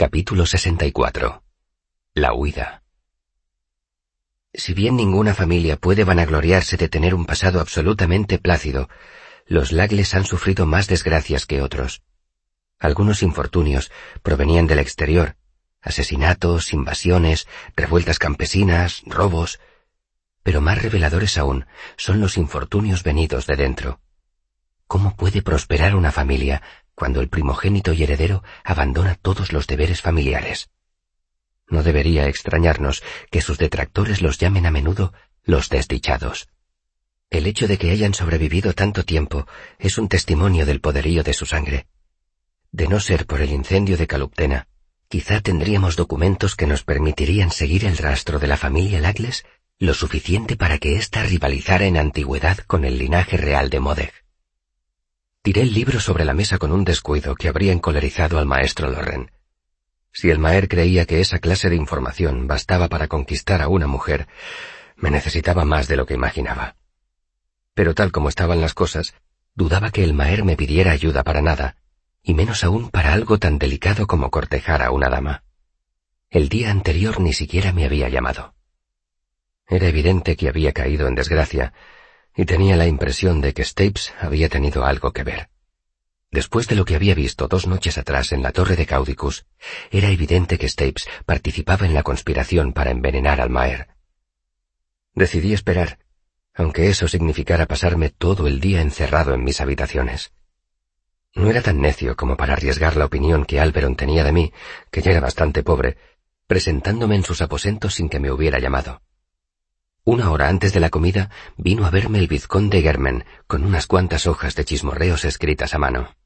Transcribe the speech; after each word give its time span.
Capítulo 0.00 0.46
64. 0.46 1.42
La 2.14 2.32
huida. 2.32 2.84
Si 4.54 4.72
bien 4.72 4.94
ninguna 4.94 5.34
familia 5.34 5.76
puede 5.76 6.04
vanagloriarse 6.04 6.76
de 6.76 6.88
tener 6.88 7.16
un 7.16 7.26
pasado 7.26 7.58
absolutamente 7.58 8.38
plácido, 8.38 8.88
los 9.44 9.72
Lagles 9.72 10.14
han 10.14 10.24
sufrido 10.24 10.66
más 10.66 10.86
desgracias 10.86 11.46
que 11.46 11.62
otros. 11.62 12.02
Algunos 12.78 13.24
infortunios 13.24 13.90
provenían 14.22 14.68
del 14.68 14.78
exterior, 14.78 15.34
asesinatos, 15.82 16.72
invasiones, 16.72 17.48
revueltas 17.74 18.20
campesinas, 18.20 19.02
robos, 19.04 19.58
pero 20.44 20.60
más 20.60 20.80
reveladores 20.80 21.36
aún 21.38 21.66
son 21.96 22.20
los 22.20 22.36
infortunios 22.36 23.02
venidos 23.02 23.48
de 23.48 23.56
dentro. 23.56 24.00
¿Cómo 24.86 25.16
puede 25.16 25.42
prosperar 25.42 25.96
una 25.96 26.12
familia 26.12 26.62
cuando 26.98 27.20
el 27.20 27.28
primogénito 27.28 27.92
y 27.92 28.02
heredero 28.02 28.42
abandona 28.64 29.14
todos 29.14 29.52
los 29.52 29.68
deberes 29.68 30.02
familiares. 30.02 30.68
No 31.68 31.84
debería 31.84 32.26
extrañarnos 32.26 33.04
que 33.30 33.40
sus 33.40 33.56
detractores 33.56 34.20
los 34.20 34.38
llamen 34.38 34.66
a 34.66 34.72
menudo 34.72 35.12
los 35.44 35.68
desdichados. 35.68 36.48
El 37.30 37.46
hecho 37.46 37.68
de 37.68 37.78
que 37.78 37.90
hayan 37.90 38.14
sobrevivido 38.14 38.72
tanto 38.72 39.04
tiempo 39.04 39.46
es 39.78 39.96
un 39.96 40.08
testimonio 40.08 40.66
del 40.66 40.80
poderío 40.80 41.22
de 41.22 41.34
su 41.34 41.46
sangre. 41.46 41.86
De 42.72 42.88
no 42.88 42.98
ser 42.98 43.26
por 43.26 43.42
el 43.42 43.50
incendio 43.50 43.96
de 43.96 44.08
Caluptena, 44.08 44.66
quizá 45.08 45.40
tendríamos 45.40 45.94
documentos 45.94 46.56
que 46.56 46.66
nos 46.66 46.82
permitirían 46.82 47.52
seguir 47.52 47.84
el 47.84 47.96
rastro 47.96 48.40
de 48.40 48.48
la 48.48 48.56
familia 48.56 49.00
Lagles 49.00 49.44
lo 49.78 49.94
suficiente 49.94 50.56
para 50.56 50.78
que 50.78 50.96
ésta 50.96 51.22
rivalizara 51.22 51.86
en 51.86 51.96
antigüedad 51.96 52.58
con 52.66 52.84
el 52.84 52.98
linaje 52.98 53.36
real 53.36 53.70
de 53.70 53.78
Modeg. 53.78 54.12
Tiré 55.42 55.62
el 55.62 55.72
libro 55.72 56.00
sobre 56.00 56.24
la 56.24 56.34
mesa 56.34 56.58
con 56.58 56.72
un 56.72 56.84
descuido 56.84 57.34
que 57.34 57.48
habría 57.48 57.72
encolerizado 57.72 58.38
al 58.38 58.46
maestro 58.46 58.90
Loren. 58.90 59.30
Si 60.12 60.30
el 60.30 60.38
Maer 60.38 60.68
creía 60.68 61.06
que 61.06 61.20
esa 61.20 61.38
clase 61.38 61.70
de 61.70 61.76
información 61.76 62.46
bastaba 62.46 62.88
para 62.88 63.08
conquistar 63.08 63.62
a 63.62 63.68
una 63.68 63.86
mujer, 63.86 64.26
me 64.96 65.10
necesitaba 65.10 65.64
más 65.64 65.86
de 65.86 65.96
lo 65.96 66.06
que 66.06 66.14
imaginaba. 66.14 66.76
Pero 67.74 67.94
tal 67.94 68.10
como 68.10 68.28
estaban 68.28 68.60
las 68.60 68.74
cosas, 68.74 69.14
dudaba 69.54 69.90
que 69.90 70.02
el 70.02 70.14
Maer 70.14 70.44
me 70.44 70.56
pidiera 70.56 70.90
ayuda 70.90 71.22
para 71.22 71.40
nada, 71.40 71.76
y 72.22 72.34
menos 72.34 72.64
aún 72.64 72.90
para 72.90 73.12
algo 73.12 73.38
tan 73.38 73.58
delicado 73.58 74.06
como 74.06 74.30
cortejar 74.30 74.82
a 74.82 74.90
una 74.90 75.08
dama. 75.08 75.44
El 76.30 76.48
día 76.48 76.70
anterior 76.70 77.20
ni 77.20 77.32
siquiera 77.32 77.72
me 77.72 77.84
había 77.84 78.08
llamado. 78.08 78.54
Era 79.68 79.86
evidente 79.86 80.36
que 80.36 80.48
había 80.48 80.72
caído 80.72 81.06
en 81.06 81.14
desgracia, 81.14 81.72
y 82.38 82.44
tenía 82.44 82.76
la 82.76 82.86
impresión 82.86 83.40
de 83.40 83.52
que 83.52 83.64
Stapes 83.64 84.14
había 84.20 84.48
tenido 84.48 84.84
algo 84.84 85.12
que 85.12 85.24
ver. 85.24 85.48
Después 86.30 86.68
de 86.68 86.76
lo 86.76 86.84
que 86.84 86.94
había 86.94 87.16
visto 87.16 87.48
dos 87.48 87.66
noches 87.66 87.98
atrás 87.98 88.30
en 88.30 88.42
la 88.44 88.52
torre 88.52 88.76
de 88.76 88.86
Caudicus, 88.86 89.44
era 89.90 90.08
evidente 90.08 90.56
que 90.56 90.68
Stapes 90.68 91.08
participaba 91.26 91.84
en 91.84 91.94
la 91.94 92.04
conspiración 92.04 92.72
para 92.72 92.92
envenenar 92.92 93.40
al 93.40 93.50
Maer. 93.50 93.88
Decidí 95.16 95.52
esperar, 95.52 95.98
aunque 96.54 96.88
eso 96.88 97.08
significara 97.08 97.66
pasarme 97.66 98.08
todo 98.08 98.46
el 98.46 98.60
día 98.60 98.82
encerrado 98.82 99.34
en 99.34 99.42
mis 99.42 99.60
habitaciones. 99.60 100.30
No 101.34 101.50
era 101.50 101.60
tan 101.60 101.80
necio 101.80 102.14
como 102.14 102.36
para 102.36 102.52
arriesgar 102.52 102.96
la 102.96 103.06
opinión 103.06 103.46
que 103.46 103.58
Alberon 103.58 103.96
tenía 103.96 104.22
de 104.22 104.30
mí, 104.30 104.52
que 104.92 105.02
ya 105.02 105.10
era 105.10 105.20
bastante 105.20 105.64
pobre, 105.64 105.96
presentándome 106.46 107.16
en 107.16 107.24
sus 107.24 107.42
aposentos 107.42 107.94
sin 107.94 108.08
que 108.08 108.20
me 108.20 108.30
hubiera 108.30 108.60
llamado. 108.60 109.02
Una 110.10 110.30
hora 110.30 110.48
antes 110.48 110.72
de 110.72 110.80
la 110.80 110.88
comida 110.88 111.28
vino 111.58 111.84
a 111.84 111.90
verme 111.90 112.18
el 112.18 112.28
vizconde 112.28 112.80
Germen 112.80 113.26
con 113.46 113.62
unas 113.62 113.86
cuantas 113.86 114.26
hojas 114.26 114.54
de 114.54 114.64
chismorreos 114.64 115.26
escritas 115.26 115.74
a 115.74 115.78
mano. 115.78 116.16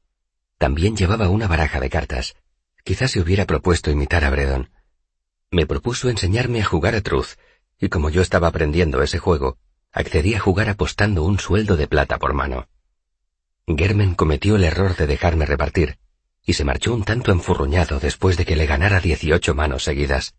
También 0.57 0.95
llevaba 0.95 1.27
una 1.27 1.49
baraja 1.49 1.81
de 1.81 1.89
cartas. 1.89 2.33
Quizás 2.85 3.11
se 3.11 3.19
hubiera 3.19 3.43
propuesto 3.45 3.91
imitar 3.91 4.23
a 4.23 4.29
Bredon. 4.29 4.69
Me 5.51 5.65
propuso 5.65 6.09
enseñarme 6.09 6.61
a 6.61 6.63
jugar 6.63 6.95
a 6.95 7.01
Truth, 7.01 7.35
y 7.77 7.89
como 7.89 8.09
yo 8.09 8.21
estaba 8.21 8.47
aprendiendo 8.47 9.03
ese 9.03 9.19
juego, 9.19 9.57
accedí 9.91 10.33
a 10.33 10.39
jugar 10.39 10.69
apostando 10.69 11.23
un 11.23 11.37
sueldo 11.37 11.75
de 11.75 11.89
plata 11.89 12.17
por 12.19 12.33
mano. 12.33 12.69
Germen 13.67 14.15
cometió 14.15 14.55
el 14.55 14.63
error 14.63 14.95
de 14.95 15.07
dejarme 15.07 15.45
repartir, 15.45 15.97
y 16.45 16.53
se 16.53 16.63
marchó 16.63 16.93
un 16.93 17.03
tanto 17.03 17.33
enfurruñado 17.33 17.99
después 17.99 18.37
de 18.37 18.45
que 18.45 18.55
le 18.55 18.65
ganara 18.65 19.01
dieciocho 19.01 19.53
manos 19.53 19.83
seguidas. 19.83 20.35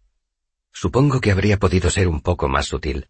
Supongo 0.73 1.21
que 1.21 1.31
habría 1.31 1.59
podido 1.59 1.91
ser 1.91 2.09
un 2.09 2.23
poco 2.23 2.49
más 2.49 2.65
sutil 2.65 3.07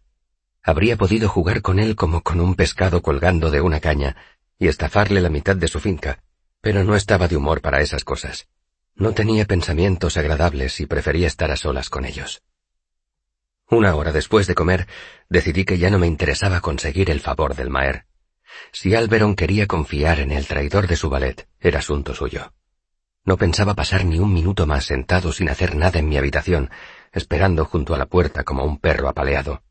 habría 0.65 0.97
podido 0.97 1.29
jugar 1.29 1.61
con 1.61 1.77
él 1.79 1.95
como 1.95 2.21
con 2.21 2.41
un 2.41 2.55
pescado 2.55 3.03
colgando 3.03 3.51
de 3.51 3.61
una 3.61 3.79
caña 3.79 4.15
y 4.57 4.67
estafarle 4.67 5.21
la 5.21 5.29
mitad 5.29 5.55
de 5.55 5.67
su 5.67 5.79
finca, 5.79 6.23
pero 6.59 6.83
no 6.83 6.95
estaba 6.95 7.27
de 7.27 7.37
humor 7.37 7.61
para 7.61 7.81
esas 7.81 8.03
cosas. 8.03 8.47
No 8.95 9.11
tenía 9.11 9.45
pensamientos 9.45 10.17
agradables 10.17 10.79
y 10.79 10.87
prefería 10.87 11.27
estar 11.27 11.51
a 11.51 11.55
solas 11.55 11.89
con 11.91 12.03
ellos. 12.03 12.41
Una 13.69 13.95
hora 13.95 14.11
después 14.11 14.47
de 14.47 14.55
comer, 14.55 14.87
decidí 15.29 15.65
que 15.65 15.77
ya 15.77 15.91
no 15.91 15.99
me 15.99 16.07
interesaba 16.07 16.61
conseguir 16.61 17.11
el 17.11 17.19
favor 17.19 17.55
del 17.55 17.69
Maer. 17.69 18.05
Si 18.71 18.95
Alberon 18.95 19.35
quería 19.35 19.67
confiar 19.67 20.19
en 20.19 20.31
el 20.31 20.47
traidor 20.47 20.87
de 20.87 20.95
su 20.95 21.09
ballet, 21.09 21.47
era 21.59 21.79
asunto 21.79 22.15
suyo. 22.15 22.53
No 23.23 23.37
pensaba 23.37 23.75
pasar 23.75 24.05
ni 24.05 24.17
un 24.17 24.33
minuto 24.33 24.65
más 24.65 24.85
sentado 24.85 25.31
sin 25.31 25.49
hacer 25.49 25.75
nada 25.75 25.99
en 25.99 26.09
mi 26.09 26.17
habitación, 26.17 26.71
esperando 27.11 27.65
junto 27.65 27.93
a 27.93 27.97
la 27.99 28.07
puerta 28.07 28.43
como 28.43 28.63
un 28.63 28.79
perro 28.79 29.09
apaleado. 29.09 29.61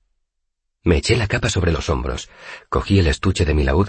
Me 0.84 0.98
eché 0.98 1.16
la 1.16 1.26
capa 1.26 1.48
sobre 1.48 1.72
los 1.72 1.88
hombros, 1.88 2.28
cogí 2.68 2.98
el 2.98 3.06
estuche 3.06 3.44
de 3.44 3.54
mi 3.54 3.64
laúd 3.64 3.88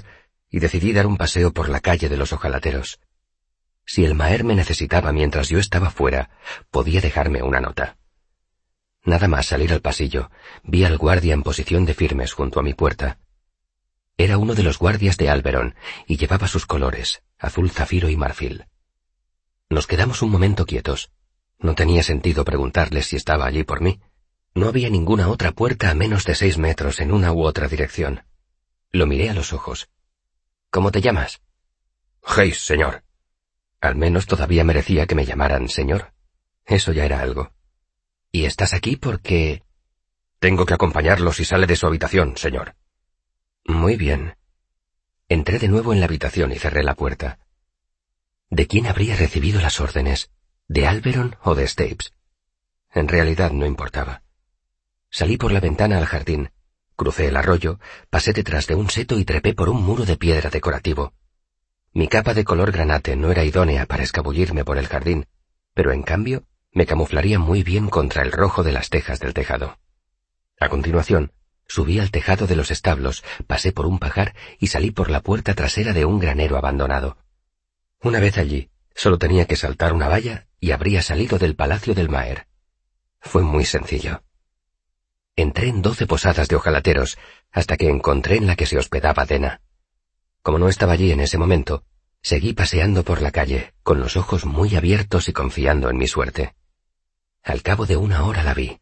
y 0.50 0.60
decidí 0.60 0.94
dar 0.94 1.08
un 1.08 1.18
paseo 1.18 1.54
por 1.54 1.68
la 1.68 1.82
calle 1.82 2.08
de 2.08 2.18
los 2.18 2.32
ojalateros. 2.32 3.00
Si 3.86 4.06
el 4.06 4.16
Maer 4.16 4.46
me 4.46 4.56
necesitaba 4.56 5.12
mientras 5.12 5.50
yo 5.50 5.60
estaba 5.60 5.92
fuera, 5.92 6.30
podía 6.72 7.02
dejarme 7.02 7.44
una 7.44 7.60
nota. 7.60 7.98
Nada 9.04 9.28
más 9.28 9.46
salir 9.46 9.74
al 9.74 9.82
pasillo, 9.82 10.32
vi 10.64 10.86
al 10.86 10.98
guardia 10.98 11.34
en 11.34 11.44
posición 11.44 11.86
de 11.86 11.94
firmes 11.94 12.34
junto 12.34 12.60
a 12.60 12.64
mi 12.64 12.74
puerta. 12.74 13.20
Era 14.18 14.38
uno 14.38 14.56
de 14.56 14.64
los 14.64 14.80
guardias 14.80 15.18
de 15.18 15.30
Alberon 15.30 15.76
y 16.08 16.16
llevaba 16.16 16.48
sus 16.48 16.66
colores, 16.66 17.22
azul 17.38 17.70
zafiro 17.70 18.10
y 18.10 18.16
marfil. 18.16 18.66
Nos 19.70 19.86
quedamos 19.86 20.22
un 20.22 20.32
momento 20.32 20.66
quietos. 20.66 21.12
No 21.60 21.76
tenía 21.76 22.02
sentido 22.02 22.46
preguntarle 22.46 23.04
si 23.04 23.18
estaba 23.18 23.46
allí 23.46 23.64
por 23.64 23.82
mí. 23.82 24.00
No 24.56 24.70
había 24.70 24.90
ninguna 24.90 25.28
otra 25.28 25.52
puerta 25.52 25.92
a 25.92 25.96
menos 25.96 26.24
de 26.24 26.34
seis 26.34 26.58
metros 26.58 27.02
en 27.02 27.12
una 27.12 27.34
u 27.34 27.44
otra 27.44 27.68
dirección. 27.68 28.24
Lo 28.90 29.06
miré 29.06 29.30
a 29.30 29.34
los 29.34 29.52
ojos. 29.52 29.90
¿Cómo 30.70 30.92
te 30.92 31.02
llamas? 31.02 31.42
Hayes, 32.24 32.60
señor. 32.60 33.04
Al 33.82 33.98
menos 33.98 34.28
todavía 34.28 34.64
merecía 34.64 35.08
que 35.08 35.16
me 35.16 35.26
llamaran 35.26 35.68
señor. 35.68 36.14
Eso 36.66 36.94
ya 36.94 37.06
era 37.06 37.20
algo. 37.20 37.52
¿Y 38.32 38.46
estás 38.46 38.74
aquí 38.74 38.96
porque... 38.96 39.62
Tengo 40.40 40.66
que 40.66 40.74
acompañarlo 40.74 41.34
si 41.34 41.44
sale 41.44 41.68
de 41.68 41.76
su 41.76 41.86
habitación, 41.86 42.38
señor. 42.38 42.76
Muy 43.66 43.98
bien. 43.98 44.38
Entré 45.28 45.60
de 45.60 45.68
nuevo 45.68 45.92
en 45.92 46.00
la 46.00 46.06
habitación 46.06 46.54
y 46.54 46.60
cerré 46.60 46.82
la 46.82 46.96
puerta. 46.96 47.40
¿De 48.50 48.68
quién 48.68 48.88
habría 48.88 49.18
recibido 49.18 49.60
las 49.60 49.82
órdenes? 49.82 50.32
¿De 50.70 50.88
Alberon 50.88 51.36
o 51.44 51.56
de 51.56 51.68
Stapes? 51.68 52.14
En 52.94 53.10
realidad 53.10 53.52
no 53.52 53.66
importaba. 53.66 54.22
Salí 55.18 55.38
por 55.38 55.54
la 55.54 55.62
ventana 55.62 55.98
al 55.98 56.08
jardín, 56.08 56.50
crucé 56.98 57.30
el 57.30 57.38
arroyo, 57.38 57.80
pasé 58.10 58.34
detrás 58.34 58.68
de 58.68 58.76
un 58.76 58.90
seto 58.90 59.18
y 59.18 59.24
trepé 59.24 59.54
por 59.54 59.70
un 59.70 59.82
muro 59.82 60.04
de 60.04 60.18
piedra 60.18 60.50
decorativo. 60.50 61.14
Mi 61.94 62.10
capa 62.10 62.34
de 62.34 62.44
color 62.44 62.74
granate 62.74 63.16
no 63.16 63.32
era 63.32 63.46
idónea 63.46 63.86
para 63.86 64.04
escabullirme 64.04 64.66
por 64.66 64.78
el 64.78 64.88
jardín, 64.88 65.26
pero 65.74 65.94
en 65.94 66.04
cambio 66.04 66.44
me 66.74 66.86
camuflaría 66.86 67.40
muy 67.40 67.64
bien 67.64 67.88
contra 67.88 68.24
el 68.24 68.34
rojo 68.34 68.62
de 68.62 68.74
las 68.74 68.90
tejas 68.90 69.22
del 69.22 69.34
tejado. 69.34 69.80
A 70.60 70.68
continuación, 70.68 71.32
subí 71.66 71.98
al 71.98 72.12
tejado 72.12 72.46
de 72.46 72.58
los 72.58 72.70
establos, 72.70 73.24
pasé 73.48 73.72
por 73.72 73.86
un 73.86 74.00
pajar 74.00 74.36
y 74.60 74.68
salí 74.68 74.92
por 74.92 75.10
la 75.10 75.22
puerta 75.22 75.54
trasera 75.54 75.94
de 75.94 76.04
un 76.04 76.20
granero 76.20 76.58
abandonado. 76.58 77.16
Una 78.02 78.20
vez 78.20 78.38
allí, 78.38 78.70
solo 78.94 79.18
tenía 79.18 79.46
que 79.46 79.56
saltar 79.56 79.94
una 79.94 80.10
valla 80.10 80.48
y 80.60 80.72
habría 80.72 81.02
salido 81.02 81.40
del 81.40 81.56
palacio 81.56 81.96
del 81.96 82.10
Maer. 82.10 82.48
Fue 83.22 83.44
muy 83.44 83.64
sencillo. 83.64 84.25
Entré 85.38 85.68
en 85.68 85.82
doce 85.82 86.08
posadas 86.08 86.48
de 86.48 86.56
ojalateros 86.56 87.18
hasta 87.52 87.76
que 87.76 87.90
encontré 87.90 88.38
en 88.38 88.48
la 88.48 88.56
que 88.56 88.66
se 88.66 88.78
hospedaba 88.78 89.26
Dena. 89.26 89.62
Como 90.42 90.60
no 90.60 90.70
estaba 90.70 90.94
allí 90.94 91.12
en 91.12 91.20
ese 91.20 91.38
momento, 91.38 91.84
seguí 92.22 92.54
paseando 92.54 93.04
por 93.04 93.22
la 93.22 93.32
calle, 93.32 93.74
con 93.84 94.00
los 94.00 94.16
ojos 94.16 94.46
muy 94.46 94.76
abiertos 94.76 95.28
y 95.28 95.34
confiando 95.34 95.90
en 95.90 95.98
mi 95.98 96.08
suerte. 96.08 96.56
Al 97.44 97.62
cabo 97.64 97.86
de 97.86 97.98
una 97.98 98.24
hora 98.24 98.44
la 98.44 98.54
vi. 98.54 98.80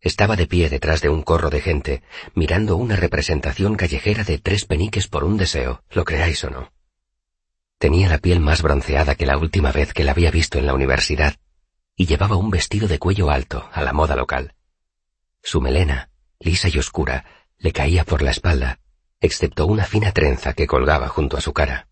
Estaba 0.00 0.36
de 0.36 0.46
pie 0.46 0.70
detrás 0.70 1.02
de 1.02 1.10
un 1.10 1.22
corro 1.22 1.50
de 1.50 1.60
gente, 1.60 2.02
mirando 2.34 2.76
una 2.76 2.96
representación 2.96 3.74
callejera 3.74 4.24
de 4.24 4.38
tres 4.38 4.64
peniques 4.64 5.08
por 5.08 5.24
un 5.24 5.36
deseo, 5.36 5.82
lo 5.90 6.04
creáis 6.04 6.44
o 6.44 6.50
no. 6.50 6.72
Tenía 7.78 8.08
la 8.08 8.18
piel 8.18 8.40
más 8.40 8.62
bronceada 8.62 9.14
que 9.14 9.26
la 9.26 9.36
última 9.36 9.70
vez 9.70 9.92
que 9.92 10.04
la 10.04 10.12
había 10.12 10.30
visto 10.30 10.58
en 10.58 10.66
la 10.66 10.74
universidad, 10.74 11.36
y 11.96 12.06
llevaba 12.06 12.36
un 12.36 12.50
vestido 12.50 12.88
de 12.88 12.98
cuello 12.98 13.30
alto, 13.30 13.68
a 13.72 13.82
la 13.82 13.92
moda 13.92 14.16
local. 14.16 14.54
Su 15.46 15.60
melena, 15.60 16.08
lisa 16.40 16.68
y 16.70 16.78
oscura, 16.78 17.26
le 17.58 17.70
caía 17.72 18.04
por 18.04 18.22
la 18.22 18.30
espalda, 18.30 18.80
excepto 19.20 19.66
una 19.66 19.84
fina 19.84 20.10
trenza 20.10 20.54
que 20.54 20.66
colgaba 20.66 21.08
junto 21.08 21.36
a 21.36 21.42
su 21.42 21.52
cara. 21.52 21.86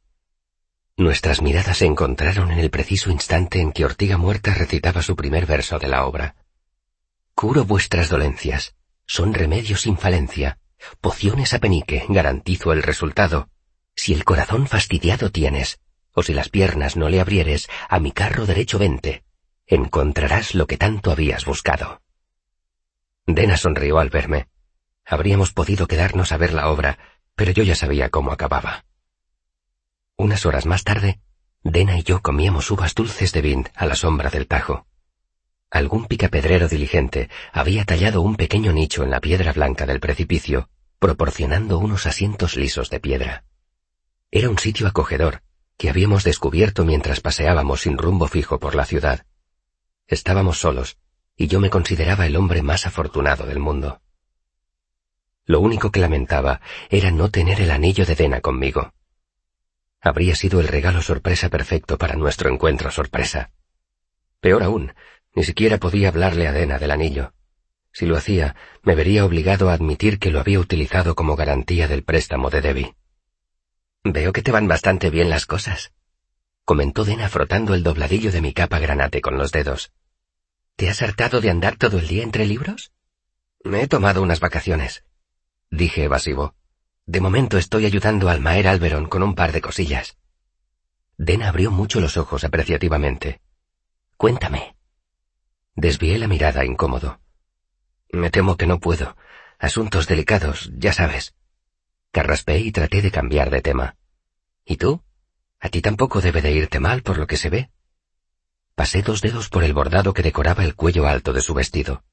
Nuestras 0.96 1.42
miradas 1.42 1.76
se 1.76 1.84
encontraron 1.84 2.50
en 2.50 2.58
el 2.58 2.70
preciso 2.70 3.10
instante 3.10 3.60
en 3.60 3.72
que 3.72 3.84
Ortiga 3.84 4.16
Muerta 4.16 4.54
recitaba 4.54 5.02
su 5.02 5.16
primer 5.16 5.44
verso 5.44 5.78
de 5.78 5.88
la 5.88 6.06
obra. 6.06 6.34
Curo 7.34 7.66
vuestras 7.66 8.08
dolencias, 8.08 8.74
son 9.06 9.34
remedios 9.34 9.82
sin 9.82 9.98
falencia, 9.98 10.58
pociones 11.02 11.52
a 11.52 11.58
penique, 11.58 12.06
garantizo 12.08 12.72
el 12.72 12.82
resultado. 12.82 13.50
Si 13.94 14.14
el 14.14 14.24
corazón 14.24 14.66
fastidiado 14.66 15.30
tienes, 15.30 15.78
o 16.14 16.22
si 16.22 16.32
las 16.32 16.48
piernas 16.48 16.96
no 16.96 17.10
le 17.10 17.20
abrieres, 17.20 17.68
a 17.90 18.00
mi 18.00 18.12
carro 18.12 18.46
derecho 18.46 18.78
vente, 18.78 19.24
encontrarás 19.66 20.54
lo 20.54 20.66
que 20.66 20.78
tanto 20.78 21.10
habías 21.10 21.44
buscado. 21.44 22.01
Dena 23.26 23.56
sonrió 23.56 23.98
al 23.98 24.10
verme. 24.10 24.48
Habríamos 25.04 25.52
podido 25.52 25.86
quedarnos 25.86 26.32
a 26.32 26.36
ver 26.36 26.52
la 26.52 26.68
obra, 26.68 26.98
pero 27.34 27.52
yo 27.52 27.62
ya 27.62 27.74
sabía 27.74 28.10
cómo 28.10 28.32
acababa. 28.32 28.84
Unas 30.16 30.44
horas 30.46 30.66
más 30.66 30.84
tarde, 30.84 31.20
Dena 31.62 31.96
y 31.96 32.02
yo 32.02 32.22
comíamos 32.22 32.70
uvas 32.70 32.94
dulces 32.94 33.32
de 33.32 33.40
Vint 33.40 33.68
a 33.74 33.86
la 33.86 33.94
sombra 33.94 34.30
del 34.30 34.48
tajo. 34.48 34.86
Algún 35.70 36.06
picapedrero 36.06 36.68
diligente 36.68 37.30
había 37.52 37.84
tallado 37.84 38.20
un 38.20 38.36
pequeño 38.36 38.72
nicho 38.72 39.04
en 39.04 39.10
la 39.10 39.20
piedra 39.20 39.52
blanca 39.52 39.86
del 39.86 40.00
precipicio, 40.00 40.68
proporcionando 40.98 41.78
unos 41.78 42.06
asientos 42.06 42.56
lisos 42.56 42.90
de 42.90 43.00
piedra. 43.00 43.44
Era 44.30 44.50
un 44.50 44.58
sitio 44.58 44.86
acogedor, 44.86 45.42
que 45.76 45.88
habíamos 45.88 46.24
descubierto 46.24 46.84
mientras 46.84 47.20
paseábamos 47.20 47.82
sin 47.82 47.96
rumbo 47.96 48.26
fijo 48.26 48.58
por 48.58 48.74
la 48.74 48.84
ciudad. 48.84 49.24
Estábamos 50.06 50.58
solos, 50.58 50.98
y 51.42 51.48
yo 51.48 51.58
me 51.58 51.70
consideraba 51.70 52.24
el 52.24 52.36
hombre 52.36 52.62
más 52.62 52.86
afortunado 52.86 53.46
del 53.46 53.58
mundo. 53.58 54.00
Lo 55.44 55.58
único 55.58 55.90
que 55.90 55.98
lamentaba 55.98 56.60
era 56.88 57.10
no 57.10 57.30
tener 57.32 57.60
el 57.60 57.72
anillo 57.72 58.06
de 58.06 58.14
Dena 58.14 58.40
conmigo. 58.40 58.94
Habría 60.00 60.36
sido 60.36 60.60
el 60.60 60.68
regalo 60.68 61.02
sorpresa 61.02 61.48
perfecto 61.48 61.98
para 61.98 62.14
nuestro 62.14 62.48
encuentro 62.48 62.92
sorpresa. 62.92 63.50
Peor 64.38 64.62
aún, 64.62 64.94
ni 65.34 65.42
siquiera 65.42 65.78
podía 65.78 66.10
hablarle 66.10 66.46
a 66.46 66.52
Dena 66.52 66.78
del 66.78 66.92
anillo. 66.92 67.34
Si 67.90 68.06
lo 68.06 68.16
hacía, 68.16 68.54
me 68.84 68.94
vería 68.94 69.24
obligado 69.24 69.68
a 69.68 69.72
admitir 69.72 70.20
que 70.20 70.30
lo 70.30 70.38
había 70.38 70.60
utilizado 70.60 71.16
como 71.16 71.34
garantía 71.34 71.88
del 71.88 72.04
préstamo 72.04 72.50
de 72.50 72.60
Debbie. 72.60 72.94
Veo 74.04 74.32
que 74.32 74.42
te 74.42 74.52
van 74.52 74.68
bastante 74.68 75.10
bien 75.10 75.28
las 75.28 75.46
cosas, 75.46 75.92
comentó 76.64 77.04
Dena 77.04 77.28
frotando 77.28 77.74
el 77.74 77.82
dobladillo 77.82 78.30
de 78.30 78.42
mi 78.42 78.52
capa 78.52 78.78
granate 78.78 79.20
con 79.20 79.38
los 79.38 79.50
dedos. 79.50 79.92
¿Te 80.76 80.88
has 80.88 81.02
hartado 81.02 81.40
de 81.40 81.50
andar 81.50 81.76
todo 81.76 81.98
el 81.98 82.08
día 82.08 82.22
entre 82.22 82.46
libros? 82.46 82.92
Me 83.64 83.82
he 83.82 83.88
tomado 83.88 84.22
unas 84.22 84.40
vacaciones, 84.40 85.04
dije 85.70 86.04
evasivo. 86.04 86.54
De 87.06 87.20
momento 87.20 87.58
estoy 87.58 87.86
ayudando 87.86 88.28
al 88.28 88.40
Maer 88.40 88.68
Alberon 88.68 89.06
con 89.06 89.22
un 89.22 89.34
par 89.34 89.52
de 89.52 89.60
cosillas. 89.60 90.16
Dena 91.16 91.48
abrió 91.48 91.70
mucho 91.70 92.00
los 92.00 92.16
ojos 92.16 92.44
apreciativamente. 92.44 93.40
Cuéntame. 94.16 94.76
Desvié 95.74 96.18
la 96.18 96.28
mirada 96.28 96.64
incómodo. 96.64 97.20
Me 98.10 98.30
temo 98.30 98.56
que 98.56 98.66
no 98.66 98.78
puedo. 98.78 99.16
Asuntos 99.58 100.06
delicados, 100.06 100.70
ya 100.74 100.92
sabes. 100.92 101.34
Carraspeé 102.10 102.58
y 102.58 102.72
traté 102.72 103.02
de 103.02 103.10
cambiar 103.10 103.50
de 103.50 103.62
tema. 103.62 103.96
¿Y 104.64 104.76
tú? 104.76 105.02
A 105.60 105.68
ti 105.68 105.80
tampoco 105.80 106.20
debe 106.20 106.42
de 106.42 106.52
irte 106.52 106.80
mal 106.80 107.02
por 107.02 107.18
lo 107.18 107.26
que 107.26 107.36
se 107.36 107.50
ve. 107.50 107.70
Pasé 108.74 109.02
dos 109.02 109.20
dedos 109.20 109.48
por 109.48 109.64
el 109.64 109.74
bordado 109.74 110.14
que 110.14 110.22
decoraba 110.22 110.64
el 110.64 110.74
cuello 110.74 111.06
alto 111.06 111.32
de 111.32 111.42
su 111.42 111.54
vestido. 111.54 112.04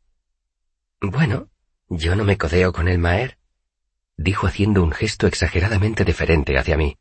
Bueno, 1.01 1.49
yo 1.87 2.15
no 2.15 2.25
me 2.25 2.37
codeo 2.37 2.73
con 2.73 2.87
el 2.87 2.99
Maer 2.99 3.39
dijo 4.19 4.47
haciendo 4.47 4.83
un 4.83 4.91
gesto 4.91 5.27
exageradamente 5.27 6.03
deferente 6.03 6.57
hacia 6.57 6.75
mí. 6.75 6.97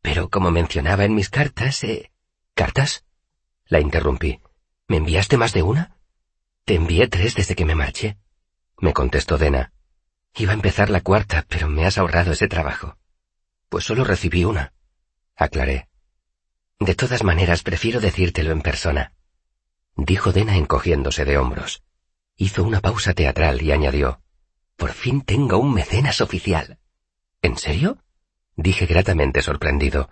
Pero 0.00 0.30
como 0.30 0.50
mencionaba 0.50 1.04
en 1.04 1.14
mis 1.14 1.28
cartas, 1.28 1.84
eh... 1.84 2.10
¿Cartas? 2.54 3.04
La 3.66 3.80
interrumpí. 3.80 4.40
¿Me 4.88 4.96
enviaste 4.96 5.36
más 5.36 5.52
de 5.52 5.62
una? 5.62 5.96
Te 6.64 6.74
envié 6.76 7.08
tres 7.08 7.34
desde 7.34 7.54
que 7.54 7.66
me 7.66 7.74
marché, 7.74 8.16
me 8.78 8.94
contestó 8.94 9.36
Dena. 9.36 9.72
Iba 10.34 10.52
a 10.52 10.54
empezar 10.54 10.88
la 10.88 11.02
cuarta, 11.02 11.44
pero 11.48 11.68
me 11.68 11.84
has 11.84 11.98
ahorrado 11.98 12.32
ese 12.32 12.48
trabajo. 12.48 12.96
Pues 13.68 13.84
solo 13.84 14.04
recibí 14.04 14.44
una, 14.44 14.72
aclaré. 15.36 15.89
De 16.80 16.94
todas 16.94 17.22
maneras, 17.22 17.62
prefiero 17.62 18.00
decírtelo 18.00 18.52
en 18.52 18.62
persona, 18.62 19.12
dijo 19.96 20.32
Dena 20.32 20.56
encogiéndose 20.56 21.24
de 21.24 21.36
hombros. 21.36 21.82
Hizo 22.36 22.64
una 22.64 22.80
pausa 22.80 23.12
teatral 23.12 23.60
y 23.62 23.70
añadió. 23.70 24.22
Por 24.76 24.92
fin 24.92 25.20
tengo 25.20 25.58
un 25.58 25.74
mecenas 25.74 26.22
oficial. 26.22 26.78
¿En 27.42 27.58
serio? 27.58 27.98
Dije 28.56 28.86
gratamente 28.86 29.42
sorprendido. 29.42 30.08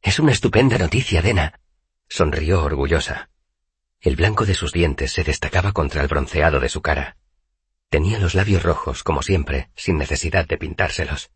Es 0.00 0.20
una 0.20 0.30
estupenda 0.30 0.78
noticia, 0.78 1.22
Dena. 1.22 1.60
Sonrió 2.08 2.62
orgullosa. 2.62 3.30
El 4.00 4.16
blanco 4.16 4.46
de 4.46 4.54
sus 4.54 4.72
dientes 4.72 5.12
se 5.12 5.24
destacaba 5.24 5.72
contra 5.72 6.02
el 6.02 6.08
bronceado 6.08 6.60
de 6.60 6.68
su 6.68 6.82
cara. 6.82 7.16
Tenía 7.88 8.18
los 8.18 8.34
labios 8.34 8.62
rojos, 8.62 9.02
como 9.02 9.22
siempre, 9.22 9.70
sin 9.74 9.98
necesidad 9.98 10.46
de 10.46 10.56
pintárselos. 10.56 11.30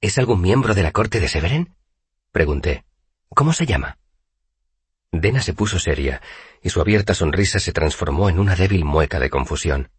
¿Es 0.00 0.18
algún 0.18 0.40
miembro 0.40 0.74
de 0.74 0.82
la 0.82 0.92
corte 0.92 1.20
de 1.20 1.28
Severen? 1.28 1.76
Pregunté. 2.32 2.87
¿Cómo 3.30 3.52
se 3.52 3.66
llama? 3.66 3.98
Dena 5.12 5.40
se 5.40 5.54
puso 5.54 5.78
seria, 5.78 6.20
y 6.62 6.70
su 6.70 6.80
abierta 6.80 7.14
sonrisa 7.14 7.58
se 7.58 7.72
transformó 7.72 8.28
en 8.28 8.38
una 8.38 8.56
débil 8.56 8.84
mueca 8.84 9.18
de 9.18 9.30
confusión. 9.30 9.90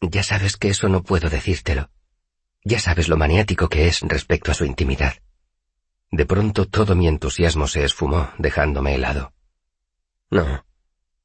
Ya 0.00 0.22
sabes 0.22 0.56
que 0.56 0.68
eso 0.68 0.88
no 0.88 1.02
puedo 1.02 1.28
decírtelo. 1.28 1.90
Ya 2.64 2.78
sabes 2.78 3.08
lo 3.08 3.16
maniático 3.16 3.68
que 3.68 3.86
es 3.86 4.00
respecto 4.02 4.50
a 4.50 4.54
su 4.54 4.64
intimidad. 4.64 5.14
De 6.10 6.26
pronto 6.26 6.66
todo 6.66 6.94
mi 6.94 7.08
entusiasmo 7.08 7.66
se 7.66 7.84
esfumó, 7.84 8.30
dejándome 8.38 8.94
helado. 8.94 9.32
No. 10.30 10.64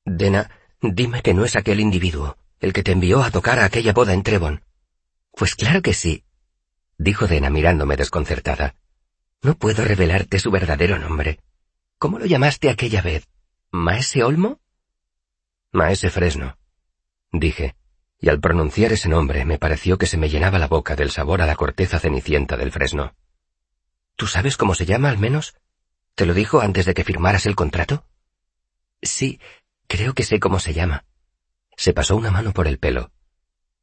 Dena, 0.05 0.49
dime 0.81 1.21
que 1.21 1.33
no 1.33 1.45
es 1.45 1.55
aquel 1.55 1.79
individuo, 1.79 2.37
el 2.59 2.73
que 2.73 2.83
te 2.83 2.91
envió 2.91 3.23
a 3.23 3.31
tocar 3.31 3.59
a 3.59 3.65
aquella 3.65 3.93
boda 3.93 4.13
en 4.13 4.23
Trevon. 4.23 4.63
Pues 5.31 5.55
claro 5.55 5.81
que 5.81 5.93
sí, 5.93 6.25
dijo 6.97 7.27
Dena 7.27 7.49
mirándome 7.49 7.95
desconcertada. 7.95 8.75
No 9.43 9.55
puedo 9.55 9.83
revelarte 9.83 10.37
su 10.39 10.51
verdadero 10.51 10.99
nombre. 10.99 11.39
¿Cómo 11.97 12.19
lo 12.19 12.25
llamaste 12.25 12.69
aquella 12.69 13.01
vez? 13.01 13.27
¿Maese 13.71 14.23
Olmo? 14.23 14.59
Maese 15.71 16.09
Fresno, 16.09 16.57
dije, 17.31 17.75
y 18.19 18.29
al 18.29 18.39
pronunciar 18.39 18.91
ese 18.91 19.09
nombre 19.09 19.45
me 19.45 19.57
pareció 19.57 19.97
que 19.97 20.05
se 20.05 20.17
me 20.17 20.29
llenaba 20.29 20.59
la 20.59 20.67
boca 20.67 20.95
del 20.95 21.09
sabor 21.09 21.41
a 21.41 21.45
la 21.45 21.55
corteza 21.55 21.97
cenicienta 21.97 22.57
del 22.57 22.71
fresno. 22.71 23.15
¿Tú 24.15 24.27
sabes 24.27 24.57
cómo 24.57 24.75
se 24.75 24.85
llama, 24.85 25.09
al 25.09 25.17
menos? 25.17 25.55
¿Te 26.13 26.25
lo 26.25 26.33
dijo 26.33 26.59
antes 26.59 26.85
de 26.85 26.93
que 26.93 27.03
firmaras 27.03 27.45
el 27.45 27.55
contrato? 27.55 28.05
Sí, 29.01 29.39
creo 29.87 30.13
que 30.13 30.23
sé 30.23 30.39
cómo 30.39 30.59
se 30.59 30.73
llama. 30.73 31.05
Se 31.75 31.93
pasó 31.93 32.15
una 32.15 32.29
mano 32.29 32.51
por 32.51 32.67
el 32.67 32.77
pelo. 32.77 33.11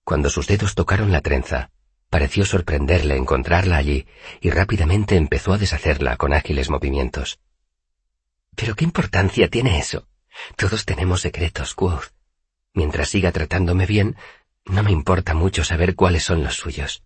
Cuando 0.05 0.31
sus 0.31 0.47
dedos 0.47 0.75
tocaron 0.75 1.11
la 1.11 1.21
trenza, 1.21 1.71
pareció 2.11 2.45
sorprenderle 2.45 3.17
encontrarla 3.17 3.77
allí 3.77 4.07
y 4.41 4.51
rápidamente 4.51 5.17
empezó 5.17 5.53
a 5.53 5.59
deshacerla 5.59 6.17
con 6.17 6.33
ágiles 6.33 6.71
movimientos. 6.71 7.39
Pero 8.55 8.75
qué 8.75 8.85
importancia 8.85 9.49
tiene 9.49 9.79
eso. 9.79 10.09
Todos 10.57 10.85
tenemos 10.85 11.21
secretos, 11.21 11.75
Quoth. 11.75 12.13
Mientras 12.75 13.09
siga 13.09 13.33
tratándome 13.33 13.87
bien, 13.87 14.17
no 14.65 14.83
me 14.83 14.91
importa 14.91 15.35
mucho 15.35 15.65
saber 15.65 15.95
cuáles 15.95 16.25
son 16.25 16.43
los 16.43 16.57
suyos. 16.57 17.05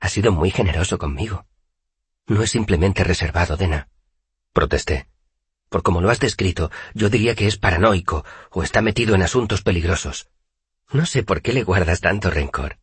Ha 0.00 0.08
sido 0.08 0.32
muy 0.32 0.50
generoso 0.50 0.98
conmigo. 0.98 1.46
No 2.26 2.42
es 2.42 2.50
simplemente 2.50 3.04
reservado, 3.04 3.56
Dena. 3.56 3.88
Protesté. 4.52 5.06
Por 5.68 5.82
como 5.84 6.00
lo 6.00 6.10
has 6.10 6.18
descrito, 6.18 6.70
yo 6.94 7.08
diría 7.08 7.36
que 7.36 7.46
es 7.46 7.56
paranoico 7.56 8.24
o 8.50 8.64
está 8.64 8.82
metido 8.82 9.14
en 9.14 9.22
asuntos 9.22 9.62
peligrosos. 9.62 10.28
No 10.90 11.06
sé 11.06 11.22
por 11.22 11.40
qué 11.40 11.52
le 11.52 11.62
guardas 11.62 12.00
tanto 12.00 12.30
rencor. 12.30 12.79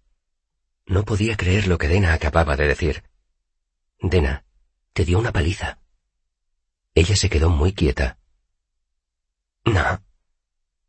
No 0.87 1.03
podía 1.03 1.37
creer 1.37 1.67
lo 1.67 1.77
que 1.77 1.87
Dena 1.87 2.13
acababa 2.13 2.55
de 2.55 2.67
decir. 2.67 3.03
Dena, 3.99 4.45
te 4.93 5.05
dio 5.05 5.19
una 5.19 5.31
paliza. 5.31 5.79
Ella 6.95 7.15
se 7.15 7.29
quedó 7.29 7.49
muy 7.49 7.73
quieta. 7.73 8.17
No, 9.65 10.01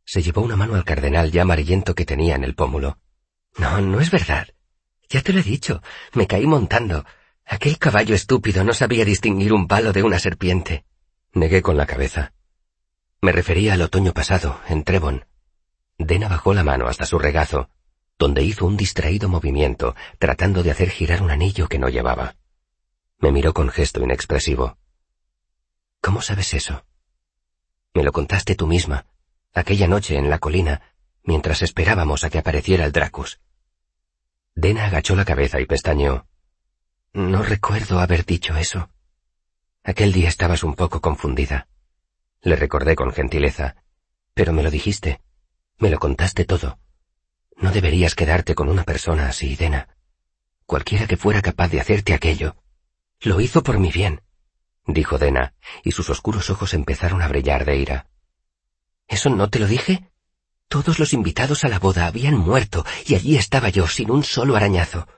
se 0.09 0.23
llevó 0.23 0.41
una 0.41 0.57
mano 0.57 0.75
al 0.75 0.87
cardenal 0.87 1.31
ya 1.31 1.43
amarillento 1.43 1.95
que 1.95 2.07
tenía 2.07 2.35
en 2.35 2.43
el 2.43 2.55
pómulo. 2.55 2.99
No, 3.59 3.83
no 3.83 4.01
es 4.01 4.11
verdad. 4.11 4.49
Ya 5.11 5.21
te 5.21 5.35
lo 5.35 5.41
he 5.41 5.43
dicho, 5.43 5.83
me 6.15 6.27
caí 6.27 6.47
montando. 6.47 7.05
Aquel 7.45 7.79
caballo 7.79 8.15
estúpido 8.15 8.65
no 8.65 8.73
sabía 8.73 9.05
distinguir 9.05 9.53
un 9.53 9.69
palo 9.69 9.93
de 9.93 10.03
una 10.03 10.19
serpiente. 10.19 10.87
Negué 11.35 11.61
con 11.61 11.77
la 11.77 11.85
cabeza. 11.85 12.33
Me 13.21 13.33
refería 13.33 13.75
al 13.75 13.83
otoño 13.83 14.15
pasado, 14.15 14.59
en 14.69 14.83
Trevon. 14.83 15.27
Dena 15.99 16.29
bajó 16.29 16.55
la 16.55 16.65
mano 16.65 16.87
hasta 16.87 17.05
su 17.05 17.19
regazo, 17.19 17.69
donde 18.19 18.43
hizo 18.43 18.67
un 18.67 18.77
distraído 18.77 19.29
movimiento, 19.29 19.95
tratando 20.19 20.63
de 20.63 20.71
hacer 20.71 20.91
girar 20.91 21.23
un 21.23 21.31
anillo 21.31 21.69
que 21.69 21.79
no 21.79 21.89
llevaba. 21.89 22.37
Me 23.19 23.33
miró 23.33 23.55
con 23.55 23.69
gesto 23.69 24.03
inexpresivo. 24.03 24.77
¿Cómo 26.01 26.21
sabes 26.23 26.55
eso? 26.55 26.85
Me 27.95 28.03
lo 28.03 28.13
contaste 28.13 28.55
tú 28.55 28.67
misma, 28.67 29.07
aquella 29.55 29.89
noche 29.89 30.17
en 30.17 30.31
la 30.31 30.39
colina, 30.39 30.83
mientras 31.23 31.63
esperábamos 31.63 32.25
a 32.25 32.31
que 32.31 32.39
apareciera 32.39 32.85
el 32.85 32.93
Dracus. 32.93 33.41
Dena 34.55 34.87
agachó 34.87 35.15
la 35.15 35.25
cabeza 35.25 35.61
y 35.61 35.67
pestañeó. 35.67 36.27
No 37.13 37.43
recuerdo 37.43 38.01
haber 38.01 38.25
dicho 38.25 38.57
eso. 38.57 38.91
Aquel 39.85 40.13
día 40.13 40.29
estabas 40.29 40.65
un 40.65 40.75
poco 40.75 41.01
confundida. 41.01 41.69
Le 42.43 42.57
recordé 42.57 42.95
con 42.95 43.13
gentileza. 43.13 43.77
Pero 44.35 44.53
me 44.53 44.63
lo 44.63 44.71
dijiste. 44.71 45.21
Me 45.79 45.91
lo 45.91 45.99
contaste 45.99 46.45
todo. 46.45 46.79
No 47.59 47.73
deberías 47.73 48.15
quedarte 48.15 48.55
con 48.55 48.69
una 48.69 48.85
persona 48.85 49.29
así, 49.29 49.57
Dena. 49.57 49.89
Cualquiera 50.67 51.07
que 51.07 51.17
fuera 51.17 51.43
capaz 51.43 51.69
de 51.69 51.81
hacerte 51.81 52.15
aquello. 52.15 52.57
Lo 53.21 53.41
hizo 53.41 53.63
por 53.63 53.79
mi 53.79 53.91
bien, 53.91 54.23
dijo 54.87 55.19
Dena, 55.19 55.55
y 55.83 55.93
sus 55.93 56.09
oscuros 56.09 56.51
ojos 56.51 56.73
empezaron 56.75 57.21
a 57.21 57.29
brillar 57.29 57.65
de 57.65 57.77
ira. 57.77 58.07
¿Eso 59.09 59.31
no 59.31 59.51
te 59.51 59.59
lo 59.59 59.67
dije? 59.67 60.11
Todos 60.69 60.99
los 60.99 61.13
invitados 61.13 61.65
a 61.65 61.69
la 61.69 61.79
boda 61.79 62.07
habían 62.07 62.37
muerto 62.37 62.85
y 63.07 63.15
allí 63.15 63.37
estaba 63.37 63.71
yo 63.71 63.89
sin 63.89 64.11
un 64.11 64.23
solo 64.23 64.55
arañazo. 64.55 65.09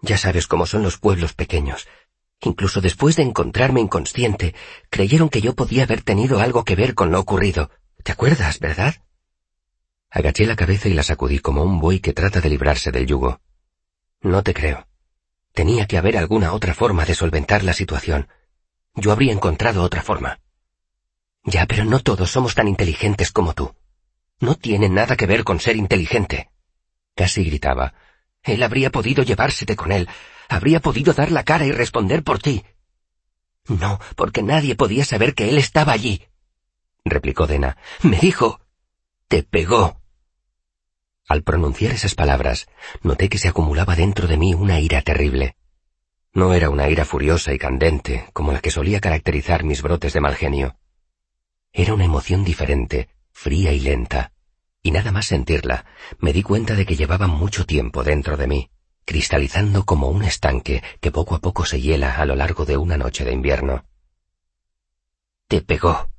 Ya 0.00 0.18
sabes 0.18 0.46
cómo 0.46 0.66
son 0.66 0.82
los 0.82 0.98
pueblos 0.98 1.32
pequeños. 1.32 1.88
Incluso 2.40 2.82
después 2.82 3.16
de 3.16 3.22
encontrarme 3.22 3.80
inconsciente, 3.80 4.54
creyeron 4.90 5.30
que 5.30 5.40
yo 5.40 5.54
podía 5.54 5.84
haber 5.84 6.02
tenido 6.02 6.40
algo 6.40 6.64
que 6.64 6.76
ver 6.76 6.94
con 6.94 7.10
lo 7.10 7.18
ocurrido. 7.18 7.70
¿Te 8.02 8.12
acuerdas, 8.12 8.60
verdad? 8.60 8.96
Agaché 10.14 10.46
la 10.46 10.54
cabeza 10.54 10.88
y 10.88 10.94
la 10.94 11.02
sacudí 11.02 11.40
como 11.40 11.64
un 11.64 11.80
buey 11.80 11.98
que 11.98 12.12
trata 12.12 12.40
de 12.40 12.48
librarse 12.48 12.92
del 12.92 13.04
yugo. 13.04 13.40
No 14.20 14.44
te 14.44 14.54
creo. 14.54 14.86
Tenía 15.52 15.86
que 15.86 15.98
haber 15.98 16.16
alguna 16.16 16.52
otra 16.52 16.72
forma 16.72 17.04
de 17.04 17.16
solventar 17.16 17.64
la 17.64 17.72
situación. 17.72 18.28
Yo 18.94 19.10
habría 19.10 19.32
encontrado 19.32 19.82
otra 19.82 20.02
forma. 20.02 20.38
Ya, 21.42 21.66
pero 21.66 21.84
no 21.84 21.98
todos 21.98 22.30
somos 22.30 22.54
tan 22.54 22.68
inteligentes 22.68 23.32
como 23.32 23.54
tú. 23.54 23.74
No 24.38 24.54
tiene 24.54 24.88
nada 24.88 25.16
que 25.16 25.26
ver 25.26 25.42
con 25.42 25.58
ser 25.58 25.74
inteligente. 25.74 26.48
Casi 27.16 27.42
gritaba. 27.42 27.94
Él 28.44 28.62
habría 28.62 28.90
podido 28.90 29.24
llevársete 29.24 29.74
con 29.74 29.90
él. 29.90 30.08
Habría 30.48 30.78
podido 30.78 31.12
dar 31.12 31.32
la 31.32 31.42
cara 31.42 31.66
y 31.66 31.72
responder 31.72 32.22
por 32.22 32.38
ti. 32.38 32.64
No, 33.66 33.98
porque 34.14 34.44
nadie 34.44 34.76
podía 34.76 35.04
saber 35.04 35.34
que 35.34 35.48
él 35.48 35.58
estaba 35.58 35.92
allí. 35.92 36.22
replicó 37.04 37.48
Dena. 37.48 37.76
Me 38.02 38.20
dijo. 38.20 38.60
Te 39.26 39.42
pegó. 39.42 40.03
Al 41.26 41.42
pronunciar 41.42 41.92
esas 41.92 42.14
palabras, 42.14 42.66
noté 43.02 43.28
que 43.28 43.38
se 43.38 43.48
acumulaba 43.48 43.96
dentro 43.96 44.28
de 44.28 44.36
mí 44.36 44.54
una 44.54 44.80
ira 44.80 45.00
terrible. 45.00 45.56
No 46.34 46.52
era 46.52 46.68
una 46.68 46.88
ira 46.88 47.04
furiosa 47.04 47.54
y 47.54 47.58
candente, 47.58 48.26
como 48.32 48.52
la 48.52 48.60
que 48.60 48.70
solía 48.70 49.00
caracterizar 49.00 49.64
mis 49.64 49.82
brotes 49.82 50.12
de 50.12 50.20
mal 50.20 50.34
genio. 50.34 50.76
Era 51.72 51.94
una 51.94 52.04
emoción 52.04 52.44
diferente, 52.44 53.08
fría 53.32 53.72
y 53.72 53.80
lenta, 53.80 54.32
y 54.82 54.90
nada 54.90 55.12
más 55.12 55.26
sentirla, 55.26 55.86
me 56.18 56.32
di 56.32 56.42
cuenta 56.42 56.74
de 56.74 56.84
que 56.84 56.94
llevaba 56.94 57.26
mucho 57.26 57.64
tiempo 57.64 58.04
dentro 58.04 58.36
de 58.36 58.46
mí, 58.46 58.70
cristalizando 59.06 59.84
como 59.86 60.08
un 60.08 60.24
estanque 60.24 60.82
que 61.00 61.10
poco 61.10 61.34
a 61.34 61.40
poco 61.40 61.64
se 61.64 61.80
hiela 61.80 62.16
a 62.16 62.26
lo 62.26 62.36
largo 62.36 62.66
de 62.66 62.76
una 62.76 62.98
noche 62.98 63.24
de 63.24 63.32
invierno. 63.32 63.86
Te 65.48 65.62
pegó, 65.62 66.10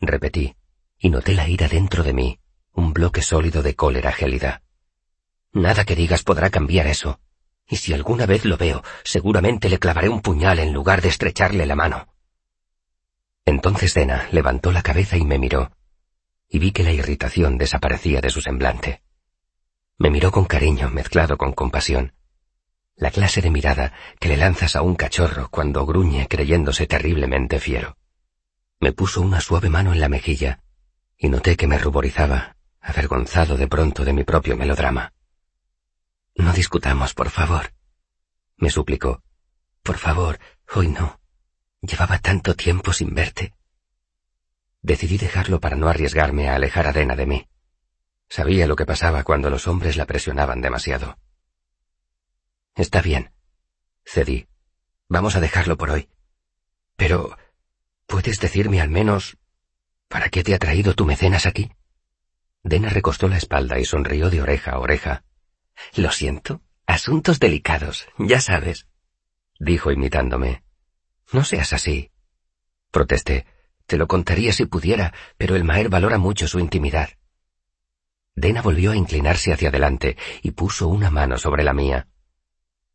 repetí, 0.00 0.54
y 0.98 1.10
noté 1.10 1.34
la 1.34 1.48
ira 1.48 1.66
dentro 1.66 2.04
de 2.04 2.12
mí, 2.12 2.39
un 2.72 2.92
bloque 2.92 3.22
sólido 3.22 3.62
de 3.62 3.74
cólera 3.74 4.12
gélida. 4.12 4.62
Nada 5.52 5.84
que 5.84 5.96
digas 5.96 6.22
podrá 6.22 6.50
cambiar 6.50 6.86
eso, 6.86 7.20
y 7.68 7.76
si 7.76 7.92
alguna 7.92 8.26
vez 8.26 8.44
lo 8.44 8.56
veo, 8.56 8.82
seguramente 9.04 9.68
le 9.68 9.78
clavaré 9.78 10.08
un 10.08 10.22
puñal 10.22 10.58
en 10.58 10.72
lugar 10.72 11.02
de 11.02 11.08
estrecharle 11.08 11.66
la 11.66 11.76
mano. 11.76 12.14
Entonces 13.44 13.94
Dena 13.94 14.28
levantó 14.32 14.72
la 14.72 14.82
cabeza 14.82 15.16
y 15.16 15.24
me 15.24 15.38
miró, 15.38 15.72
y 16.48 16.58
vi 16.58 16.72
que 16.72 16.82
la 16.82 16.92
irritación 16.92 17.58
desaparecía 17.58 18.20
de 18.20 18.30
su 18.30 18.40
semblante. 18.40 19.02
Me 19.98 20.10
miró 20.10 20.32
con 20.32 20.44
cariño 20.44 20.90
mezclado 20.90 21.36
con 21.36 21.52
compasión. 21.52 22.14
La 22.96 23.10
clase 23.10 23.40
de 23.40 23.50
mirada 23.50 23.92
que 24.18 24.28
le 24.28 24.36
lanzas 24.36 24.76
a 24.76 24.82
un 24.82 24.94
cachorro 24.94 25.48
cuando 25.50 25.86
gruñe 25.86 26.26
creyéndose 26.28 26.86
terriblemente 26.86 27.60
fiero. 27.60 27.96
Me 28.78 28.92
puso 28.92 29.20
una 29.20 29.40
suave 29.40 29.68
mano 29.68 29.92
en 29.92 30.00
la 30.00 30.08
mejilla 30.08 30.60
y 31.16 31.28
noté 31.28 31.56
que 31.56 31.66
me 31.66 31.78
ruborizaba, 31.78 32.56
avergonzado 32.80 33.56
de 33.56 33.68
pronto 33.68 34.04
de 34.04 34.12
mi 34.12 34.24
propio 34.24 34.56
melodrama. 34.56 35.12
No 36.34 36.52
discutamos, 36.52 37.14
por 37.14 37.30
favor, 37.30 37.72
me 38.60 38.70
suplicó. 38.70 39.22
Por 39.82 39.96
favor, 39.96 40.38
hoy 40.74 40.88
no. 40.88 41.18
Llevaba 41.80 42.18
tanto 42.18 42.54
tiempo 42.54 42.92
sin 42.92 43.14
verte. 43.14 43.54
Decidí 44.82 45.16
dejarlo 45.16 45.60
para 45.60 45.76
no 45.76 45.88
arriesgarme 45.88 46.48
a 46.48 46.56
alejar 46.56 46.86
a 46.86 46.92
Dena 46.92 47.16
de 47.16 47.26
mí. 47.26 47.48
Sabía 48.28 48.66
lo 48.66 48.76
que 48.76 48.84
pasaba 48.84 49.24
cuando 49.24 49.48
los 49.48 49.66
hombres 49.66 49.96
la 49.96 50.04
presionaban 50.04 50.60
demasiado. 50.60 51.18
Está 52.74 53.00
bien, 53.00 53.32
cedí. 54.04 54.46
Vamos 55.08 55.36
a 55.36 55.40
dejarlo 55.40 55.76
por 55.76 55.90
hoy. 55.90 56.08
Pero, 56.96 57.36
¿puedes 58.06 58.40
decirme 58.40 58.80
al 58.80 58.90
menos 58.90 59.38
para 60.08 60.28
qué 60.28 60.44
te 60.44 60.54
ha 60.54 60.58
traído 60.58 60.94
tu 60.94 61.06
mecenas 61.06 61.46
aquí? 61.46 61.72
Dena 62.62 62.90
recostó 62.90 63.28
la 63.28 63.38
espalda 63.38 63.78
y 63.78 63.84
sonrió 63.84 64.30
de 64.30 64.42
oreja 64.42 64.72
a 64.72 64.78
oreja. 64.78 65.24
Lo 65.96 66.10
siento. 66.10 66.62
Asuntos 66.86 67.38
delicados, 67.38 68.08
ya 68.18 68.40
sabes. 68.40 68.86
Dijo 69.58 69.92
imitándome. 69.92 70.64
No 71.32 71.44
seas 71.44 71.72
así. 71.72 72.10
Protesté. 72.90 73.46
Te 73.86 73.96
lo 73.96 74.06
contaría 74.06 74.52
si 74.52 74.66
pudiera, 74.66 75.12
pero 75.36 75.56
el 75.56 75.64
Maer 75.64 75.88
valora 75.88 76.18
mucho 76.18 76.46
su 76.46 76.58
intimidad. 76.58 77.10
Dena 78.34 78.62
volvió 78.62 78.92
a 78.92 78.96
inclinarse 78.96 79.52
hacia 79.52 79.68
adelante 79.68 80.16
y 80.42 80.52
puso 80.52 80.88
una 80.88 81.10
mano 81.10 81.38
sobre 81.38 81.64
la 81.64 81.72
mía. 81.72 82.08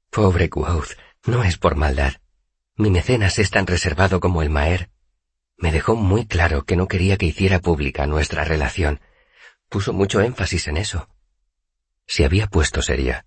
Pobre 0.09 0.49
Quoth, 0.49 0.91
no 1.25 1.43
es 1.43 1.57
por 1.57 1.75
maldad. 1.75 2.13
Mi 2.77 2.89
mecenas 2.89 3.39
es 3.39 3.51
tan 3.51 3.67
reservado 3.67 4.19
como 4.19 4.41
el 4.41 4.49
Maer. 4.49 4.89
Me 5.57 5.71
dejó 5.71 5.95
muy 5.95 6.25
claro 6.25 6.65
que 6.65 6.75
no 6.75 6.87
quería 6.87 7.17
que 7.17 7.25
hiciera 7.25 7.59
pública 7.59 8.07
nuestra 8.07 8.43
relación. 8.43 8.99
Puso 9.69 9.93
mucho 9.93 10.21
énfasis 10.21 10.67
en 10.67 10.77
eso. 10.77 11.09
Se 12.07 12.25
había 12.25 12.47
puesto 12.47 12.81
seria. 12.81 13.25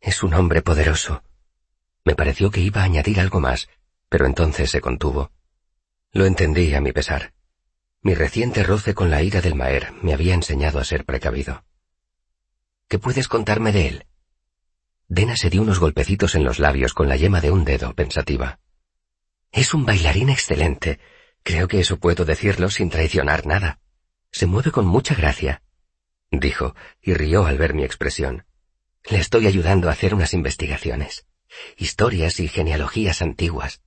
Es 0.00 0.22
un 0.22 0.34
hombre 0.34 0.62
poderoso. 0.62 1.22
Me 2.04 2.14
pareció 2.14 2.50
que 2.50 2.60
iba 2.60 2.82
a 2.82 2.84
añadir 2.84 3.20
algo 3.20 3.40
más, 3.40 3.68
pero 4.08 4.26
entonces 4.26 4.70
se 4.70 4.80
contuvo. 4.80 5.32
Lo 6.12 6.24
entendí 6.24 6.74
a 6.74 6.80
mi 6.80 6.92
pesar. 6.92 7.34
Mi 8.00 8.14
reciente 8.14 8.62
roce 8.62 8.94
con 8.94 9.10
la 9.10 9.22
ira 9.22 9.40
del 9.40 9.54
Maer 9.56 9.92
me 10.02 10.14
había 10.14 10.34
enseñado 10.34 10.78
a 10.78 10.84
ser 10.84 11.04
precavido. 11.04 11.64
¿Qué 12.88 12.98
puedes 12.98 13.28
contarme 13.28 13.72
de 13.72 13.88
él? 13.88 14.06
Dena 15.08 15.36
se 15.36 15.50
dio 15.50 15.62
unos 15.62 15.80
golpecitos 15.80 16.34
en 16.34 16.44
los 16.44 16.58
labios 16.58 16.94
con 16.94 17.08
la 17.08 17.16
yema 17.16 17.40
de 17.40 17.50
un 17.50 17.64
dedo, 17.64 17.94
pensativa. 17.94 18.60
Es 19.52 19.74
un 19.74 19.84
bailarín 19.84 20.30
excelente. 20.30 21.00
Creo 21.42 21.66
que 21.66 21.80
eso 21.80 21.98
puedo 21.98 22.24
decirlo 22.24 22.70
sin 22.70 22.90
traicionar 22.90 23.46
nada. 23.46 23.80
Se 24.30 24.46
mueve 24.46 24.70
con 24.70 24.86
mucha 24.86 25.14
gracia, 25.14 25.62
dijo, 26.30 26.74
y 27.00 27.14
rió 27.14 27.46
al 27.46 27.58
ver 27.58 27.74
mi 27.74 27.84
expresión. 27.84 28.44
Le 29.04 29.18
estoy 29.18 29.46
ayudando 29.46 29.88
a 29.88 29.92
hacer 29.92 30.14
unas 30.14 30.34
investigaciones. 30.34 31.26
Historias 31.76 32.40
y 32.40 32.48
genealogías 32.48 33.22
antiguas. 33.22 33.80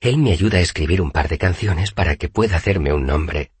Él 0.00 0.18
me 0.18 0.32
ayuda 0.32 0.58
a 0.58 0.62
escribir 0.62 1.00
un 1.00 1.10
par 1.10 1.28
de 1.28 1.38
canciones 1.38 1.92
para 1.92 2.16
que 2.16 2.28
pueda 2.28 2.56
hacerme 2.56 2.92
un 2.92 3.06
nombre. 3.06 3.52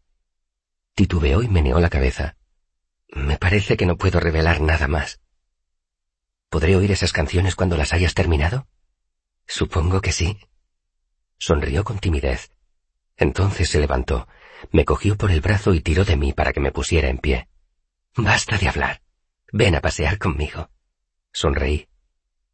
Titubeó 0.94 1.42
y 1.42 1.48
meneó 1.48 1.80
la 1.80 1.88
cabeza. 1.88 2.36
Me 3.08 3.38
parece 3.38 3.76
que 3.76 3.86
no 3.86 3.96
puedo 3.96 4.20
revelar 4.20 4.60
nada 4.60 4.88
más. 4.88 5.20
¿Podré 6.50 6.76
oír 6.76 6.90
esas 6.90 7.12
canciones 7.12 7.54
cuando 7.54 7.76
las 7.76 7.92
hayas 7.94 8.12
terminado? 8.12 8.68
Supongo 9.46 10.00
que 10.00 10.12
sí. 10.12 10.38
Sonrió 11.38 11.84
con 11.84 11.98
timidez. 11.98 12.52
Entonces 13.16 13.70
se 13.70 13.80
levantó, 13.80 14.28
me 14.70 14.84
cogió 14.84 15.16
por 15.16 15.30
el 15.30 15.40
brazo 15.40 15.74
y 15.74 15.80
tiró 15.80 16.04
de 16.04 16.16
mí 16.16 16.32
para 16.32 16.52
que 16.52 16.60
me 16.60 16.72
pusiera 16.72 17.08
en 17.08 17.18
pie. 17.18 17.48
Basta 18.16 18.58
de 18.58 18.68
hablar. 18.68 19.02
Ven 19.52 19.74
a 19.74 19.80
pasear 19.80 20.18
conmigo. 20.18 20.70
Sonreí. 21.32 21.88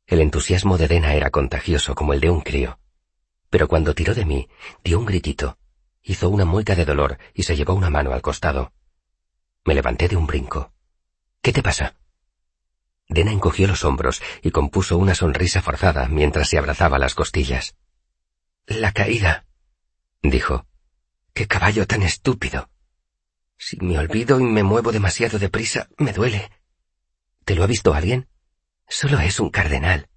El 0.06 0.20
entusiasmo 0.20 0.78
de 0.78 0.88
Dena 0.88 1.14
era 1.14 1.30
contagioso 1.30 1.94
como 1.94 2.12
el 2.12 2.20
de 2.20 2.30
un 2.30 2.40
crío 2.40 2.78
pero 3.50 3.68
cuando 3.68 3.94
tiró 3.94 4.14
de 4.14 4.24
mí, 4.24 4.48
dio 4.84 4.98
un 4.98 5.06
gritito, 5.06 5.58
hizo 6.02 6.28
una 6.28 6.44
mueca 6.44 6.74
de 6.74 6.84
dolor 6.84 7.18
y 7.34 7.44
se 7.44 7.56
llevó 7.56 7.74
una 7.74 7.90
mano 7.90 8.12
al 8.12 8.22
costado. 8.22 8.72
Me 9.64 9.74
levanté 9.74 10.08
de 10.08 10.16
un 10.16 10.26
brinco. 10.26 10.72
¿Qué 11.42 11.52
te 11.52 11.62
pasa? 11.62 11.94
Dena 13.08 13.32
encogió 13.32 13.66
los 13.66 13.84
hombros 13.84 14.22
y 14.42 14.50
compuso 14.50 14.98
una 14.98 15.14
sonrisa 15.14 15.62
forzada 15.62 16.08
mientras 16.08 16.48
se 16.48 16.58
abrazaba 16.58 16.98
las 16.98 17.14
costillas. 17.14 17.74
La 18.66 18.92
caída, 18.92 19.46
dijo. 20.22 20.66
¡Qué 21.38 21.46
caballo 21.46 21.86
tan 21.86 22.02
estúpido! 22.02 22.68
Si 23.56 23.76
me 23.76 23.96
olvido 23.96 24.40
y 24.40 24.42
me 24.42 24.64
muevo 24.64 24.90
demasiado 24.90 25.38
deprisa, 25.38 25.88
me 25.96 26.12
duele. 26.12 26.50
¿Te 27.44 27.54
lo 27.54 27.62
ha 27.62 27.68
visto 27.68 27.94
alguien? 27.94 28.26
Solo 28.88 29.20
es 29.20 29.38
un 29.38 29.48
cardenal, 29.50 30.08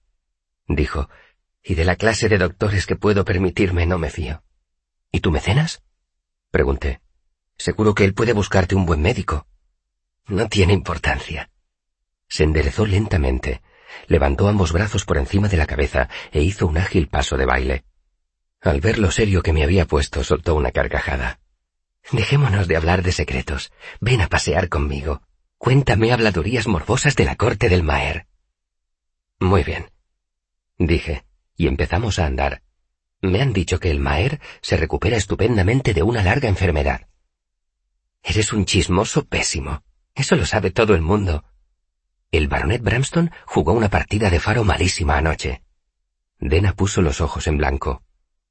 dijo, 0.68 1.10
y 1.64 1.76
de 1.76 1.86
la 1.86 1.96
clase 1.96 2.28
de 2.28 2.40
doctores 2.40 2.88
que 2.88 2.96
puedo 2.96 3.24
permitirme 3.24 3.86
no 3.86 4.00
me 4.00 4.10
fío. 4.10 4.44
¿Y 5.12 5.20
tu 5.20 5.30
mecenas? 5.30 5.84
Pregunté. 6.50 7.02
Seguro 7.56 7.94
que 7.94 8.04
él 8.04 8.16
puede 8.16 8.34
buscarte 8.34 8.74
un 8.74 8.88
buen 8.88 9.04
médico. 9.04 9.46
No 10.26 10.50
tiene 10.50 10.74
importancia. 10.74 11.52
Se 12.30 12.46
enderezó 12.46 12.88
lentamente, 12.88 13.62
levantó 14.08 14.48
ambos 14.48 14.72
brazos 14.72 15.06
por 15.06 15.20
encima 15.20 15.50
de 15.50 15.58
la 15.58 15.68
cabeza 15.68 16.10
e 16.32 16.42
hizo 16.42 16.66
un 16.66 16.80
ágil 16.80 17.10
paso 17.10 17.38
de 17.38 17.46
baile. 17.46 17.86
Al 18.62 18.80
ver 18.80 19.00
lo 19.00 19.10
serio 19.10 19.42
que 19.42 19.54
me 19.54 19.64
había 19.64 19.86
puesto, 19.86 20.24
soltó 20.24 20.54
una 20.56 20.72
carcajada. 20.72 21.40
Dejémonos 22.12 22.68
de 22.68 22.78
hablar 22.78 23.02
de 23.02 23.12
secretos. 23.12 23.72
Ven 24.00 24.22
a 24.22 24.28
pasear 24.28 24.70
conmigo. 24.70 25.24
Cuéntame 25.58 26.12
habladurías 26.12 26.68
morbosas 26.68 27.16
de 27.16 27.26
la 27.26 27.36
corte 27.36 27.70
del 27.70 27.84
Maer. 27.84 28.28
Muy 29.40 29.64
bien, 29.64 29.92
dije, 30.78 31.26
y 31.56 31.68
empezamos 31.68 32.20
a 32.20 32.26
andar. 32.28 32.62
Me 33.22 33.42
han 33.42 33.54
dicho 33.54 33.80
que 33.80 33.90
el 33.90 34.00
Maer 34.00 34.40
se 34.62 34.78
recupera 34.78 35.18
estupendamente 35.18 35.94
de 35.94 36.04
una 36.04 36.24
larga 36.24 36.48
enfermedad. 36.48 37.08
Eres 38.24 38.54
un 38.54 38.66
chismoso 38.66 39.26
pésimo. 39.26 39.84
Eso 40.14 40.36
lo 40.36 40.46
sabe 40.46 40.70
todo 40.70 40.94
el 40.94 41.02
mundo. 41.02 41.46
El 42.32 42.48
baronet 42.48 42.82
Bramston 42.82 43.32
jugó 43.46 43.74
una 43.74 43.90
partida 43.90 44.30
de 44.30 44.40
faro 44.40 44.64
malísima 44.64 45.18
anoche. 45.18 45.64
Dena 46.40 46.74
puso 46.74 47.02
los 47.02 47.22
ojos 47.22 47.48
en 47.48 47.58
blanco. 47.58 48.04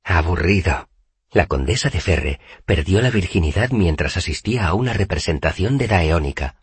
Aburrido. 0.04 0.88
La 1.32 1.46
condesa 1.46 1.90
de 1.90 2.00
Ferre 2.00 2.40
perdió 2.64 3.00
la 3.00 3.10
virginidad 3.10 3.70
mientras 3.70 4.16
asistía 4.16 4.66
a 4.66 4.74
una 4.74 4.92
representación 4.92 5.78
de 5.78 5.86
Daeónica. 5.86 6.56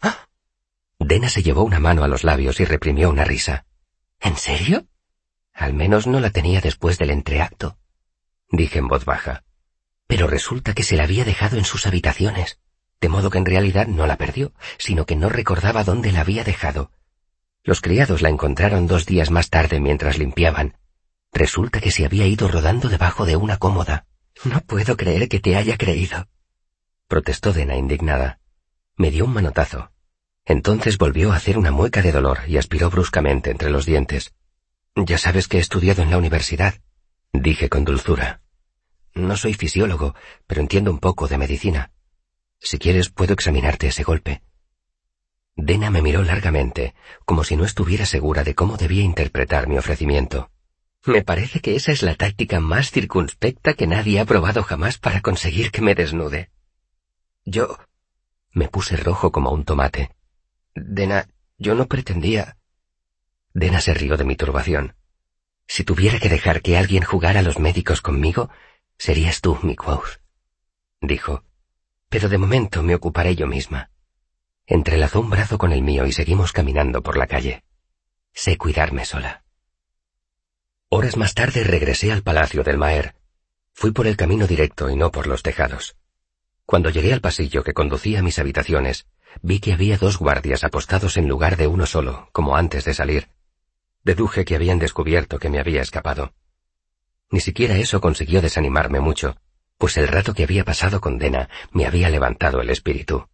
¡Ah! 0.00 0.28
Dena 0.98 1.30
se 1.30 1.42
llevó 1.42 1.62
una 1.62 1.80
mano 1.80 2.04
a 2.04 2.08
los 2.08 2.22
labios 2.22 2.60
y 2.60 2.64
reprimió 2.64 3.08
una 3.08 3.24
risa. 3.24 3.64
¿En 4.20 4.36
serio? 4.36 4.86
Al 5.54 5.74
menos 5.74 6.06
no 6.06 6.20
la 6.20 6.30
tenía 6.30 6.60
después 6.60 6.98
del 6.98 7.10
entreacto, 7.10 7.78
dije 8.50 8.78
en 8.78 8.88
voz 8.88 9.04
baja. 9.04 9.44
Pero 10.06 10.26
resulta 10.26 10.74
que 10.74 10.82
se 10.82 10.96
la 10.96 11.04
había 11.04 11.24
dejado 11.24 11.56
en 11.56 11.64
sus 11.64 11.86
habitaciones, 11.86 12.58
de 13.00 13.08
modo 13.08 13.30
que 13.30 13.38
en 13.38 13.46
realidad 13.46 13.86
no 13.86 14.06
la 14.06 14.16
perdió, 14.16 14.52
sino 14.78 15.06
que 15.06 15.16
no 15.16 15.28
recordaba 15.28 15.84
dónde 15.84 16.12
la 16.12 16.20
había 16.20 16.44
dejado. 16.44 16.90
Los 17.64 17.80
criados 17.80 18.22
la 18.22 18.28
encontraron 18.28 18.86
dos 18.86 19.06
días 19.06 19.30
más 19.30 19.48
tarde 19.50 19.80
mientras 19.80 20.18
limpiaban, 20.18 20.76
Resulta 21.32 21.80
que 21.80 21.90
se 21.90 22.04
había 22.04 22.26
ido 22.26 22.48
rodando 22.48 22.88
debajo 22.88 23.24
de 23.24 23.36
una 23.36 23.56
cómoda. 23.56 24.06
No 24.44 24.60
puedo 24.60 24.96
creer 24.96 25.28
que 25.28 25.40
te 25.40 25.56
haya 25.56 25.76
creído. 25.76 26.28
Protestó 27.08 27.52
Dena 27.52 27.76
indignada. 27.76 28.38
Me 28.96 29.10
dio 29.10 29.24
un 29.24 29.32
manotazo. 29.32 29.90
Entonces 30.44 30.98
volvió 30.98 31.32
a 31.32 31.36
hacer 31.36 31.56
una 31.56 31.70
mueca 31.70 32.02
de 32.02 32.12
dolor 32.12 32.40
y 32.46 32.58
aspiró 32.58 32.90
bruscamente 32.90 33.50
entre 33.50 33.70
los 33.70 33.86
dientes. 33.86 34.34
Ya 34.94 35.16
sabes 35.16 35.48
que 35.48 35.58
he 35.58 35.60
estudiado 35.60 36.02
en 36.02 36.10
la 36.10 36.18
universidad, 36.18 36.74
dije 37.32 37.68
con 37.68 37.84
dulzura. 37.84 38.42
No 39.14 39.36
soy 39.36 39.54
fisiólogo, 39.54 40.14
pero 40.46 40.60
entiendo 40.60 40.90
un 40.90 40.98
poco 40.98 41.28
de 41.28 41.38
medicina. 41.38 41.92
Si 42.58 42.78
quieres, 42.78 43.08
puedo 43.10 43.32
examinarte 43.32 43.88
ese 43.88 44.02
golpe. 44.02 44.42
Dena 45.56 45.90
me 45.90 46.02
miró 46.02 46.22
largamente, 46.22 46.94
como 47.24 47.44
si 47.44 47.56
no 47.56 47.64
estuviera 47.64 48.06
segura 48.06 48.44
de 48.44 48.54
cómo 48.54 48.76
debía 48.76 49.02
interpretar 49.02 49.68
mi 49.68 49.78
ofrecimiento. 49.78 50.50
Me 51.04 51.22
parece 51.22 51.60
que 51.60 51.74
esa 51.74 51.90
es 51.90 52.02
la 52.02 52.14
táctica 52.14 52.60
más 52.60 52.92
circunspecta 52.92 53.74
que 53.74 53.88
nadie 53.88 54.20
ha 54.20 54.24
probado 54.24 54.62
jamás 54.62 54.98
para 54.98 55.20
conseguir 55.20 55.70
que 55.70 55.82
me 55.82 55.94
desnude. 55.94 56.50
Yo... 57.44 57.78
Me 58.52 58.68
puse 58.68 58.96
rojo 58.96 59.32
como 59.32 59.50
un 59.50 59.64
tomate. 59.64 60.14
Dena, 60.74 61.26
yo 61.58 61.74
no 61.74 61.86
pretendía... 61.86 62.56
Dena 63.54 63.80
se 63.80 63.94
rió 63.94 64.16
de 64.16 64.24
mi 64.24 64.36
turbación. 64.36 64.94
Si 65.66 65.84
tuviera 65.84 66.20
que 66.20 66.28
dejar 66.28 66.62
que 66.62 66.76
alguien 66.76 67.02
jugara 67.02 67.40
a 67.40 67.42
los 67.42 67.58
médicos 67.58 68.00
conmigo, 68.00 68.50
serías 68.96 69.40
tú, 69.40 69.58
mi 69.62 69.74
Quoth. 69.74 70.20
Dijo. 71.00 71.44
Pero 72.08 72.28
de 72.28 72.38
momento 72.38 72.82
me 72.82 72.94
ocuparé 72.94 73.34
yo 73.34 73.46
misma. 73.46 73.90
Entrelazó 74.66 75.20
un 75.20 75.30
brazo 75.30 75.58
con 75.58 75.72
el 75.72 75.82
mío 75.82 76.06
y 76.06 76.12
seguimos 76.12 76.52
caminando 76.52 77.02
por 77.02 77.16
la 77.16 77.26
calle. 77.26 77.64
Sé 78.32 78.56
cuidarme 78.56 79.04
sola. 79.04 79.42
Horas 80.94 81.16
más 81.16 81.32
tarde 81.32 81.64
regresé 81.64 82.12
al 82.12 82.22
palacio 82.22 82.62
del 82.64 82.76
Maer. 82.76 83.14
Fui 83.72 83.92
por 83.92 84.06
el 84.06 84.14
camino 84.14 84.46
directo 84.46 84.90
y 84.90 84.94
no 84.94 85.10
por 85.10 85.26
los 85.26 85.42
tejados. 85.42 85.96
Cuando 86.66 86.90
llegué 86.90 87.14
al 87.14 87.22
pasillo 87.22 87.64
que 87.64 87.72
conducía 87.72 88.18
a 88.18 88.22
mis 88.22 88.38
habitaciones, 88.38 89.06
vi 89.40 89.58
que 89.58 89.72
había 89.72 89.96
dos 89.96 90.18
guardias 90.18 90.64
apostados 90.64 91.16
en 91.16 91.28
lugar 91.28 91.56
de 91.56 91.66
uno 91.66 91.86
solo, 91.86 92.28
como 92.32 92.56
antes 92.56 92.84
de 92.84 92.92
salir. 92.92 93.30
Deduje 94.04 94.44
que 94.44 94.54
habían 94.54 94.78
descubierto 94.78 95.38
que 95.38 95.48
me 95.48 95.60
había 95.60 95.80
escapado. 95.80 96.34
Ni 97.30 97.40
siquiera 97.40 97.78
eso 97.78 98.02
consiguió 98.02 98.42
desanimarme 98.42 99.00
mucho, 99.00 99.38
pues 99.78 99.96
el 99.96 100.08
rato 100.08 100.34
que 100.34 100.42
había 100.44 100.66
pasado 100.66 101.00
con 101.00 101.16
Dena 101.16 101.48
me 101.70 101.86
había 101.86 102.10
levantado 102.10 102.60
el 102.60 102.68
espíritu. 102.68 103.30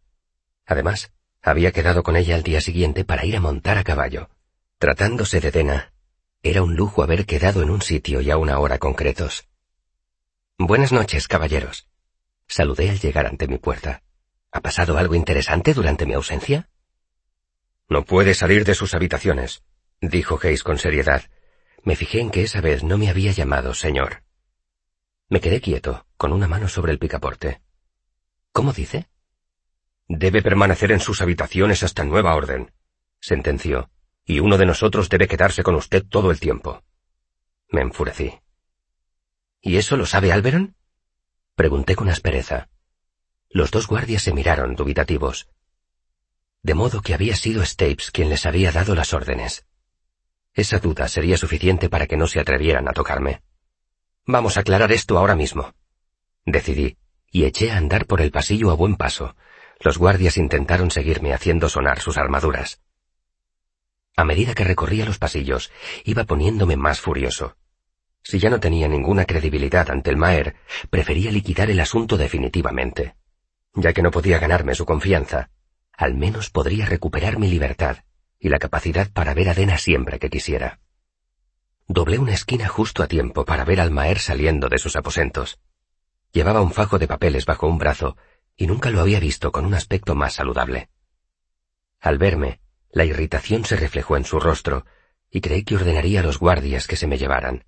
Además, 0.64 1.10
había 1.42 1.72
quedado 1.72 2.04
con 2.04 2.14
ella 2.14 2.36
al 2.36 2.44
día 2.44 2.60
siguiente 2.60 3.04
para 3.04 3.24
ir 3.24 3.36
a 3.36 3.40
montar 3.40 3.78
a 3.78 3.82
caballo. 3.82 4.30
Tratándose 4.78 5.40
de 5.40 5.50
Dena, 5.50 5.92
era 6.42 6.62
un 6.62 6.76
lujo 6.76 7.02
haber 7.02 7.26
quedado 7.26 7.62
en 7.62 7.70
un 7.70 7.82
sitio 7.82 8.20
y 8.20 8.30
a 8.30 8.36
una 8.36 8.58
hora 8.60 8.78
concretos. 8.78 9.48
Buenas 10.56 10.92
noches, 10.92 11.26
caballeros. 11.26 11.88
Saludé 12.46 12.90
al 12.90 13.00
llegar 13.00 13.26
ante 13.26 13.48
mi 13.48 13.58
puerta. 13.58 14.02
¿Ha 14.52 14.60
pasado 14.60 14.98
algo 14.98 15.14
interesante 15.14 15.74
durante 15.74 16.06
mi 16.06 16.14
ausencia? 16.14 16.70
No 17.88 18.04
puede 18.04 18.34
salir 18.34 18.64
de 18.64 18.74
sus 18.74 18.94
habitaciones, 18.94 19.62
dijo 20.00 20.38
Hayes 20.42 20.62
con 20.62 20.78
seriedad. 20.78 21.24
Me 21.82 21.96
fijé 21.96 22.20
en 22.20 22.30
que 22.30 22.44
esa 22.44 22.60
vez 22.60 22.84
no 22.84 22.98
me 22.98 23.10
había 23.10 23.32
llamado 23.32 23.74
señor. 23.74 24.22
Me 25.28 25.40
quedé 25.40 25.60
quieto, 25.60 26.06
con 26.16 26.32
una 26.32 26.48
mano 26.48 26.68
sobre 26.68 26.92
el 26.92 26.98
picaporte. 26.98 27.60
¿Cómo 28.52 28.72
dice? 28.72 29.08
Debe 30.06 30.40
permanecer 30.40 30.92
en 30.92 31.00
sus 31.00 31.20
habitaciones 31.20 31.82
hasta 31.82 32.04
nueva 32.04 32.34
orden, 32.34 32.72
sentenció 33.20 33.90
y 34.28 34.40
uno 34.40 34.58
de 34.58 34.66
nosotros 34.66 35.08
debe 35.08 35.26
quedarse 35.26 35.62
con 35.62 35.74
usted 35.74 36.04
todo 36.06 36.30
el 36.30 36.38
tiempo. 36.38 36.84
Me 37.70 37.80
enfurecí. 37.80 38.38
¿Y 39.62 39.78
eso 39.78 39.96
lo 39.96 40.04
sabe 40.04 40.32
Alberon? 40.32 40.76
Pregunté 41.54 41.96
con 41.96 42.10
aspereza. 42.10 42.68
Los 43.48 43.70
dos 43.70 43.88
guardias 43.88 44.22
se 44.22 44.34
miraron 44.34 44.76
dubitativos. 44.76 45.48
De 46.62 46.74
modo 46.74 47.00
que 47.00 47.14
había 47.14 47.34
sido 47.36 47.64
Stapes 47.64 48.10
quien 48.10 48.28
les 48.28 48.44
había 48.44 48.70
dado 48.70 48.94
las 48.94 49.14
órdenes. 49.14 49.64
Esa 50.52 50.78
duda 50.78 51.08
sería 51.08 51.38
suficiente 51.38 51.88
para 51.88 52.06
que 52.06 52.18
no 52.18 52.26
se 52.26 52.38
atrevieran 52.38 52.86
a 52.86 52.92
tocarme. 52.92 53.40
Vamos 54.26 54.58
a 54.58 54.60
aclarar 54.60 54.92
esto 54.92 55.16
ahora 55.16 55.36
mismo. 55.36 55.72
Decidí, 56.44 56.98
y 57.30 57.44
eché 57.44 57.70
a 57.70 57.78
andar 57.78 58.04
por 58.04 58.20
el 58.20 58.30
pasillo 58.30 58.70
a 58.70 58.74
buen 58.74 58.96
paso. 58.96 59.34
Los 59.80 59.96
guardias 59.96 60.36
intentaron 60.36 60.90
seguirme 60.90 61.32
haciendo 61.32 61.70
sonar 61.70 62.00
sus 62.00 62.18
armaduras. 62.18 62.82
A 64.18 64.24
medida 64.24 64.52
que 64.52 64.64
recorría 64.64 65.04
los 65.04 65.20
pasillos, 65.20 65.70
iba 66.02 66.24
poniéndome 66.24 66.76
más 66.76 67.00
furioso. 67.00 67.56
Si 68.20 68.40
ya 68.40 68.50
no 68.50 68.58
tenía 68.58 68.88
ninguna 68.88 69.26
credibilidad 69.26 69.88
ante 69.92 70.10
el 70.10 70.16
Maer, 70.16 70.56
prefería 70.90 71.30
liquidar 71.30 71.70
el 71.70 71.78
asunto 71.78 72.16
definitivamente. 72.16 73.14
Ya 73.74 73.92
que 73.92 74.02
no 74.02 74.10
podía 74.10 74.40
ganarme 74.40 74.74
su 74.74 74.86
confianza, 74.86 75.50
al 75.96 76.16
menos 76.16 76.50
podría 76.50 76.86
recuperar 76.86 77.38
mi 77.38 77.48
libertad 77.48 77.98
y 78.40 78.48
la 78.48 78.58
capacidad 78.58 79.08
para 79.12 79.34
ver 79.34 79.50
a 79.50 79.54
Dena 79.54 79.78
siempre 79.78 80.18
que 80.18 80.30
quisiera. 80.30 80.80
Doblé 81.86 82.18
una 82.18 82.34
esquina 82.34 82.66
justo 82.66 83.04
a 83.04 83.06
tiempo 83.06 83.44
para 83.44 83.64
ver 83.64 83.80
al 83.80 83.92
Maer 83.92 84.18
saliendo 84.18 84.68
de 84.68 84.78
sus 84.78 84.96
aposentos. 84.96 85.60
Llevaba 86.32 86.60
un 86.60 86.72
fajo 86.72 86.98
de 86.98 87.06
papeles 87.06 87.46
bajo 87.46 87.68
un 87.68 87.78
brazo 87.78 88.16
y 88.56 88.66
nunca 88.66 88.90
lo 88.90 89.00
había 89.00 89.20
visto 89.20 89.52
con 89.52 89.64
un 89.64 89.74
aspecto 89.74 90.16
más 90.16 90.32
saludable. 90.32 90.88
Al 92.00 92.18
verme, 92.18 92.58
la 92.90 93.04
irritación 93.04 93.64
se 93.64 93.76
reflejó 93.76 94.16
en 94.16 94.24
su 94.24 94.40
rostro, 94.40 94.86
y 95.30 95.40
creí 95.40 95.62
que 95.64 95.76
ordenaría 95.76 96.20
a 96.20 96.22
los 96.22 96.38
guardias 96.38 96.86
que 96.86 96.96
se 96.96 97.06
me 97.06 97.18
llevaran. 97.18 97.64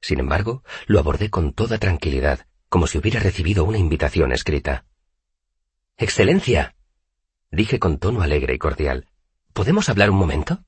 Sin 0.00 0.20
embargo, 0.20 0.62
lo 0.86 0.98
abordé 0.98 1.30
con 1.30 1.52
toda 1.52 1.78
tranquilidad, 1.78 2.46
como 2.68 2.86
si 2.86 2.98
hubiera 2.98 3.20
recibido 3.20 3.64
una 3.64 3.78
invitación 3.78 4.32
escrita. 4.32 4.84
Excelencia. 5.96 6.76
dije 7.50 7.78
con 7.78 7.98
tono 7.98 8.22
alegre 8.22 8.54
y 8.54 8.58
cordial. 8.58 9.08
¿Podemos 9.52 9.88
hablar 9.88 10.10
un 10.10 10.16
momento? 10.16 10.64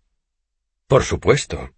Por 0.87 1.05
supuesto. 1.05 1.74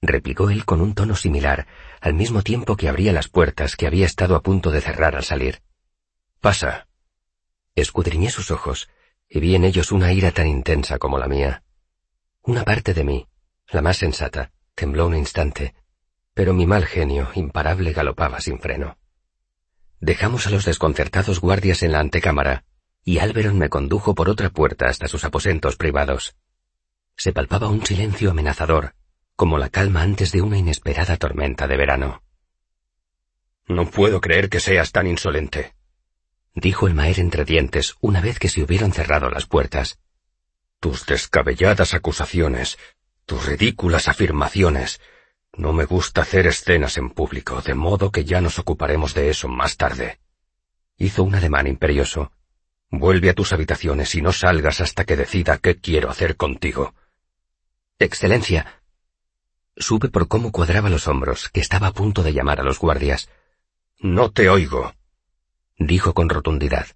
replicó 0.00 0.50
él 0.50 0.64
con 0.64 0.80
un 0.80 0.94
tono 0.94 1.16
similar, 1.16 1.66
al 2.00 2.14
mismo 2.14 2.42
tiempo 2.42 2.76
que 2.76 2.88
abría 2.88 3.12
las 3.12 3.28
puertas 3.28 3.74
que 3.74 3.86
había 3.86 4.06
estado 4.06 4.36
a 4.36 4.42
punto 4.42 4.70
de 4.70 4.80
cerrar 4.80 5.16
al 5.16 5.24
salir. 5.24 5.62
Pasa. 6.40 6.86
Escudriñé 7.74 8.30
sus 8.30 8.52
ojos, 8.52 8.88
y 9.28 9.40
vi 9.40 9.54
en 9.54 9.64
ellos 9.64 9.92
una 9.92 10.12
ira 10.12 10.30
tan 10.30 10.46
intensa 10.46 10.98
como 10.98 11.18
la 11.18 11.28
mía. 11.28 11.62
Una 12.42 12.64
parte 12.64 12.94
de 12.94 13.04
mí, 13.04 13.26
la 13.68 13.82
más 13.82 13.98
sensata, 13.98 14.52
tembló 14.74 15.06
un 15.06 15.16
instante, 15.16 15.74
pero 16.34 16.54
mi 16.54 16.66
mal 16.66 16.86
genio 16.86 17.28
imparable 17.34 17.92
galopaba 17.92 18.40
sin 18.40 18.58
freno. 18.58 18.96
Dejamos 20.00 20.46
a 20.46 20.50
los 20.50 20.64
desconcertados 20.64 21.40
guardias 21.40 21.82
en 21.82 21.92
la 21.92 22.00
antecámara, 22.00 22.64
y 23.04 23.18
Alberon 23.18 23.58
me 23.58 23.68
condujo 23.68 24.14
por 24.14 24.28
otra 24.28 24.50
puerta 24.50 24.86
hasta 24.86 25.08
sus 25.08 25.24
aposentos 25.24 25.76
privados. 25.76 26.36
Se 27.16 27.32
palpaba 27.32 27.68
un 27.68 27.84
silencio 27.84 28.30
amenazador, 28.30 28.94
como 29.34 29.58
la 29.58 29.68
calma 29.68 30.02
antes 30.02 30.32
de 30.32 30.42
una 30.42 30.58
inesperada 30.58 31.16
tormenta 31.16 31.66
de 31.66 31.76
verano. 31.76 32.22
No 33.66 33.86
puedo 33.86 34.20
creer 34.20 34.48
que 34.48 34.60
seas 34.60 34.92
tan 34.92 35.06
insolente, 35.06 35.74
dijo 36.60 36.86
el 36.86 36.94
Maer 36.94 37.20
entre 37.20 37.44
dientes 37.44 37.94
una 38.00 38.20
vez 38.20 38.38
que 38.38 38.48
se 38.48 38.62
hubieron 38.62 38.92
cerrado 38.92 39.30
las 39.30 39.46
puertas. 39.46 39.98
Tus 40.80 41.06
descabelladas 41.06 41.94
acusaciones, 41.94 42.78
tus 43.26 43.46
ridículas 43.46 44.08
afirmaciones, 44.08 45.00
No 45.56 45.72
me 45.72 45.86
gusta 45.86 46.20
hacer 46.20 46.46
escenas 46.46 46.98
en 46.98 47.10
público, 47.10 47.62
de 47.62 47.74
modo 47.74 48.12
que 48.12 48.24
ya 48.24 48.40
nos 48.40 48.58
ocuparemos 48.58 49.14
de 49.14 49.30
eso 49.30 49.48
más 49.48 49.76
tarde. 49.76 50.20
Hizo 50.96 51.24
un 51.24 51.34
ademán 51.34 51.66
imperioso. 51.66 52.30
Vuelve 52.90 53.30
a 53.30 53.34
tus 53.34 53.52
habitaciones 53.52 54.14
y 54.14 54.22
no 54.22 54.32
salgas 54.32 54.80
hasta 54.80 55.04
que 55.04 55.16
decida 55.16 55.58
qué 55.58 55.76
quiero 55.76 56.10
hacer 56.10 56.36
contigo. 56.36 56.94
Excelencia. 57.98 58.82
Supe 59.76 60.08
por 60.08 60.28
cómo 60.28 60.52
cuadraba 60.52 60.88
los 60.88 61.08
hombros 61.08 61.48
que 61.48 61.60
estaba 61.60 61.88
a 61.88 61.92
punto 61.92 62.22
de 62.22 62.32
llamar 62.32 62.60
a 62.60 62.64
los 62.64 62.78
guardias. 62.78 63.28
No 63.98 64.30
te 64.30 64.48
oigo, 64.48 64.94
dijo 65.78 66.12
con 66.12 66.28
rotundidad. 66.28 66.88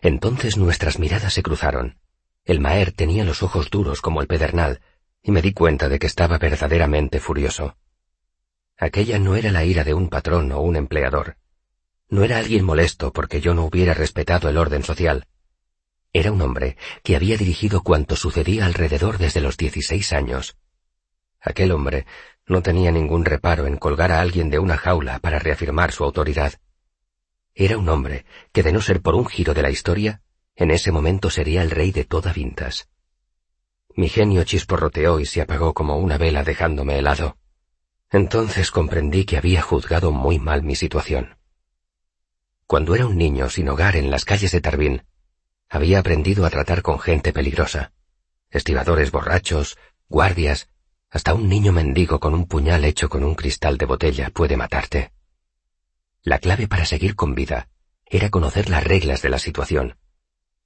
Entonces 0.00 0.56
nuestras 0.56 0.98
miradas 0.98 1.32
se 1.32 1.42
cruzaron. 1.42 1.98
El 2.44 2.60
Maer 2.60 2.92
tenía 2.92 3.24
los 3.24 3.42
ojos 3.42 3.70
duros 3.70 4.00
como 4.00 4.20
el 4.20 4.26
pedernal, 4.26 4.80
y 5.22 5.30
me 5.30 5.42
di 5.42 5.52
cuenta 5.52 5.88
de 5.88 5.98
que 5.98 6.06
estaba 6.06 6.38
verdaderamente 6.38 7.20
furioso. 7.20 7.76
Aquella 8.76 9.18
no 9.18 9.36
era 9.36 9.52
la 9.52 9.64
ira 9.64 9.84
de 9.84 9.94
un 9.94 10.08
patrón 10.08 10.50
o 10.52 10.60
un 10.60 10.76
empleador. 10.76 11.36
No 12.08 12.24
era 12.24 12.38
alguien 12.38 12.64
molesto 12.64 13.12
porque 13.12 13.40
yo 13.40 13.54
no 13.54 13.64
hubiera 13.64 13.94
respetado 13.94 14.48
el 14.48 14.58
orden 14.58 14.82
social. 14.82 15.26
Era 16.12 16.30
un 16.30 16.42
hombre 16.42 16.76
que 17.02 17.16
había 17.16 17.38
dirigido 17.38 17.82
cuanto 17.82 18.16
sucedía 18.16 18.66
alrededor 18.66 19.18
desde 19.18 19.40
los 19.40 19.56
dieciséis 19.56 20.12
años. 20.12 20.56
Aquel 21.40 21.72
hombre 21.72 22.06
no 22.46 22.62
tenía 22.62 22.90
ningún 22.90 23.24
reparo 23.24 23.66
en 23.66 23.78
colgar 23.78 24.12
a 24.12 24.20
alguien 24.20 24.50
de 24.50 24.58
una 24.58 24.76
jaula 24.76 25.20
para 25.20 25.38
reafirmar 25.38 25.92
su 25.92 26.04
autoridad. 26.04 26.54
Era 27.54 27.76
un 27.76 27.88
hombre 27.88 28.24
que, 28.52 28.62
de 28.62 28.72
no 28.72 28.80
ser 28.80 29.02
por 29.02 29.14
un 29.14 29.26
giro 29.26 29.54
de 29.54 29.62
la 29.62 29.70
historia, 29.70 30.22
en 30.56 30.70
ese 30.70 30.90
momento 30.90 31.30
sería 31.30 31.62
el 31.62 31.70
rey 31.70 31.92
de 31.92 32.04
toda 32.04 32.32
Vintas. 32.32 32.88
Mi 33.94 34.08
genio 34.08 34.44
chisporroteó 34.44 35.20
y 35.20 35.26
se 35.26 35.42
apagó 35.42 35.74
como 35.74 35.98
una 35.98 36.16
vela 36.16 36.44
dejándome 36.44 36.98
helado. 36.98 37.36
Entonces 38.10 38.70
comprendí 38.70 39.24
que 39.24 39.36
había 39.36 39.62
juzgado 39.62 40.12
muy 40.12 40.38
mal 40.38 40.62
mi 40.62 40.76
situación. 40.76 41.36
Cuando 42.66 42.94
era 42.94 43.06
un 43.06 43.18
niño 43.18 43.50
sin 43.50 43.68
hogar 43.68 43.96
en 43.96 44.10
las 44.10 44.24
calles 44.24 44.50
de 44.52 44.60
Tarbín, 44.62 45.04
había 45.68 45.98
aprendido 45.98 46.46
a 46.46 46.50
tratar 46.50 46.80
con 46.82 46.98
gente 46.98 47.32
peligrosa. 47.32 47.92
Estibadores 48.50 49.10
borrachos, 49.10 49.78
guardias, 50.08 50.68
hasta 51.10 51.34
un 51.34 51.48
niño 51.48 51.72
mendigo 51.72 52.18
con 52.18 52.32
un 52.32 52.46
puñal 52.46 52.84
hecho 52.84 53.10
con 53.10 53.24
un 53.24 53.34
cristal 53.34 53.76
de 53.76 53.86
botella 53.86 54.30
puede 54.30 54.56
matarte. 54.56 55.12
La 56.24 56.38
clave 56.38 56.68
para 56.68 56.84
seguir 56.84 57.16
con 57.16 57.34
vida 57.34 57.68
era 58.06 58.30
conocer 58.30 58.68
las 58.68 58.84
reglas 58.84 59.22
de 59.22 59.28
la 59.28 59.40
situación. 59.40 59.96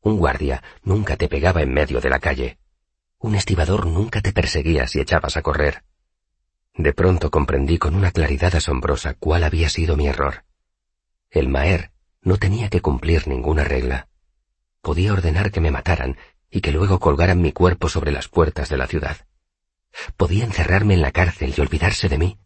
Un 0.02 0.18
guardia 0.18 0.62
nunca 0.82 1.16
te 1.16 1.28
pegaba 1.28 1.62
en 1.62 1.72
medio 1.72 2.00
de 2.00 2.10
la 2.10 2.18
calle. 2.18 2.58
Un 3.18 3.34
estibador 3.34 3.86
nunca 3.86 4.20
te 4.20 4.32
perseguía 4.32 4.86
si 4.86 5.00
echabas 5.00 5.38
a 5.38 5.42
correr. 5.42 5.82
De 6.74 6.92
pronto 6.92 7.30
comprendí 7.30 7.78
con 7.78 7.94
una 7.94 8.10
claridad 8.10 8.54
asombrosa 8.54 9.14
cuál 9.14 9.44
había 9.44 9.70
sido 9.70 9.96
mi 9.96 10.08
error. 10.08 10.44
El 11.30 11.48
Maer 11.48 11.90
no 12.20 12.36
tenía 12.36 12.68
que 12.68 12.82
cumplir 12.82 13.26
ninguna 13.26 13.64
regla. 13.64 14.08
Podía 14.82 15.14
ordenar 15.14 15.50
que 15.50 15.60
me 15.62 15.70
mataran 15.70 16.18
y 16.50 16.60
que 16.60 16.72
luego 16.72 17.00
colgaran 17.00 17.40
mi 17.40 17.52
cuerpo 17.52 17.88
sobre 17.88 18.12
las 18.12 18.28
puertas 18.28 18.68
de 18.68 18.76
la 18.76 18.86
ciudad. 18.86 19.26
Podía 20.18 20.44
encerrarme 20.44 20.94
en 20.94 21.00
la 21.00 21.12
cárcel 21.12 21.54
y 21.56 21.60
olvidarse 21.62 22.10
de 22.10 22.18
mí. 22.18 22.38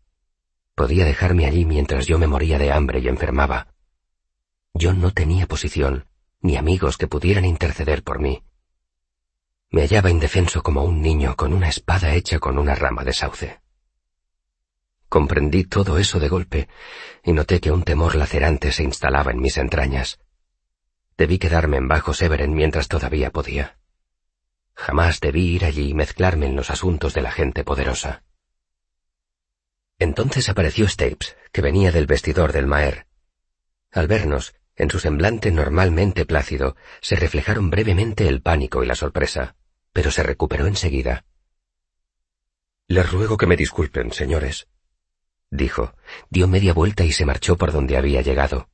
Podía 0.80 1.04
dejarme 1.04 1.44
allí 1.44 1.66
mientras 1.66 2.06
yo 2.06 2.18
me 2.18 2.26
moría 2.26 2.56
de 2.56 2.72
hambre 2.72 3.00
y 3.00 3.08
enfermaba. 3.08 3.66
Yo 4.72 4.94
no 4.94 5.12
tenía 5.12 5.46
posición, 5.46 6.06
ni 6.40 6.56
amigos 6.56 6.96
que 6.96 7.06
pudieran 7.06 7.44
interceder 7.44 8.02
por 8.02 8.18
mí. 8.18 8.42
Me 9.68 9.82
hallaba 9.82 10.10
indefenso 10.10 10.62
como 10.62 10.82
un 10.82 11.02
niño 11.02 11.36
con 11.36 11.52
una 11.52 11.68
espada 11.68 12.14
hecha 12.14 12.38
con 12.38 12.56
una 12.56 12.74
rama 12.74 13.04
de 13.04 13.12
sauce. 13.12 13.60
Comprendí 15.10 15.64
todo 15.64 15.98
eso 15.98 16.18
de 16.18 16.30
golpe 16.30 16.68
y 17.24 17.34
noté 17.34 17.60
que 17.60 17.72
un 17.72 17.82
temor 17.82 18.14
lacerante 18.14 18.72
se 18.72 18.82
instalaba 18.82 19.32
en 19.32 19.42
mis 19.42 19.58
entrañas. 19.58 20.18
Debí 21.18 21.38
quedarme 21.38 21.76
en 21.76 21.88
Bajo 21.88 22.14
Severen 22.14 22.54
mientras 22.54 22.88
todavía 22.88 23.30
podía. 23.30 23.76
Jamás 24.72 25.20
debí 25.20 25.56
ir 25.56 25.66
allí 25.66 25.90
y 25.90 25.94
mezclarme 25.94 26.46
en 26.46 26.56
los 26.56 26.70
asuntos 26.70 27.12
de 27.12 27.20
la 27.20 27.32
gente 27.32 27.64
poderosa. 27.64 28.22
Entonces 30.00 30.48
apareció 30.48 30.88
Stapes, 30.88 31.36
que 31.52 31.60
venía 31.60 31.92
del 31.92 32.06
vestidor 32.06 32.52
del 32.52 32.66
Maer. 32.66 33.06
Al 33.92 34.08
vernos, 34.08 34.54
en 34.74 34.90
su 34.90 34.98
semblante 34.98 35.52
normalmente 35.52 36.24
plácido, 36.24 36.74
se 37.02 37.16
reflejaron 37.16 37.68
brevemente 37.68 38.26
el 38.26 38.40
pánico 38.40 38.82
y 38.82 38.86
la 38.86 38.94
sorpresa, 38.94 39.56
pero 39.92 40.10
se 40.10 40.22
recuperó 40.22 40.66
enseguida. 40.66 41.26
Les 42.86 43.12
ruego 43.12 43.36
que 43.36 43.46
me 43.46 43.58
disculpen, 43.58 44.10
señores, 44.10 44.68
dijo, 45.50 45.94
dio 46.30 46.48
media 46.48 46.72
vuelta 46.72 47.04
y 47.04 47.12
se 47.12 47.26
marchó 47.26 47.58
por 47.58 47.70
donde 47.70 47.98
había 47.98 48.22
llegado. 48.22 48.70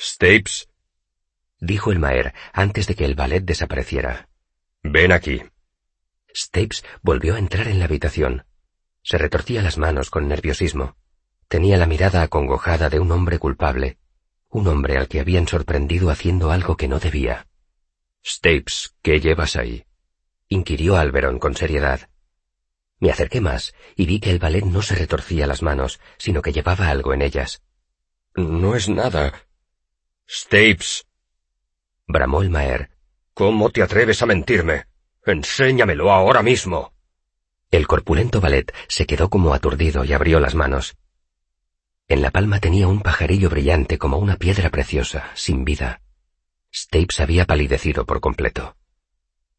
Stapes, 0.00 0.70
dijo 1.60 1.92
el 1.92 1.98
Maer 1.98 2.32
antes 2.54 2.86
de 2.86 2.94
que 2.94 3.04
el 3.04 3.14
ballet 3.14 3.44
desapareciera. 3.44 4.30
Ven 4.82 5.12
aquí. 5.12 5.42
Stapes 6.34 6.84
volvió 7.02 7.34
a 7.34 7.38
entrar 7.38 7.68
en 7.68 7.78
la 7.78 7.84
habitación. 7.84 8.46
Se 9.02 9.18
retorcía 9.18 9.62
las 9.62 9.78
manos 9.78 10.10
con 10.10 10.28
nerviosismo. 10.28 10.96
Tenía 11.48 11.76
la 11.76 11.86
mirada 11.86 12.22
acongojada 12.22 12.88
de 12.88 13.00
un 13.00 13.12
hombre 13.12 13.38
culpable, 13.38 13.98
un 14.48 14.68
hombre 14.68 14.96
al 14.96 15.08
que 15.08 15.20
habían 15.20 15.48
sorprendido 15.48 16.10
haciendo 16.10 16.50
algo 16.50 16.76
que 16.76 16.88
no 16.88 16.98
debía. 16.98 17.46
Stapes, 18.24 18.94
¿qué 19.02 19.20
llevas 19.20 19.56
ahí? 19.56 19.84
inquirió 20.48 20.96
Alberon 20.96 21.38
con 21.38 21.56
seriedad. 21.56 22.08
Me 23.00 23.10
acerqué 23.10 23.40
más 23.40 23.74
y 23.96 24.06
vi 24.06 24.20
que 24.20 24.30
el 24.30 24.38
ballet 24.38 24.64
no 24.64 24.80
se 24.82 24.94
retorcía 24.94 25.46
las 25.46 25.62
manos, 25.62 25.98
sino 26.18 26.40
que 26.40 26.52
llevaba 26.52 26.88
algo 26.88 27.12
en 27.12 27.22
ellas. 27.22 27.62
No 28.34 28.76
es 28.76 28.88
nada. 28.88 29.32
Stapes. 30.28 31.06
bramó 32.06 32.42
el 32.42 32.50
Maer. 32.50 32.90
¿Cómo 33.34 33.70
te 33.70 33.82
atreves 33.82 34.22
a 34.22 34.26
mentirme? 34.26 34.86
Enséñamelo 35.24 36.12
ahora 36.12 36.42
mismo. 36.42 36.92
El 37.72 37.88
corpulento 37.88 38.40
ballet 38.40 38.72
se 38.86 39.04
quedó 39.06 39.28
como 39.28 39.52
aturdido 39.52 40.04
y 40.04 40.12
abrió 40.12 40.38
las 40.38 40.54
manos. 40.54 40.96
En 42.06 42.22
la 42.22 42.30
palma 42.30 42.60
tenía 42.60 42.86
un 42.86 43.00
pajarillo 43.00 43.50
brillante 43.50 43.98
como 43.98 44.18
una 44.18 44.36
piedra 44.36 44.70
preciosa, 44.70 45.30
sin 45.34 45.64
vida. 45.64 46.00
Stapes 46.72 47.18
había 47.18 47.44
palidecido 47.44 48.06
por 48.06 48.20
completo. 48.20 48.76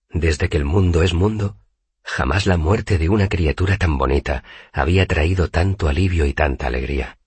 Desde 0.09 0.47
que 0.47 0.55
el 0.55 0.63
mundo 0.63 1.03
es 1.03 1.13
mundo, 1.13 1.57
Jamás 2.03 2.45
la 2.45 2.57
muerte 2.57 2.97
de 2.97 3.09
una 3.09 3.29
criatura 3.29 3.77
tan 3.77 3.97
bonita 3.97 4.43
había 4.71 5.05
traído 5.05 5.49
tanto 5.49 5.87
alivio 5.87 6.25
y 6.25 6.33
tanta 6.33 6.67
alegría. 6.67 7.17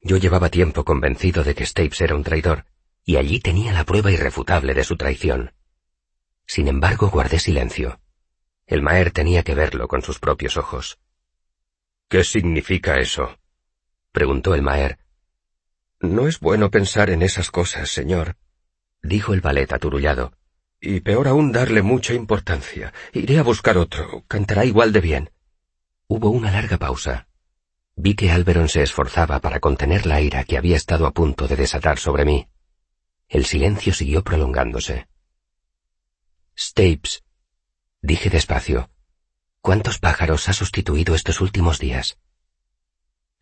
Yo 0.00 0.16
llevaba 0.16 0.48
tiempo 0.48 0.84
convencido 0.84 1.44
de 1.44 1.54
que 1.54 1.66
Stapes 1.66 2.00
era 2.00 2.14
un 2.14 2.24
traidor, 2.24 2.64
y 3.04 3.16
allí 3.16 3.40
tenía 3.40 3.72
la 3.72 3.84
prueba 3.84 4.10
irrefutable 4.10 4.74
de 4.74 4.84
su 4.84 4.96
traición. 4.96 5.52
Sin 6.46 6.68
embargo, 6.68 7.08
guardé 7.08 7.38
silencio. 7.38 8.00
El 8.66 8.82
Maer 8.82 9.10
tenía 9.10 9.42
que 9.42 9.54
verlo 9.54 9.88
con 9.88 10.02
sus 10.02 10.18
propios 10.18 10.56
ojos. 10.56 10.98
¿Qué 12.08 12.24
significa 12.24 12.98
eso? 12.98 13.38
preguntó 14.12 14.54
el 14.54 14.62
Maer. 14.62 14.98
No 16.00 16.28
es 16.28 16.40
bueno 16.40 16.70
pensar 16.70 17.10
en 17.10 17.22
esas 17.22 17.50
cosas, 17.50 17.90
señor, 17.90 18.36
dijo 19.02 19.34
el 19.34 19.40
valet 19.40 19.72
aturullado. 19.72 20.32
Y 20.80 21.00
peor 21.00 21.28
aún 21.28 21.50
darle 21.50 21.82
mucha 21.82 22.12
importancia. 22.14 22.92
Iré 23.12 23.38
a 23.38 23.42
buscar 23.42 23.78
otro. 23.78 24.24
Cantará 24.28 24.64
igual 24.64 24.92
de 24.92 25.00
bien. 25.00 25.30
Hubo 26.08 26.28
una 26.28 26.50
larga 26.50 26.76
pausa. 26.76 27.26
Vi 27.96 28.14
que 28.14 28.30
Alberon 28.30 28.68
se 28.68 28.82
esforzaba 28.82 29.40
para 29.40 29.60
contener 29.60 30.04
la 30.04 30.20
ira 30.20 30.44
que 30.44 30.58
había 30.58 30.76
estado 30.76 31.06
a 31.06 31.12
punto 31.12 31.48
de 31.48 31.56
desatar 31.56 31.98
sobre 31.98 32.24
mí. 32.24 32.48
El 33.28 33.46
silencio 33.46 33.94
siguió 33.94 34.22
prolongándose. 34.22 35.08
Stapes, 36.56 37.23
dije 38.04 38.28
despacio, 38.28 38.90
¿cuántos 39.62 39.98
pájaros 39.98 40.50
ha 40.50 40.52
sustituido 40.52 41.14
estos 41.14 41.40
últimos 41.40 41.78
días? 41.78 42.18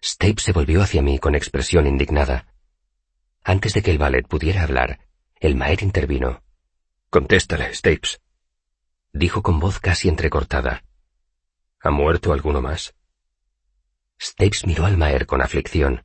Stapes 0.01 0.45
se 0.45 0.53
volvió 0.53 0.83
hacia 0.83 1.03
mí 1.03 1.19
con 1.19 1.35
expresión 1.35 1.87
indignada. 1.89 2.47
Antes 3.43 3.75
de 3.75 3.83
que 3.83 3.91
el 3.91 3.99
ballet 3.99 4.27
pudiera 4.27 4.63
hablar, 4.63 5.01
el 5.41 5.57
Maer 5.57 5.83
intervino. 5.83 6.45
Contéstale, 7.11 7.75
Stapes. 7.75 8.21
Dijo 9.13 9.43
con 9.43 9.59
voz 9.59 9.81
casi 9.81 10.09
entrecortada. 10.09 10.85
¿Ha 11.81 11.91
muerto 11.91 12.33
alguno 12.33 12.63
más? 12.63 12.95
Stapes 14.21 14.65
miró 14.65 14.87
al 14.87 14.97
Maer 14.97 15.27
con 15.27 15.43
aflicción. 15.43 16.05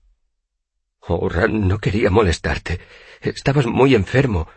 Oh, 1.02 1.30
Ran, 1.30 1.67
no 1.67 1.78
quería 1.78 2.10
molestarte. 2.10 2.80
Estabas 3.22 3.67
muy 3.67 3.93
enfermo. 3.93 4.48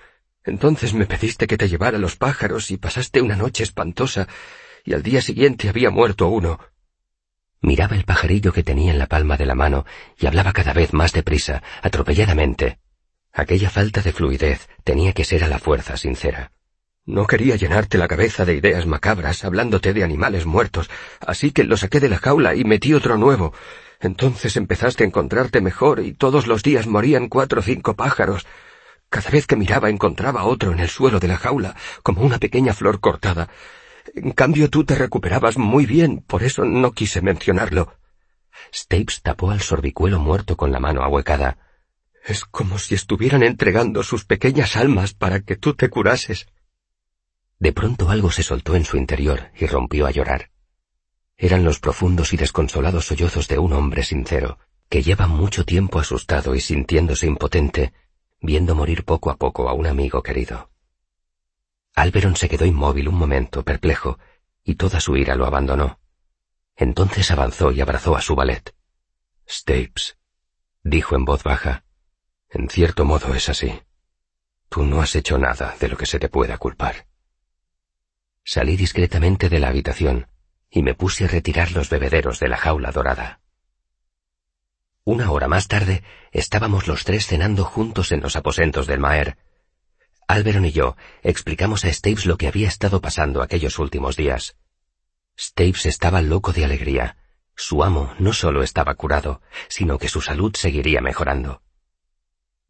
Entonces 0.45 0.95
me 0.95 1.07
pediste 1.07 1.47
que 1.47 1.59
te 1.59 1.69
llevara 1.69 1.99
los 1.99 2.17
pájaros 2.17 2.71
y 2.71 2.77
pasaste 2.77 3.21
una 3.21 3.37
noche 3.37 3.63
espantosa, 3.63 4.27
y 4.85 4.95
al 4.95 5.03
día 5.03 5.21
siguiente 5.21 5.69
había 5.69 5.91
muerto 5.91 6.29
uno. 6.29 6.59
Miraba 7.61 7.95
el 7.95 8.05
pajarillo 8.05 8.53
que 8.53 8.63
tenía 8.63 8.91
en 8.93 8.99
la 8.99 9.07
palma 9.07 9.37
de 9.37 9.45
la 9.45 9.55
mano 9.55 9.85
y 10.19 10.27
hablaba 10.27 10.53
cada 10.53 10.73
vez 10.73 10.95
más 10.95 11.13
deprisa, 11.13 11.63
atropelladamente. 11.83 12.79
Aquella 13.33 13.69
falta 13.69 14.01
de 14.01 14.13
fluidez 14.13 14.69
tenía 14.83 15.13
que 15.13 15.25
ser 15.25 15.45
a 15.45 15.49
la 15.49 15.59
fuerza 15.59 15.97
sincera. 15.97 16.53
No 17.05 17.27
quería 17.27 17.57
llenarte 17.57 17.99
la 17.99 18.09
cabeza 18.09 18.45
de 18.45 18.55
ideas 18.55 18.87
macabras 18.87 19.45
hablándote 19.45 19.93
de 19.93 20.05
animales 20.05 20.47
muertos, 20.47 20.89
así 21.21 21.51
que 21.51 21.65
lo 21.65 21.77
saqué 21.77 22.01
de 22.01 22.09
la 22.09 22.19
jaula 22.19 22.55
y 22.55 22.65
metí 22.65 22.95
otro 22.95 23.19
nuevo. 23.19 23.53
Entonces 24.01 24.57
empezaste 24.57 25.05
a 25.05 25.07
encontrarte 25.07 25.61
mejor 25.61 26.01
y 26.01 26.15
todos 26.15 26.47
los 26.47 26.63
días 26.63 26.87
morían 26.87 27.29
cuatro 27.29 27.61
o 27.61 27.63
cinco 27.63 27.95
pájaros. 27.95 28.47
Cada 29.11 29.29
vez 29.31 29.47
que 29.49 29.57
miraba 29.57 29.91
encontraba 29.91 30.45
otro 30.45 30.71
en 30.73 30.79
el 30.79 30.89
suelo 30.89 31.19
de 31.19 31.27
la 31.27 31.37
jaula, 31.37 31.75
como 32.05 32.23
una 32.23 32.39
pequeña 32.39 32.73
flor 32.73 33.01
cortada. 33.01 33.49
En 34.15 34.31
cambio 34.31 34.71
tú 34.71 34.85
te 34.85 34.95
recuperabas 34.95 35.59
muy 35.59 35.85
bien, 35.85 36.23
por 36.27 36.45
eso 36.45 36.65
no 36.65 36.93
quise 36.93 37.21
mencionarlo. 37.21 37.93
Stapes 38.73 39.21
tapó 39.23 39.51
al 39.51 39.61
sorbicuelo 39.61 40.21
muerto 40.21 40.57
con 40.57 40.71
la 40.71 40.79
mano 40.79 41.03
ahuecada. 41.03 41.59
Es 42.25 42.45
como 42.45 42.79
si 42.79 42.95
estuvieran 42.95 43.43
entregando 43.43 44.05
sus 44.05 44.25
pequeñas 44.25 44.77
almas 44.77 45.13
para 45.13 45.41
que 45.41 45.57
tú 45.57 45.75
te 45.75 45.89
curases. 45.91 46.47
De 47.59 47.73
pronto 47.73 48.11
algo 48.11 48.31
se 48.31 48.45
soltó 48.45 48.77
en 48.77 48.85
su 48.85 48.97
interior 48.97 49.51
y 49.59 49.67
rompió 49.67 50.07
a 50.07 50.13
llorar. 50.13 50.51
Eran 51.37 51.65
los 51.65 51.81
profundos 51.81 52.33
y 52.33 52.37
desconsolados 52.37 53.07
sollozos 53.07 53.49
de 53.49 53.59
un 53.59 53.73
hombre 53.73 54.05
sincero, 54.05 54.59
que 54.89 55.03
lleva 55.03 55.27
mucho 55.27 55.65
tiempo 55.65 55.99
asustado 55.99 56.55
y 56.55 56.61
sintiéndose 56.61 57.27
impotente, 57.27 57.93
viendo 58.41 58.75
morir 58.75 59.05
poco 59.05 59.31
a 59.31 59.37
poco 59.37 59.69
a 59.69 59.73
un 59.75 59.87
amigo 59.87 60.23
querido. 60.23 60.71
Alberon 61.95 62.37
se 62.37 62.49
quedó 62.49 62.65
inmóvil 62.65 63.09
un 63.09 63.17
momento, 63.17 63.65
perplejo, 63.65 64.19
y 64.65 64.77
toda 64.77 65.01
su 65.01 65.17
ira 65.17 65.35
lo 65.35 65.47
abandonó. 65.47 66.01
Entonces 66.77 67.31
avanzó 67.31 67.73
y 67.73 67.81
abrazó 67.81 68.17
a 68.17 68.23
su 68.23 68.35
ballet. 68.35 68.75
Stapes, 69.49 70.19
dijo 70.83 71.17
en 71.17 71.25
voz 71.25 71.43
baja, 71.43 71.85
en 72.49 72.69
cierto 72.69 73.05
modo 73.05 73.35
es 73.35 73.49
así. 73.49 73.81
Tú 74.69 74.85
no 74.85 75.03
has 75.03 75.15
hecho 75.17 75.37
nada 75.39 75.77
de 75.81 75.89
lo 75.89 75.97
que 75.97 76.07
se 76.07 76.19
te 76.19 76.29
pueda 76.29 76.57
culpar. 76.59 77.07
Salí 78.45 78.77
discretamente 78.77 79.49
de 79.49 79.59
la 79.59 79.69
habitación 79.69 80.29
y 80.71 80.83
me 80.83 80.95
puse 80.95 81.25
a 81.25 81.29
retirar 81.29 81.73
los 81.73 81.91
bebederos 81.91 82.39
de 82.41 82.49
la 82.49 82.57
jaula 82.57 82.93
dorada. 82.93 83.40
Una 85.05 85.31
hora 85.31 85.49
más 85.49 85.67
tarde 85.67 86.03
estábamos 86.31 86.87
los 86.87 87.05
tres 87.05 87.27
cenando 87.27 87.65
juntos 87.65 88.13
en 88.13 88.21
los 88.21 88.37
aposentos 88.37 88.87
del 88.87 89.01
Maer. 89.01 89.39
Alberon 90.29 90.67
y 90.67 90.73
yo 90.73 90.97
explicamos 91.23 91.85
a 91.85 91.93
Stapes 91.93 92.27
lo 92.27 92.37
que 92.37 92.47
había 92.47 92.69
estado 92.69 93.01
pasando 93.01 93.43
aquellos 93.43 93.79
últimos 93.79 94.17
días. 94.17 94.57
Stapes 95.39 95.87
estaba 95.87 96.21
loco 96.21 96.53
de 96.53 96.65
alegría. 96.65 97.17
Su 97.57 97.83
amo 97.83 98.15
no 98.19 98.33
solo 98.33 98.63
estaba 98.63 98.95
curado, 98.95 99.41
sino 99.69 99.99
que 99.99 100.09
su 100.09 100.21
salud 100.21 100.55
seguiría 100.55 101.01
mejorando. 101.01 101.63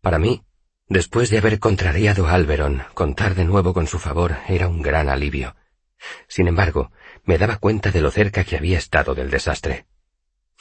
Para 0.01 0.19
mí, 0.19 0.45
después 0.89 1.31
de 1.31 1.39
haber 1.39 1.59
contrariado 1.59 2.27
a 2.27 2.35
Alberon, 2.35 2.85
contar 2.95 3.35
de 3.35 3.45
nuevo 3.45 3.75
con 3.75 3.87
su 3.89 3.99
favor 3.99 4.37
era 4.49 4.69
un 4.69 4.83
gran 4.83 5.09
alivio. 5.09 5.57
Sin 6.29 6.49
embargo, 6.49 6.93
me 7.25 7.39
daba 7.39 7.57
cuenta 7.59 7.91
de 7.91 8.01
lo 8.01 8.11
cerca 8.11 8.45
que 8.45 8.57
había 8.57 8.79
estado 8.79 9.15
del 9.15 9.31
desastre. 9.31 9.87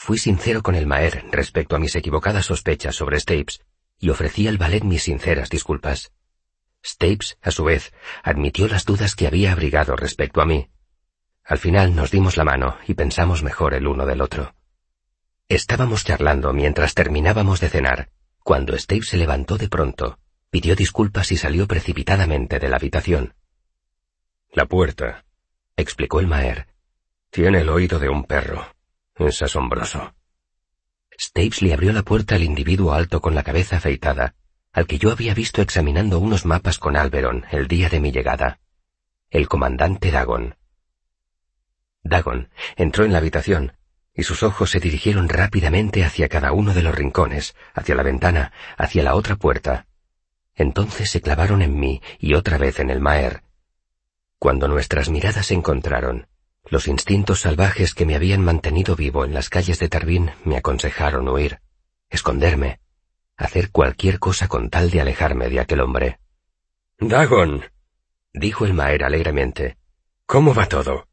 Fui 0.01 0.17
sincero 0.17 0.63
con 0.63 0.75
el 0.75 0.87
Maer 0.87 1.25
respecto 1.29 1.75
a 1.75 1.79
mis 1.79 1.93
equivocadas 1.93 2.45
sospechas 2.45 2.95
sobre 2.95 3.19
Stapes 3.19 3.65
y 3.99 4.09
ofrecí 4.09 4.47
al 4.47 4.57
ballet 4.57 4.81
mis 4.81 5.03
sinceras 5.03 5.49
disculpas. 5.49 6.13
Stapes, 6.83 7.37
a 7.41 7.51
su 7.51 7.65
vez, 7.65 7.91
admitió 8.23 8.69
las 8.69 8.85
dudas 8.85 9.13
que 9.13 9.27
había 9.27 9.51
abrigado 9.51 9.97
respecto 9.97 10.41
a 10.41 10.45
mí. 10.45 10.69
Al 11.43 11.57
final 11.57 11.97
nos 11.97 12.11
dimos 12.11 12.37
la 12.37 12.45
mano 12.45 12.77
y 12.87 12.93
pensamos 12.93 13.43
mejor 13.43 13.73
el 13.73 13.87
uno 13.87 14.05
del 14.05 14.21
otro. 14.21 14.55
Estábamos 15.49 16.05
charlando 16.05 16.53
mientras 16.53 16.93
terminábamos 16.93 17.59
de 17.59 17.67
cenar, 17.67 18.09
cuando 18.41 18.77
Stapes 18.77 19.09
se 19.09 19.17
levantó 19.17 19.57
de 19.57 19.67
pronto, 19.67 20.17
pidió 20.49 20.77
disculpas 20.77 21.33
y 21.33 21.37
salió 21.37 21.67
precipitadamente 21.67 22.57
de 22.57 22.69
la 22.69 22.77
habitación. 22.77 23.35
La 24.53 24.65
puerta, 24.65 25.25
explicó 25.75 26.21
el 26.21 26.27
Maer, 26.27 26.67
tiene 27.29 27.59
el 27.59 27.69
oído 27.69 27.99
de 27.99 28.07
un 28.07 28.23
perro. 28.23 28.78
Es 29.19 29.41
asombroso. 29.41 30.13
Stapes 31.19 31.61
le 31.61 31.73
abrió 31.73 31.91
la 31.91 32.03
puerta 32.03 32.35
al 32.35 32.43
individuo 32.43 32.93
alto 32.93 33.19
con 33.19 33.35
la 33.35 33.43
cabeza 33.43 33.75
afeitada, 33.75 34.35
al 34.71 34.87
que 34.87 34.97
yo 34.97 35.11
había 35.11 35.33
visto 35.33 35.61
examinando 35.61 36.19
unos 36.19 36.45
mapas 36.45 36.79
con 36.79 36.95
Alberon 36.95 37.45
el 37.51 37.67
día 37.67 37.89
de 37.89 37.99
mi 37.99 38.13
llegada. 38.13 38.61
El 39.29 39.49
comandante 39.49 40.09
Dagon. 40.09 40.55
Dagon 42.01 42.47
entró 42.77 43.03
en 43.03 43.11
la 43.11 43.17
habitación, 43.17 43.73
y 44.13 44.23
sus 44.23 44.41
ojos 44.41 44.71
se 44.71 44.79
dirigieron 44.79 45.27
rápidamente 45.27 46.05
hacia 46.05 46.29
cada 46.29 46.53
uno 46.53 46.73
de 46.73 46.83
los 46.83 46.95
rincones, 46.95 47.57
hacia 47.73 47.95
la 47.95 48.03
ventana, 48.03 48.53
hacia 48.77 49.03
la 49.03 49.15
otra 49.15 49.35
puerta. 49.35 49.87
Entonces 50.55 51.09
se 51.09 51.19
clavaron 51.19 51.61
en 51.61 51.77
mí 51.77 52.01
y 52.19 52.35
otra 52.35 52.57
vez 52.57 52.79
en 52.79 52.89
el 52.89 53.01
Maer. 53.01 53.43
Cuando 54.37 54.69
nuestras 54.69 55.09
miradas 55.09 55.47
se 55.47 55.55
encontraron, 55.55 56.27
los 56.65 56.87
instintos 56.87 57.41
salvajes 57.41 57.93
que 57.93 58.05
me 58.05 58.15
habían 58.15 58.41
mantenido 58.43 58.95
vivo 58.95 59.25
en 59.25 59.33
las 59.33 59.49
calles 59.49 59.79
de 59.79 59.89
Tarbín 59.89 60.31
me 60.43 60.57
aconsejaron 60.57 61.27
huir, 61.27 61.59
esconderme, 62.09 62.79
hacer 63.37 63.71
cualquier 63.71 64.19
cosa 64.19 64.47
con 64.47 64.69
tal 64.69 64.91
de 64.91 65.01
alejarme 65.01 65.49
de 65.49 65.59
aquel 65.59 65.81
hombre. 65.81 66.19
Dagon, 66.99 67.63
dijo 68.33 68.65
el 68.65 68.73
Maer 68.73 69.03
alegremente, 69.03 69.77
¿cómo 70.25 70.53
va 70.53 70.67
todo? 70.67 71.07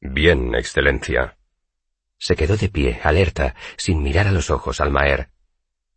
Bien, 0.00 0.54
Excelencia. 0.54 1.36
Se 2.18 2.34
quedó 2.34 2.56
de 2.56 2.68
pie, 2.68 3.00
alerta, 3.02 3.54
sin 3.76 4.02
mirar 4.02 4.26
a 4.26 4.32
los 4.32 4.50
ojos 4.50 4.80
al 4.80 4.90
Maer. 4.90 5.30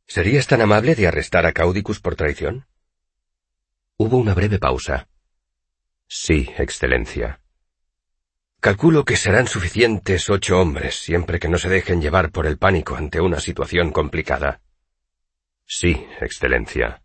¿Serías 0.06 0.48
tan 0.48 0.62
amable 0.62 0.96
de 0.96 1.08
arrestar 1.08 1.46
a 1.46 1.54
Caudicus 1.54 2.00
por 2.00 2.16
traición? 2.16 2.68
Hubo 3.98 4.18
una 4.18 4.34
breve 4.34 4.60
pausa. 4.60 5.08
Sí, 6.08 6.50
Excelencia. 6.58 7.42
Calculo 8.62 9.06
que 9.06 9.16
serán 9.16 9.48
suficientes 9.48 10.30
ocho 10.30 10.60
hombres 10.60 10.96
siempre 10.96 11.40
que 11.40 11.48
no 11.48 11.58
se 11.58 11.70
dejen 11.70 12.02
llevar 12.02 12.30
por 12.30 12.46
el 12.46 12.58
pánico 12.58 12.98
ante 12.98 13.22
una 13.22 13.40
situación 13.40 13.92
complicada. 13.92 14.60
Sí, 15.66 16.06
Excelencia. 16.20 17.02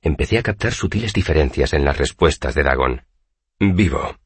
Empecé 0.00 0.38
a 0.38 0.42
captar 0.42 0.72
sutiles 0.72 1.12
diferencias 1.12 1.72
en 1.72 1.84
las 1.84 1.96
respuestas 1.96 2.54
de 2.54 2.62
Dagon. 2.62 3.04
Vivo, 3.58 4.16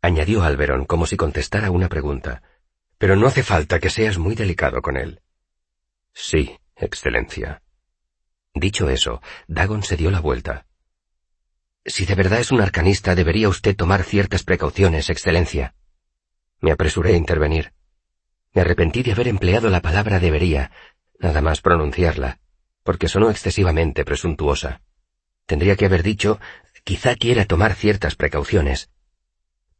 añadió 0.00 0.42
Alberon 0.42 0.86
como 0.86 1.06
si 1.06 1.18
contestara 1.18 1.70
una 1.70 1.90
pregunta. 1.90 2.42
Pero 2.96 3.16
no 3.16 3.26
hace 3.26 3.42
falta 3.42 3.78
que 3.80 3.90
seas 3.90 4.16
muy 4.16 4.34
delicado 4.34 4.80
con 4.80 4.96
él. 4.96 5.20
Sí, 6.14 6.58
Excelencia. 6.74 7.62
Dicho 8.54 8.88
eso, 8.88 9.20
Dagon 9.46 9.82
se 9.82 9.96
dio 9.96 10.10
la 10.10 10.20
vuelta. 10.20 10.66
Si 11.84 12.04
de 12.04 12.14
verdad 12.14 12.40
es 12.40 12.52
un 12.52 12.60
arcanista, 12.60 13.14
debería 13.14 13.48
usted 13.48 13.74
tomar 13.74 14.02
ciertas 14.02 14.42
precauciones, 14.42 15.08
Excelencia. 15.08 15.74
Me 16.60 16.72
apresuré 16.72 17.14
a 17.14 17.16
intervenir. 17.16 17.72
Me 18.52 18.62
arrepentí 18.62 19.02
de 19.02 19.12
haber 19.12 19.28
empleado 19.28 19.70
la 19.70 19.80
palabra 19.80 20.18
debería, 20.18 20.72
nada 21.18 21.40
más 21.40 21.60
pronunciarla, 21.60 22.40
porque 22.82 23.08
sonó 23.08 23.30
excesivamente 23.30 24.04
presuntuosa. 24.04 24.82
Tendría 25.46 25.76
que 25.76 25.86
haber 25.86 26.02
dicho, 26.02 26.38
quizá 26.84 27.16
quiera 27.16 27.46
tomar 27.46 27.74
ciertas 27.74 28.14
precauciones. 28.14 28.90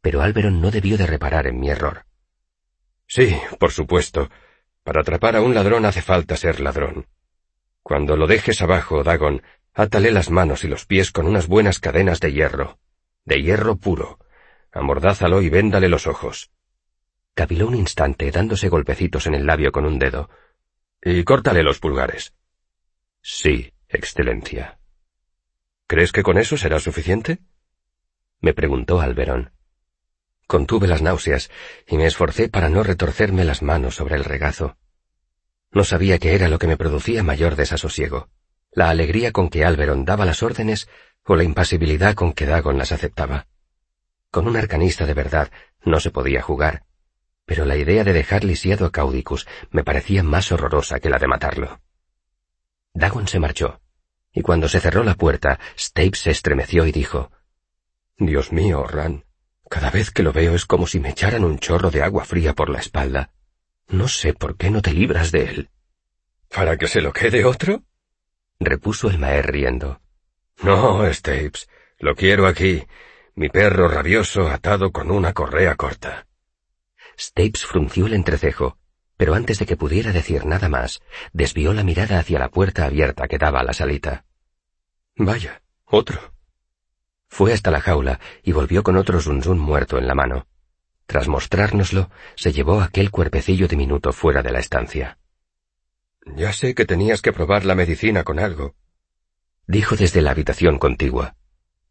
Pero 0.01 0.21
Alberon 0.21 0.59
no 0.59 0.71
debió 0.71 0.97
de 0.97 1.05
reparar 1.05 1.45
en 1.47 1.59
mi 1.59 1.69
error. 1.69 2.05
Sí, 3.07 3.37
por 3.59 3.71
supuesto. 3.71 4.29
Para 4.83 5.01
atrapar 5.01 5.35
a 5.35 5.41
un 5.41 5.53
ladrón 5.53 5.85
hace 5.85 6.01
falta 6.01 6.35
ser 6.35 6.59
ladrón. 6.59 7.05
Cuando 7.83 8.15
lo 8.15 8.25
dejes 8.25 8.61
abajo, 8.61 9.03
Dagon, 9.03 9.43
átale 9.73 10.11
las 10.11 10.29
manos 10.29 10.63
y 10.63 10.67
los 10.67 10.85
pies 10.85 11.11
con 11.11 11.27
unas 11.27 11.47
buenas 11.47 11.79
cadenas 11.79 12.19
de 12.19 12.33
hierro, 12.33 12.79
de 13.25 13.41
hierro 13.41 13.75
puro. 13.75 14.19
Amordázalo 14.71 15.41
y 15.41 15.49
véndale 15.49 15.89
los 15.89 16.07
ojos. 16.07 16.51
Caviló 17.33 17.67
un 17.67 17.75
instante, 17.75 18.31
dándose 18.31 18.69
golpecitos 18.69 19.27
en 19.27 19.35
el 19.35 19.45
labio 19.45 19.71
con 19.71 19.85
un 19.85 19.99
dedo. 19.99 20.29
Y 21.01 21.23
córtale 21.23 21.63
los 21.63 21.79
pulgares. 21.79 22.33
Sí, 23.21 23.73
Excelencia. 23.93 24.79
¿Crees 25.85 26.13
que 26.13 26.23
con 26.23 26.37
eso 26.37 26.55
será 26.55 26.79
suficiente? 26.79 27.39
me 28.39 28.53
preguntó 28.53 29.01
Alberón. 29.01 29.51
Contuve 30.47 30.87
las 30.87 31.01
náuseas 31.01 31.51
y 31.87 31.97
me 31.97 32.05
esforcé 32.05 32.47
para 32.47 32.69
no 32.69 32.83
retorcerme 32.83 33.43
las 33.43 33.61
manos 33.61 33.95
sobre 33.95 34.15
el 34.15 34.23
regazo. 34.23 34.77
No 35.71 35.83
sabía 35.83 36.19
qué 36.19 36.35
era 36.35 36.47
lo 36.47 36.57
que 36.57 36.67
me 36.67 36.77
producía 36.77 37.21
mayor 37.21 37.57
desasosiego, 37.57 38.29
la 38.71 38.89
alegría 38.89 39.31
con 39.31 39.49
que 39.49 39.65
Alberon 39.65 40.05
daba 40.05 40.25
las 40.25 40.43
órdenes 40.43 40.87
o 41.25 41.35
la 41.35 41.43
impasibilidad 41.43 42.15
con 42.15 42.33
que 42.33 42.45
Dagon 42.45 42.77
las 42.77 42.91
aceptaba. 42.91 43.47
Con 44.31 44.47
un 44.47 44.57
arcanista 44.57 45.05
de 45.05 45.13
verdad 45.13 45.51
no 45.83 45.99
se 45.99 46.11
podía 46.11 46.41
jugar, 46.41 46.85
pero 47.45 47.65
la 47.65 47.75
idea 47.75 48.03
de 48.03 48.13
dejar 48.13 48.43
lisiado 48.43 48.85
a 48.85 48.91
Caudicus 48.91 49.47
me 49.69 49.83
parecía 49.83 50.23
más 50.23 50.51
horrorosa 50.51 50.99
que 50.99 51.09
la 51.09 51.19
de 51.19 51.27
matarlo. 51.27 51.81
Dagon 52.93 53.27
se 53.27 53.39
marchó, 53.39 53.81
y 54.33 54.41
cuando 54.41 54.69
se 54.69 54.79
cerró 54.79 55.03
la 55.03 55.15
puerta, 55.15 55.59
Stapes 55.77 56.19
se 56.19 56.31
estremeció 56.31 56.85
y 56.85 56.91
dijo, 56.91 57.31
Dios 58.17 58.51
mío, 58.51 58.85
Ran, 58.85 59.25
cada 59.69 59.89
vez 59.89 60.11
que 60.11 60.23
lo 60.23 60.33
veo 60.33 60.53
es 60.53 60.65
como 60.65 60.87
si 60.87 60.99
me 60.99 61.09
echaran 61.09 61.43
un 61.43 61.59
chorro 61.59 61.91
de 61.91 62.03
agua 62.03 62.25
fría 62.25 62.53
por 62.53 62.69
la 62.69 62.79
espalda. 62.79 63.31
No 63.87 64.07
sé 64.07 64.33
por 64.33 64.55
qué 64.57 64.69
no 64.69 64.81
te 64.81 64.93
libras 64.93 65.31
de 65.31 65.43
él. 65.45 65.69
¿Para 66.49 66.77
que 66.77 66.87
se 66.87 67.01
lo 67.01 67.13
quede 67.13 67.45
otro? 67.45 67.83
Repuso 68.61 69.09
el 69.09 69.17
Maer 69.17 69.51
riendo. 69.51 69.99
No, 70.61 71.11
Stapes, 71.11 71.67
Lo 71.99 72.15
quiero 72.15 72.47
aquí, 72.47 72.83
mi 73.35 73.49
perro 73.49 73.87
rabioso 73.87 74.47
atado 74.47 74.91
con 74.91 75.11
una 75.11 75.33
correa 75.33 75.75
corta. 75.75 76.27
Stapes 77.19 77.65
frunció 77.65 78.05
el 78.05 78.13
entrecejo, 78.13 78.77
pero 79.17 79.35
antes 79.35 79.59
de 79.59 79.65
que 79.65 79.77
pudiera 79.77 80.11
decir 80.11 80.45
nada 80.45 80.69
más, 80.69 81.01
desvió 81.33 81.73
la 81.73 81.83
mirada 81.83 82.19
hacia 82.19 82.39
la 82.39 82.49
puerta 82.49 82.85
abierta 82.85 83.27
que 83.27 83.37
daba 83.37 83.59
a 83.59 83.63
la 83.63 83.73
salita. 83.73 84.25
Vaya, 85.15 85.61
otro. 85.85 86.33
Fue 87.27 87.53
hasta 87.53 87.71
la 87.71 87.81
jaula 87.81 88.19
y 88.43 88.51
volvió 88.51 88.83
con 88.83 88.97
otro 88.97 89.19
zunzún 89.21 89.59
muerto 89.59 89.97
en 89.97 90.07
la 90.07 90.15
mano. 90.15 90.47
Tras 91.05 91.27
mostrárnoslo, 91.27 92.09
se 92.35 92.51
llevó 92.51 92.81
aquel 92.81 93.11
cuerpecillo 93.11 93.67
diminuto 93.67 94.11
fuera 94.11 94.41
de 94.41 94.51
la 94.51 94.59
estancia. 94.59 95.17
Ya 96.25 96.53
sé 96.53 96.75
que 96.75 96.85
tenías 96.85 97.21
que 97.21 97.33
probar 97.33 97.65
la 97.65 97.75
medicina 97.75 98.23
con 98.23 98.39
algo, 98.39 98.75
dijo 99.67 99.95
desde 99.95 100.21
la 100.21 100.31
habitación 100.31 100.79
contigua. 100.79 101.35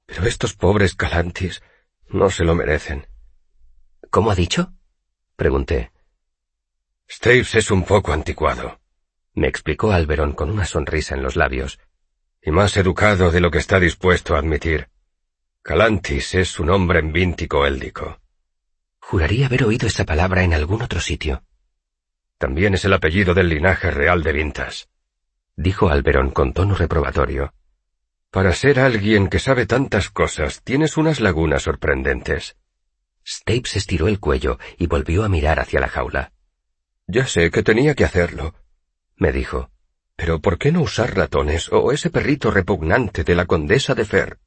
Pero 0.07 0.27
estos 0.27 0.55
pobres 0.55 0.95
calantis 0.95 1.63
no 2.09 2.31
se 2.31 2.45
lo 2.45 2.55
merecen. 2.55 3.07
¿Cómo 4.11 4.31
ha 4.31 4.35
dicho? 4.35 4.73
pregunté. 5.37 5.93
Staves 7.09 7.55
es 7.55 7.71
un 7.71 7.85
poco 7.85 8.13
anticuado, 8.13 8.81
me 9.35 9.49
explicó 9.49 9.93
Alberon 9.93 10.33
con 10.33 10.51
una 10.51 10.65
sonrisa 10.65 11.15
en 11.15 11.23
los 11.23 11.37
labios. 11.37 11.79
Y 12.43 12.51
más 12.51 12.77
educado 12.77 13.31
de 13.31 13.41
lo 13.41 13.51
que 13.51 13.59
está 13.59 13.79
dispuesto 13.79 14.35
a 14.35 14.39
admitir. 14.39 14.89
Calantis 15.63 16.35
es 16.35 16.59
un 16.59 16.71
hombre 16.71 17.03
víntico 17.03 17.67
éldico. 17.67 18.19
Juraría 18.99 19.47
haber 19.47 19.65
oído 19.65 19.87
esa 19.87 20.05
palabra 20.05 20.43
en 20.43 20.55
algún 20.55 20.83
otro 20.83 21.01
sitio. 21.01 21.43
También 22.41 22.73
es 22.73 22.87
el 22.87 22.95
apellido 22.95 23.35
del 23.35 23.51
linaje 23.51 23.91
real 23.91 24.23
de 24.23 24.33
Vintas, 24.33 24.89
dijo 25.57 25.91
Alberón 25.91 26.31
con 26.31 26.55
tono 26.55 26.75
reprobatorio. 26.75 27.53
Para 28.31 28.55
ser 28.55 28.81
alguien 28.81 29.29
que 29.29 29.39
sabe 29.39 29.67
tantas 29.67 30.09
cosas, 30.09 30.63
tienes 30.63 30.97
unas 30.97 31.21
lagunas 31.21 31.65
sorprendentes. 31.65 32.57
Stapes 33.29 33.77
estiró 33.77 34.09
el 34.09 34.21
cuello 34.21 34.59
y 34.79 34.87
volvió 34.87 35.23
a 35.23 35.29
mirar 35.29 35.61
hacia 35.61 35.81
la 35.81 35.89
jaula. 35.89 36.33
Ya 37.07 37.27
sé 37.27 37.51
que 37.51 37.63
tenía 37.63 37.95
que 37.95 38.07
hacerlo, 38.07 38.55
me 39.17 39.33
dijo. 39.33 39.71
Pero 40.17 40.41
¿por 40.41 40.57
qué 40.57 40.73
no 40.73 40.81
usar 40.81 41.15
ratones 41.15 41.69
o 41.71 41.93
ese 41.93 42.09
perrito 42.09 42.51
repugnante 42.51 43.23
de 43.23 43.35
la 43.35 43.45
condesa 43.45 43.95
de 43.95 44.07
Fer? 44.07 44.39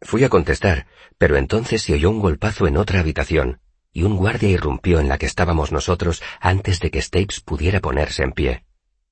Fui 0.00 0.24
a 0.24 0.30
contestar, 0.30 0.86
pero 1.18 1.36
entonces 1.36 1.82
se 1.82 1.92
oyó 1.92 2.08
un 2.08 2.20
golpazo 2.20 2.66
en 2.66 2.78
otra 2.78 3.00
habitación, 3.00 3.60
y 3.92 4.02
un 4.02 4.16
guardia 4.16 4.50
irrumpió 4.50 5.00
en 5.00 5.08
la 5.08 5.18
que 5.18 5.26
estábamos 5.26 5.72
nosotros 5.72 6.22
antes 6.40 6.80
de 6.80 6.90
que 6.90 7.02
Stapes 7.02 7.40
pudiera 7.40 7.80
ponerse 7.80 8.22
en 8.22 8.32
pie. 8.32 8.64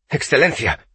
Excelencia 0.09 0.87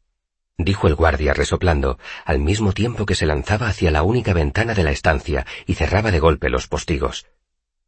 dijo 0.63 0.87
el 0.87 0.95
guardia 0.95 1.33
resoplando, 1.33 1.97
al 2.25 2.39
mismo 2.39 2.73
tiempo 2.73 3.05
que 3.05 3.15
se 3.15 3.25
lanzaba 3.25 3.67
hacia 3.67 3.91
la 3.91 4.03
única 4.03 4.33
ventana 4.33 4.73
de 4.73 4.83
la 4.83 4.91
estancia 4.91 5.45
y 5.65 5.75
cerraba 5.75 6.11
de 6.11 6.19
golpe 6.19 6.49
los 6.49 6.67
postigos. 6.67 7.27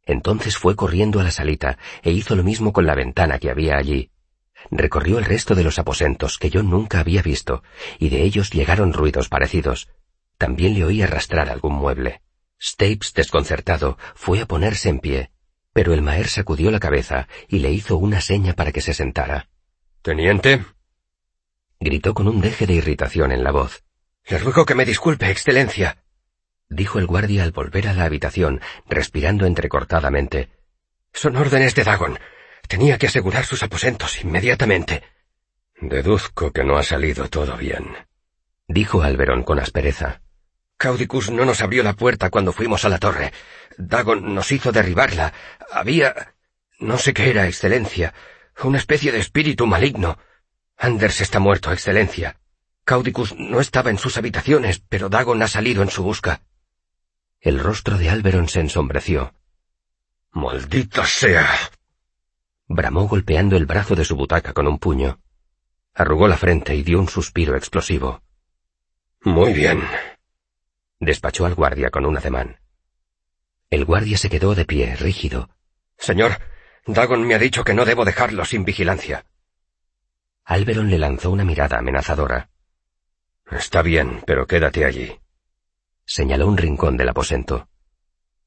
Entonces 0.06 0.58
fue 0.58 0.76
corriendo 0.76 1.20
a 1.20 1.24
la 1.24 1.30
salita 1.30 1.78
e 2.02 2.10
hizo 2.10 2.36
lo 2.36 2.42
mismo 2.42 2.72
con 2.72 2.86
la 2.86 2.94
ventana 2.94 3.38
que 3.38 3.50
había 3.50 3.76
allí. 3.76 4.10
Recorrió 4.70 5.18
el 5.18 5.24
resto 5.24 5.54
de 5.54 5.64
los 5.64 5.78
aposentos 5.78 6.38
que 6.38 6.50
yo 6.50 6.62
nunca 6.62 7.00
había 7.00 7.22
visto, 7.22 7.62
y 7.98 8.08
de 8.08 8.22
ellos 8.22 8.50
llegaron 8.50 8.92
ruidos 8.92 9.28
parecidos. 9.28 9.88
También 10.38 10.74
le 10.74 10.84
oí 10.84 11.02
arrastrar 11.02 11.48
algún 11.50 11.74
mueble. 11.74 12.22
Stapes, 12.60 13.12
desconcertado, 13.14 13.98
fue 14.14 14.40
a 14.40 14.46
ponerse 14.46 14.88
en 14.88 15.00
pie, 15.00 15.30
pero 15.74 15.92
el 15.92 16.00
maer 16.00 16.28
sacudió 16.28 16.70
la 16.70 16.80
cabeza 16.80 17.28
y 17.48 17.58
le 17.58 17.70
hizo 17.70 17.98
una 17.98 18.22
seña 18.22 18.54
para 18.54 18.72
que 18.72 18.80
se 18.80 18.94
sentara. 18.94 19.48
Teniente, 20.00 20.64
gritó 21.80 22.14
con 22.14 22.28
un 22.28 22.40
deje 22.40 22.66
de 22.66 22.74
irritación 22.74 23.32
en 23.32 23.44
la 23.44 23.50
voz. 23.50 23.84
Le 24.26 24.38
ruego 24.38 24.64
que 24.64 24.76
me 24.76 24.86
disculpe, 24.86 25.30
Excelencia, 25.30 26.04
dijo 26.70 26.98
el 26.98 27.06
guardia 27.06 27.42
al 27.42 27.50
volver 27.50 27.88
a 27.88 27.92
la 27.92 28.04
habitación, 28.04 28.60
respirando 28.86 29.46
entrecortadamente. 29.46 30.48
Son 31.12 31.36
órdenes 31.36 31.74
de 31.74 31.84
Dagon. 31.84 32.18
Tenía 32.68 32.96
que 32.96 33.08
asegurar 33.08 33.44
sus 33.44 33.62
aposentos 33.62 34.22
inmediatamente. 34.22 35.02
Deduzco 35.80 36.52
que 36.52 36.64
no 36.64 36.76
ha 36.76 36.82
salido 36.84 37.28
todo 37.28 37.56
bien, 37.56 37.84
dijo 38.68 39.02
Alberon 39.02 39.42
con 39.42 39.58
aspereza. 39.58 40.22
Caudicus 40.84 41.30
no 41.30 41.46
nos 41.46 41.62
abrió 41.62 41.82
la 41.82 41.94
puerta 41.94 42.28
cuando 42.28 42.52
fuimos 42.52 42.84
a 42.84 42.90
la 42.90 42.98
torre. 42.98 43.32
Dagon 43.78 44.34
nos 44.34 44.52
hizo 44.52 44.70
derribarla. 44.70 45.32
Había... 45.72 46.34
no 46.78 46.98
sé 46.98 47.14
qué 47.14 47.30
era, 47.30 47.46
Excelencia. 47.46 48.12
Una 48.62 48.76
especie 48.76 49.10
de 49.10 49.18
espíritu 49.18 49.66
maligno. 49.66 50.18
Anders 50.76 51.22
está 51.22 51.40
muerto, 51.40 51.72
Excelencia. 51.72 52.38
Caudicus 52.84 53.34
no 53.34 53.60
estaba 53.60 53.88
en 53.88 53.96
sus 53.96 54.18
habitaciones, 54.18 54.78
pero 54.86 55.08
Dagon 55.08 55.40
ha 55.40 55.48
salido 55.48 55.82
en 55.82 55.88
su 55.88 56.02
busca. 56.02 56.42
El 57.40 57.60
rostro 57.60 57.96
de 57.96 58.10
Alberon 58.10 58.50
se 58.50 58.60
ensombreció. 58.60 59.32
¡Maldita 60.32 61.06
sea! 61.06 61.48
Bramó 62.68 63.08
golpeando 63.08 63.56
el 63.56 63.64
brazo 63.64 63.94
de 63.94 64.04
su 64.04 64.16
butaca 64.16 64.52
con 64.52 64.66
un 64.66 64.78
puño. 64.78 65.18
Arrugó 65.94 66.28
la 66.28 66.36
frente 66.36 66.74
y 66.76 66.82
dio 66.82 67.00
un 67.00 67.08
suspiro 67.08 67.56
explosivo. 67.56 68.20
Muy 69.22 69.54
bien. 69.54 69.82
Despachó 71.04 71.44
al 71.44 71.54
guardia 71.54 71.90
con 71.90 72.06
un 72.06 72.16
ademán. 72.16 72.60
El 73.68 73.84
guardia 73.84 74.16
se 74.16 74.30
quedó 74.30 74.54
de 74.54 74.64
pie, 74.64 74.96
rígido. 74.96 75.50
Señor, 75.98 76.38
Dagon 76.86 77.26
me 77.26 77.34
ha 77.34 77.38
dicho 77.38 77.62
que 77.62 77.74
no 77.74 77.84
debo 77.84 78.06
dejarlo 78.06 78.46
sin 78.46 78.64
vigilancia. 78.64 79.26
Alberon 80.46 80.88
le 80.88 80.98
lanzó 80.98 81.30
una 81.30 81.44
mirada 81.44 81.78
amenazadora. 81.78 82.48
Está 83.50 83.82
bien, 83.82 84.22
pero 84.26 84.46
quédate 84.46 84.86
allí. 84.86 85.20
Señaló 86.06 86.46
un 86.46 86.56
rincón 86.56 86.96
del 86.96 87.10
aposento. 87.10 87.68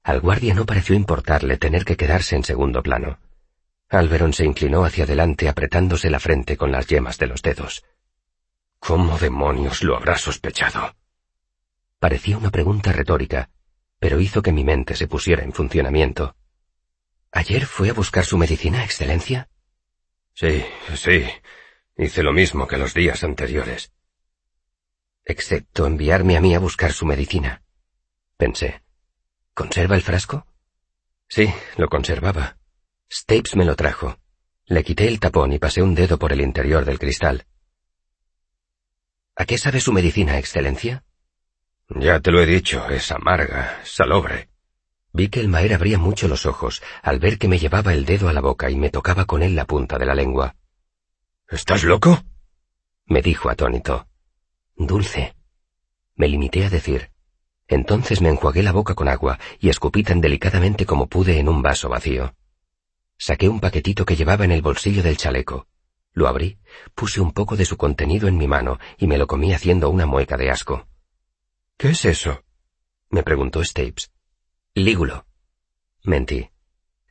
Al 0.02 0.20
guardia 0.20 0.56
no 0.56 0.66
pareció 0.66 0.96
importarle 0.96 1.58
tener 1.58 1.86
que 1.86 1.96
quedarse 1.96 2.36
en 2.36 2.44
segundo 2.44 2.82
plano. 2.82 3.20
Alberon 3.90 4.34
se 4.34 4.46
inclinó 4.46 4.84
hacia 4.84 5.04
adelante 5.04 5.48
apretándose 5.48 6.10
la 6.10 6.20
frente 6.20 6.58
con 6.58 6.72
las 6.72 6.88
yemas 6.88 7.20
de 7.20 7.28
los 7.28 7.44
dedos. 7.44 7.86
¿Cómo 8.80 9.20
demonios 9.20 9.84
lo 9.84 9.96
habrá 9.96 10.18
sospechado? 10.18 10.96
Parecía 12.00 12.38
una 12.38 12.52
pregunta 12.52 12.92
retórica, 12.92 13.50
pero 14.00 14.20
hizo 14.20 14.42
que 14.42 14.52
mi 14.52 14.64
mente 14.64 14.96
se 14.96 15.08
pusiera 15.08 15.44
en 15.44 15.54
funcionamiento. 15.54 16.36
¿Ayer 17.32 17.66
fue 17.66 17.90
a 17.90 17.94
buscar 17.94 18.26
su 18.26 18.38
medicina, 18.38 18.84
Excelencia? 18.84 19.50
Sí, 20.34 20.64
sí. 20.96 21.26
Hice 21.98 22.22
lo 22.22 22.32
mismo 22.32 22.68
que 22.68 22.78
los 22.78 22.94
días 22.94 23.24
anteriores. 23.24 23.92
Excepto 25.26 25.88
enviarme 25.88 26.38
a 26.38 26.42
mí 26.42 26.54
a 26.54 26.60
buscar 26.60 26.94
su 26.94 27.06
medicina. 27.06 27.64
Pensé. 28.38 28.84
¿Conserva 29.56 29.96
el 29.96 30.04
frasco? 30.04 30.46
Sí, 31.28 31.52
lo 31.78 31.90
conservaba. 31.90 32.58
Stapes 33.12 33.56
me 33.56 33.66
lo 33.66 33.76
trajo. 33.76 34.20
Le 34.66 34.84
quité 34.84 35.08
el 35.08 35.20
tapón 35.20 35.54
y 35.54 35.60
pasé 35.60 35.82
un 35.82 35.96
dedo 35.96 36.20
por 36.20 36.32
el 36.32 36.42
interior 36.42 36.86
del 36.86 37.00
cristal. 37.00 37.48
¿A 39.36 39.46
qué 39.46 39.58
sabe 39.58 39.80
su 39.80 39.92
medicina, 39.92 40.38
Excelencia? 40.38 41.04
Ya 41.90 42.20
te 42.20 42.32
lo 42.32 42.42
he 42.42 42.46
dicho, 42.46 42.90
es 42.90 43.12
amarga, 43.12 43.80
salobre. 43.84 44.50
Vi 45.14 45.30
que 45.30 45.40
el 45.40 45.48
maer 45.48 45.74
abría 45.74 45.98
mucho 45.98 46.28
los 46.28 46.46
ojos 46.46 46.84
al 47.02 47.20
ver 47.20 47.38
que 47.38 47.48
me 47.48 47.60
llevaba 47.60 47.94
el 47.94 48.06
dedo 48.06 48.30
a 48.30 48.34
la 48.34 48.42
boca 48.42 48.70
y 48.70 48.76
me 48.76 48.90
tocaba 48.90 49.26
con 49.26 49.42
él 49.42 49.56
la 49.56 49.66
punta 49.66 49.98
de 49.98 50.06
la 50.06 50.14
lengua. 50.14 50.56
¿Estás 51.50 51.84
loco? 51.84 52.24
me 53.06 53.22
dijo 53.22 53.50
atónito. 53.50 54.08
Dulce. 54.76 55.34
Me 56.16 56.28
limité 56.28 56.66
a 56.66 56.70
decir. 56.70 57.12
Entonces 57.70 58.22
me 58.22 58.30
enjuagué 58.30 58.64
la 58.64 58.74
boca 58.74 58.96
con 58.96 59.08
agua 59.08 59.40
y 59.60 59.70
escupí 59.70 60.04
tan 60.04 60.20
delicadamente 60.20 60.86
como 60.86 61.08
pude 61.08 61.40
en 61.40 61.48
un 61.48 61.62
vaso 61.62 61.90
vacío. 61.90 62.36
Saqué 63.18 63.48
un 63.48 63.62
paquetito 63.62 64.06
que 64.06 64.16
llevaba 64.16 64.46
en 64.46 64.52
el 64.52 64.62
bolsillo 64.62 65.04
del 65.04 65.18
chaleco. 65.18 65.68
Lo 66.12 66.28
abrí, 66.28 66.60
puse 66.96 67.22
un 67.22 67.32
poco 67.32 67.56
de 67.56 67.66
su 67.66 67.78
contenido 67.78 68.28
en 68.28 68.38
mi 68.38 68.48
mano 68.48 68.78
y 68.98 69.08
me 69.08 69.18
lo 69.18 69.26
comí 69.26 69.54
haciendo 69.54 69.90
una 69.90 70.06
mueca 70.06 70.36
de 70.36 70.52
asco. 70.52 70.88
¿Qué 71.78 71.90
es 71.90 72.06
eso? 72.06 72.44
me 73.12 73.22
preguntó 73.22 73.64
Stapes. 73.64 74.12
Lígulo. 74.74 75.28
Mentí. 76.04 76.50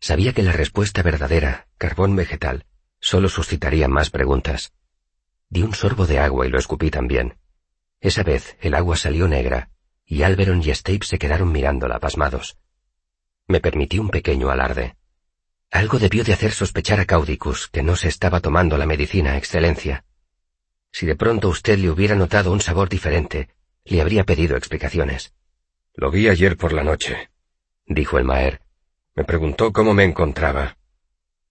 Sabía 0.00 0.32
que 0.32 0.42
la 0.42 0.50
respuesta 0.50 1.02
verdadera, 1.02 1.68
carbón 1.78 2.16
vegetal, 2.16 2.66
solo 2.98 3.28
suscitaría 3.28 3.86
más 3.86 4.10
preguntas. 4.10 4.72
Di 5.48 5.62
un 5.62 5.72
sorbo 5.72 6.06
de 6.06 6.18
agua 6.18 6.46
y 6.46 6.50
lo 6.50 6.58
escupí 6.58 6.90
también. 6.90 7.38
Esa 8.00 8.24
vez 8.24 8.56
el 8.60 8.74
agua 8.74 8.96
salió 8.96 9.28
negra, 9.28 9.70
y 10.04 10.22
Alberon 10.22 10.60
y 10.60 10.74
Stapes 10.74 11.08
se 11.08 11.18
quedaron 11.18 11.52
mirándola 11.52 12.00
pasmados. 12.00 12.58
Me 13.46 13.60
permití 13.60 14.00
un 14.00 14.10
pequeño 14.10 14.50
alarde. 14.50 14.96
Algo 15.70 16.00
debió 16.00 16.24
de 16.24 16.32
hacer 16.32 16.50
sospechar 16.50 16.98
a 16.98 17.06
Caudicus 17.06 17.68
que 17.68 17.84
no 17.84 17.94
se 17.94 18.08
estaba 18.08 18.40
tomando 18.40 18.76
la 18.78 18.86
medicina 18.86 19.36
excelencia. 19.36 20.04
Si 20.90 21.06
de 21.06 21.14
pronto 21.14 21.48
usted 21.50 21.78
le 21.78 21.90
hubiera 21.90 22.16
notado 22.16 22.50
un 22.50 22.60
sabor 22.60 22.88
diferente, 22.88 23.55
le 23.86 24.00
habría 24.00 24.24
pedido 24.24 24.56
explicaciones. 24.56 25.32
Lo 25.94 26.10
vi 26.10 26.28
ayer 26.28 26.56
por 26.56 26.72
la 26.72 26.84
noche, 26.84 27.30
dijo 27.86 28.18
el 28.18 28.24
Maer. 28.24 28.60
Me 29.14 29.24
preguntó 29.24 29.72
cómo 29.72 29.94
me 29.94 30.04
encontraba. 30.04 30.76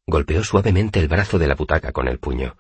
Golpeó 0.06 0.44
suavemente 0.44 1.00
el 1.00 1.08
brazo 1.08 1.40
de 1.40 1.48
la 1.48 1.56
butaca 1.56 1.92
con 1.92 2.08
el 2.08 2.20
puño. 2.20 2.56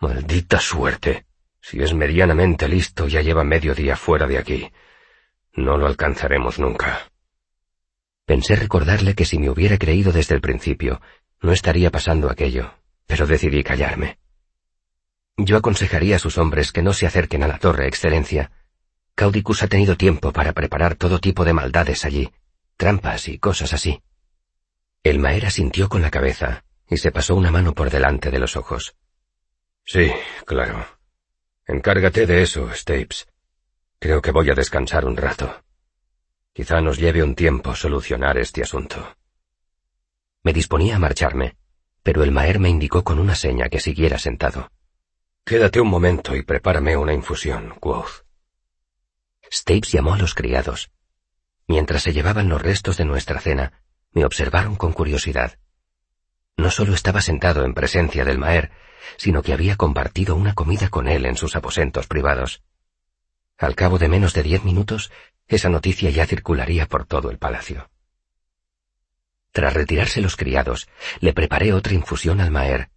Maldita 0.00 0.58
suerte. 0.58 1.26
Si 1.60 1.82
es 1.82 1.92
medianamente 1.92 2.66
listo, 2.66 3.08
ya 3.08 3.20
lleva 3.20 3.44
medio 3.44 3.74
día 3.74 3.96
fuera 3.96 4.26
de 4.26 4.38
aquí. 4.38 4.72
No 5.52 5.76
lo 5.76 5.86
alcanzaremos 5.86 6.58
nunca. 6.58 7.10
Pensé 8.24 8.56
recordarle 8.56 9.14
que 9.14 9.24
si 9.24 9.38
me 9.38 9.50
hubiera 9.50 9.76
creído 9.76 10.12
desde 10.12 10.34
el 10.34 10.40
principio, 10.40 11.00
no 11.42 11.52
estaría 11.52 11.90
pasando 11.90 12.30
aquello, 12.30 12.72
pero 13.06 13.26
decidí 13.26 13.62
callarme. 13.62 14.18
Yo 15.36 15.56
aconsejaría 15.56 16.16
a 16.16 16.18
sus 16.18 16.38
hombres 16.38 16.72
que 16.72 16.82
no 16.82 16.92
se 16.92 17.06
acerquen 17.06 17.42
a 17.42 17.48
la 17.48 17.58
torre, 17.58 17.86
Excelencia. 17.86 18.50
Caudicus 19.18 19.64
ha 19.64 19.66
tenido 19.66 19.96
tiempo 19.96 20.32
para 20.32 20.52
preparar 20.52 20.94
todo 20.94 21.18
tipo 21.18 21.44
de 21.44 21.52
maldades 21.52 22.04
allí, 22.04 22.30
trampas 22.76 23.26
y 23.26 23.40
cosas 23.40 23.72
así. 23.72 24.00
El 25.02 25.18
maera 25.18 25.50
sintió 25.50 25.88
con 25.88 26.02
la 26.02 26.10
cabeza 26.12 26.64
y 26.88 26.98
se 26.98 27.10
pasó 27.10 27.34
una 27.34 27.50
mano 27.50 27.74
por 27.74 27.90
delante 27.90 28.30
de 28.30 28.38
los 28.38 28.54
ojos. 28.54 28.94
Sí, 29.84 30.12
claro. 30.46 30.86
Encárgate 31.66 32.26
de 32.26 32.42
eso, 32.42 32.72
Stapes. 32.72 33.26
Creo 33.98 34.22
que 34.22 34.30
voy 34.30 34.50
a 34.50 34.54
descansar 34.54 35.04
un 35.04 35.16
rato. 35.16 35.64
Quizá 36.52 36.80
nos 36.80 36.96
lleve 36.96 37.24
un 37.24 37.34
tiempo 37.34 37.74
solucionar 37.74 38.38
este 38.38 38.62
asunto. 38.62 39.16
Me 40.44 40.52
disponía 40.52 40.94
a 40.94 41.00
marcharme, 41.00 41.56
pero 42.04 42.22
el 42.22 42.30
maer 42.30 42.60
me 42.60 42.68
indicó 42.68 43.02
con 43.02 43.18
una 43.18 43.34
seña 43.34 43.68
que 43.68 43.80
siguiera 43.80 44.16
sentado. 44.16 44.70
Quédate 45.44 45.80
un 45.80 45.88
momento 45.88 46.36
y 46.36 46.42
prepárame 46.42 46.96
una 46.96 47.14
infusión, 47.14 47.74
Quoth. 47.80 48.27
Stapes 49.52 49.92
llamó 49.92 50.14
a 50.14 50.18
los 50.18 50.34
criados. 50.34 50.90
Mientras 51.66 52.02
se 52.02 52.12
llevaban 52.12 52.48
los 52.48 52.62
restos 52.62 52.96
de 52.96 53.04
nuestra 53.04 53.40
cena, 53.40 53.82
me 54.12 54.24
observaron 54.24 54.76
con 54.76 54.92
curiosidad. 54.92 55.58
No 56.56 56.70
solo 56.70 56.94
estaba 56.94 57.20
sentado 57.20 57.64
en 57.64 57.74
presencia 57.74 58.24
del 58.24 58.38
Maer, 58.38 58.70
sino 59.16 59.42
que 59.42 59.52
había 59.52 59.76
compartido 59.76 60.34
una 60.34 60.54
comida 60.54 60.88
con 60.88 61.08
él 61.08 61.26
en 61.26 61.36
sus 61.36 61.56
aposentos 61.56 62.06
privados. 62.06 62.62
Al 63.56 63.74
cabo 63.74 63.98
de 63.98 64.08
menos 64.08 64.34
de 64.34 64.42
diez 64.42 64.64
minutos, 64.64 65.10
esa 65.46 65.68
noticia 65.68 66.10
ya 66.10 66.26
circularía 66.26 66.86
por 66.86 67.06
todo 67.06 67.30
el 67.30 67.38
palacio. 67.38 67.90
Tras 69.52 69.72
retirarse 69.72 70.20
los 70.20 70.36
criados, 70.36 70.88
le 71.20 71.32
preparé 71.32 71.72
otra 71.72 71.94
infusión 71.94 72.40
al 72.40 72.50
Maer, 72.50 72.90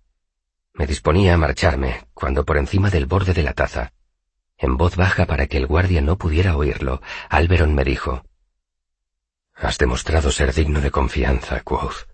me 0.73 0.87
disponía 0.87 1.33
a 1.33 1.37
marcharme 1.37 2.07
cuando 2.13 2.45
por 2.45 2.57
encima 2.57 2.89
del 2.89 3.05
borde 3.05 3.33
de 3.33 3.43
la 3.43 3.53
taza, 3.53 3.93
en 4.61 4.77
voz 4.77 4.95
baja 4.95 5.25
para 5.25 5.47
que 5.47 5.57
el 5.57 5.65
guardia 5.65 6.01
no 6.01 6.17
pudiera 6.17 6.55
oírlo, 6.55 7.01
Alberon 7.29 7.73
me 7.73 7.83
dijo, 7.83 8.23
Has 9.55 9.79
demostrado 9.79 10.31
ser 10.31 10.53
digno 10.53 10.81
de 10.81 10.91
confianza, 10.91 11.61
Quoth, 11.61 12.07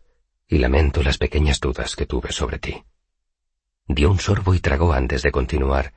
y 0.47 0.57
lamento 0.57 1.03
las 1.03 1.17
pequeñas 1.17 1.59
dudas 1.59 1.95
que 1.97 2.05
tuve 2.05 2.31
sobre 2.31 2.57
ti. 2.57 2.83
Dio 3.85 4.09
un 4.09 4.19
sorbo 4.19 4.53
y 4.53 4.59
tragó 4.59 4.93
antes 4.93 5.23
de 5.23 5.31
continuar. 5.31 5.93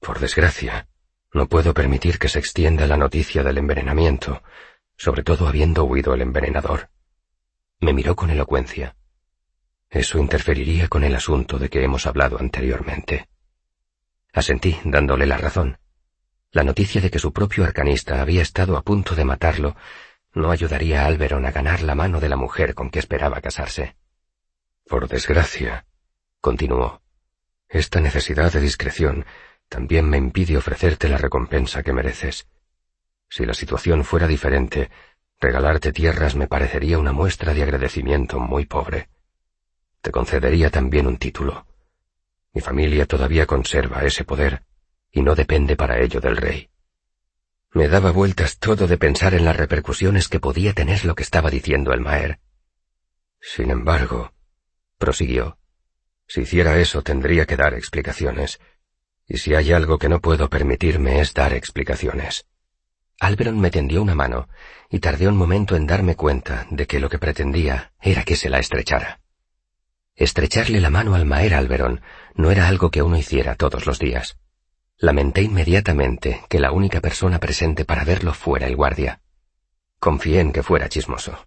Por 0.00 0.18
desgracia, 0.18 0.88
no 1.32 1.48
puedo 1.48 1.72
permitir 1.72 2.18
que 2.18 2.28
se 2.28 2.40
extienda 2.40 2.86
la 2.86 2.96
noticia 2.96 3.44
del 3.44 3.58
envenenamiento, 3.58 4.42
sobre 4.96 5.22
todo 5.22 5.46
habiendo 5.46 5.84
huido 5.84 6.14
el 6.14 6.22
envenenador. 6.22 6.90
Me 7.80 7.92
miró 7.92 8.16
con 8.16 8.30
elocuencia. 8.30 8.96
Eso 9.88 10.18
interferiría 10.18 10.88
con 10.88 11.04
el 11.04 11.14
asunto 11.14 11.58
de 11.58 11.68
que 11.68 11.84
hemos 11.84 12.06
hablado 12.06 12.38
anteriormente. 12.40 13.28
Asentí, 14.34 14.78
dándole 14.84 15.26
la 15.26 15.38
razón. 15.38 15.78
La 16.50 16.64
noticia 16.64 17.00
de 17.00 17.10
que 17.10 17.20
su 17.20 17.32
propio 17.32 17.64
arcanista 17.64 18.20
había 18.20 18.42
estado 18.42 18.76
a 18.76 18.82
punto 18.82 19.14
de 19.14 19.24
matarlo 19.24 19.76
no 20.34 20.50
ayudaría 20.50 21.02
a 21.02 21.06
Alberon 21.06 21.46
a 21.46 21.52
ganar 21.52 21.82
la 21.82 21.94
mano 21.94 22.18
de 22.18 22.28
la 22.28 22.36
mujer 22.36 22.74
con 22.74 22.90
que 22.90 22.98
esperaba 22.98 23.40
casarse. 23.40 23.96
Por 24.86 25.08
desgracia, 25.08 25.86
continuó, 26.40 27.00
esta 27.68 28.00
necesidad 28.00 28.52
de 28.52 28.60
discreción 28.60 29.24
también 29.68 30.10
me 30.10 30.18
impide 30.18 30.56
ofrecerte 30.56 31.08
la 31.08 31.18
recompensa 31.18 31.84
que 31.84 31.92
mereces. 31.92 32.48
Si 33.28 33.46
la 33.46 33.54
situación 33.54 34.04
fuera 34.04 34.26
diferente, 34.26 34.90
regalarte 35.40 35.92
tierras 35.92 36.34
me 36.34 36.48
parecería 36.48 36.98
una 36.98 37.12
muestra 37.12 37.54
de 37.54 37.62
agradecimiento 37.62 38.40
muy 38.40 38.66
pobre. 38.66 39.08
Te 40.00 40.10
concedería 40.10 40.70
también 40.70 41.06
un 41.06 41.18
título. 41.18 41.66
Mi 42.54 42.60
familia 42.60 43.04
todavía 43.06 43.46
conserva 43.46 44.04
ese 44.04 44.24
poder, 44.24 44.62
y 45.10 45.22
no 45.22 45.34
depende 45.34 45.76
para 45.76 46.00
ello 46.00 46.20
del 46.20 46.36
rey. 46.36 46.70
Me 47.72 47.88
daba 47.88 48.12
vueltas 48.12 48.58
todo 48.58 48.86
de 48.86 48.96
pensar 48.96 49.34
en 49.34 49.44
las 49.44 49.56
repercusiones 49.56 50.28
que 50.28 50.38
podía 50.38 50.72
tener 50.72 51.04
lo 51.04 51.16
que 51.16 51.24
estaba 51.24 51.50
diciendo 51.50 51.92
el 51.92 52.00
Maer. 52.00 52.38
Sin 53.40 53.72
embargo, 53.72 54.32
prosiguió, 54.98 55.58
si 56.28 56.42
hiciera 56.42 56.78
eso 56.78 57.02
tendría 57.02 57.44
que 57.44 57.56
dar 57.56 57.74
explicaciones, 57.74 58.60
y 59.26 59.38
si 59.38 59.54
hay 59.54 59.72
algo 59.72 59.98
que 59.98 60.08
no 60.08 60.20
puedo 60.20 60.48
permitirme 60.48 61.20
es 61.20 61.34
dar 61.34 61.52
explicaciones. 61.54 62.46
Alberon 63.18 63.58
me 63.58 63.72
tendió 63.72 64.00
una 64.00 64.14
mano, 64.14 64.48
y 64.90 65.00
tardé 65.00 65.26
un 65.26 65.36
momento 65.36 65.74
en 65.74 65.88
darme 65.88 66.14
cuenta 66.14 66.68
de 66.70 66.86
que 66.86 67.00
lo 67.00 67.08
que 67.08 67.18
pretendía 67.18 67.92
era 68.00 68.22
que 68.22 68.36
se 68.36 68.48
la 68.48 68.60
estrechara. 68.60 69.23
Estrecharle 70.16 70.80
la 70.80 70.90
mano 70.90 71.14
al 71.14 71.26
Maer 71.26 71.54
Alberón 71.54 72.00
no 72.34 72.50
era 72.50 72.68
algo 72.68 72.90
que 72.90 73.02
uno 73.02 73.16
hiciera 73.16 73.56
todos 73.56 73.86
los 73.86 73.98
días. 73.98 74.38
Lamenté 74.96 75.42
inmediatamente 75.42 76.42
que 76.48 76.60
la 76.60 76.70
única 76.70 77.00
persona 77.00 77.40
presente 77.40 77.84
para 77.84 78.04
verlo 78.04 78.32
fuera 78.32 78.68
el 78.68 78.76
guardia. 78.76 79.20
Confié 79.98 80.40
en 80.40 80.52
que 80.52 80.62
fuera 80.62 80.88
chismoso. 80.88 81.46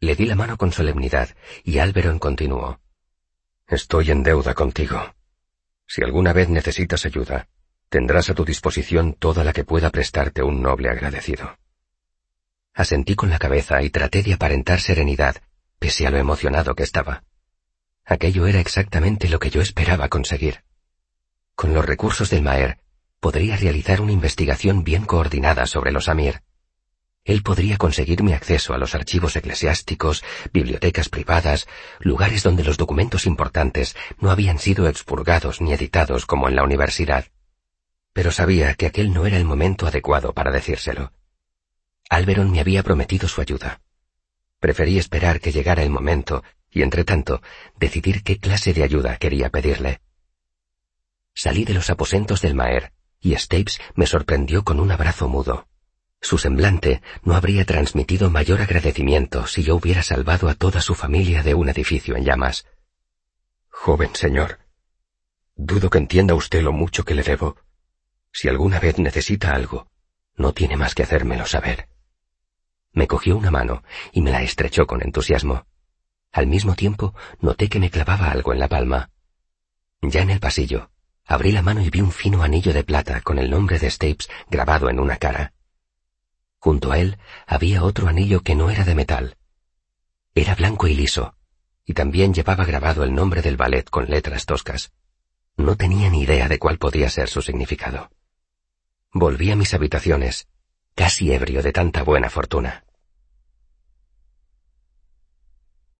Le 0.00 0.16
di 0.16 0.24
la 0.24 0.34
mano 0.34 0.56
con 0.56 0.72
solemnidad 0.72 1.36
y 1.62 1.78
Alberon 1.78 2.18
continuó. 2.18 2.80
Estoy 3.66 4.12
en 4.12 4.22
deuda 4.22 4.54
contigo. 4.54 5.14
Si 5.86 6.02
alguna 6.02 6.32
vez 6.32 6.48
necesitas 6.48 7.04
ayuda, 7.04 7.48
tendrás 7.90 8.30
a 8.30 8.34
tu 8.34 8.44
disposición 8.44 9.12
toda 9.12 9.44
la 9.44 9.52
que 9.52 9.64
pueda 9.64 9.90
prestarte 9.90 10.42
un 10.42 10.62
noble 10.62 10.88
agradecido. 10.88 11.58
Asentí 12.72 13.14
con 13.14 13.28
la 13.28 13.38
cabeza 13.38 13.82
y 13.82 13.90
traté 13.90 14.22
de 14.22 14.34
aparentar 14.34 14.80
serenidad, 14.80 15.42
pese 15.78 16.06
a 16.06 16.10
lo 16.10 16.16
emocionado 16.16 16.74
que 16.74 16.84
estaba. 16.84 17.24
Aquello 18.10 18.46
era 18.46 18.58
exactamente 18.58 19.28
lo 19.28 19.38
que 19.38 19.50
yo 19.50 19.60
esperaba 19.60 20.08
conseguir. 20.08 20.64
Con 21.54 21.74
los 21.74 21.84
recursos 21.84 22.30
del 22.30 22.40
Maer, 22.40 22.78
podría 23.20 23.58
realizar 23.58 24.00
una 24.00 24.12
investigación 24.12 24.82
bien 24.82 25.04
coordinada 25.04 25.66
sobre 25.66 25.92
los 25.92 26.08
Amir. 26.08 26.40
Él 27.24 27.42
podría 27.42 27.76
conseguirme 27.76 28.32
acceso 28.32 28.72
a 28.72 28.78
los 28.78 28.94
archivos 28.94 29.36
eclesiásticos, 29.36 30.24
bibliotecas 30.54 31.10
privadas, 31.10 31.68
lugares 31.98 32.42
donde 32.42 32.64
los 32.64 32.78
documentos 32.78 33.26
importantes 33.26 33.94
no 34.18 34.30
habían 34.30 34.58
sido 34.58 34.88
expurgados 34.88 35.60
ni 35.60 35.74
editados 35.74 36.24
como 36.24 36.48
en 36.48 36.56
la 36.56 36.64
universidad. 36.64 37.26
Pero 38.14 38.32
sabía 38.32 38.72
que 38.72 38.86
aquel 38.86 39.12
no 39.12 39.26
era 39.26 39.36
el 39.36 39.44
momento 39.44 39.86
adecuado 39.86 40.32
para 40.32 40.50
decírselo. 40.50 41.12
Alberon 42.08 42.50
me 42.50 42.60
había 42.60 42.82
prometido 42.82 43.28
su 43.28 43.42
ayuda. 43.42 43.82
Preferí 44.60 44.98
esperar 44.98 45.40
que 45.40 45.52
llegara 45.52 45.82
el 45.82 45.90
momento 45.90 46.42
y, 46.78 46.82
entre 46.82 47.04
tanto, 47.04 47.42
decidir 47.76 48.22
qué 48.22 48.38
clase 48.38 48.72
de 48.72 48.84
ayuda 48.84 49.16
quería 49.16 49.50
pedirle. 49.50 50.00
Salí 51.34 51.64
de 51.64 51.74
los 51.74 51.90
aposentos 51.90 52.40
del 52.40 52.54
Maer, 52.54 52.92
y 53.20 53.34
Stapes 53.34 53.80
me 53.96 54.06
sorprendió 54.06 54.62
con 54.62 54.78
un 54.78 54.92
abrazo 54.92 55.28
mudo. 55.28 55.66
Su 56.20 56.38
semblante 56.38 57.02
no 57.22 57.34
habría 57.34 57.64
transmitido 57.64 58.30
mayor 58.30 58.60
agradecimiento 58.60 59.48
si 59.48 59.64
yo 59.64 59.74
hubiera 59.74 60.04
salvado 60.04 60.48
a 60.48 60.54
toda 60.54 60.80
su 60.80 60.94
familia 60.94 61.42
de 61.42 61.54
un 61.54 61.68
edificio 61.68 62.16
en 62.16 62.24
llamas. 62.24 62.64
Joven 63.70 64.14
señor, 64.14 64.60
dudo 65.56 65.90
que 65.90 65.98
entienda 65.98 66.34
usted 66.34 66.62
lo 66.62 66.72
mucho 66.72 67.04
que 67.04 67.14
le 67.14 67.24
debo. 67.24 67.56
Si 68.32 68.48
alguna 68.48 68.78
vez 68.78 68.98
necesita 68.98 69.52
algo, 69.52 69.90
no 70.36 70.52
tiene 70.54 70.76
más 70.76 70.94
que 70.94 71.02
hacérmelo 71.02 71.44
saber. 71.44 71.88
Me 72.92 73.08
cogió 73.08 73.36
una 73.36 73.50
mano 73.50 73.82
y 74.12 74.22
me 74.22 74.30
la 74.30 74.42
estrechó 74.42 74.86
con 74.86 75.02
entusiasmo. 75.02 75.67
Al 76.38 76.46
mismo 76.46 76.76
tiempo, 76.76 77.16
noté 77.40 77.68
que 77.68 77.80
me 77.80 77.90
clavaba 77.90 78.30
algo 78.30 78.52
en 78.52 78.60
la 78.60 78.68
palma. 78.68 79.10
Ya 80.02 80.22
en 80.22 80.30
el 80.30 80.38
pasillo, 80.38 80.92
abrí 81.26 81.50
la 81.50 81.62
mano 81.62 81.82
y 81.82 81.90
vi 81.90 82.00
un 82.00 82.12
fino 82.12 82.44
anillo 82.44 82.72
de 82.72 82.84
plata 82.84 83.20
con 83.22 83.40
el 83.40 83.50
nombre 83.50 83.80
de 83.80 83.90
Stapes 83.90 84.30
grabado 84.48 84.88
en 84.88 85.00
una 85.00 85.16
cara. 85.16 85.52
Junto 86.60 86.92
a 86.92 86.98
él 87.00 87.18
había 87.44 87.82
otro 87.82 88.06
anillo 88.06 88.44
que 88.44 88.54
no 88.54 88.70
era 88.70 88.84
de 88.84 88.94
metal. 88.94 89.36
Era 90.32 90.54
blanco 90.54 90.86
y 90.86 90.94
liso, 90.94 91.34
y 91.84 91.94
también 91.94 92.32
llevaba 92.32 92.64
grabado 92.64 93.02
el 93.02 93.12
nombre 93.12 93.42
del 93.42 93.56
ballet 93.56 93.90
con 93.90 94.08
letras 94.08 94.46
toscas. 94.46 94.92
No 95.56 95.74
tenía 95.74 96.08
ni 96.08 96.22
idea 96.22 96.46
de 96.46 96.60
cuál 96.60 96.78
podía 96.78 97.10
ser 97.10 97.28
su 97.28 97.42
significado. 97.42 98.12
Volví 99.12 99.50
a 99.50 99.56
mis 99.56 99.74
habitaciones, 99.74 100.46
casi 100.94 101.32
ebrio 101.32 101.64
de 101.64 101.72
tanta 101.72 102.04
buena 102.04 102.30
fortuna. 102.30 102.84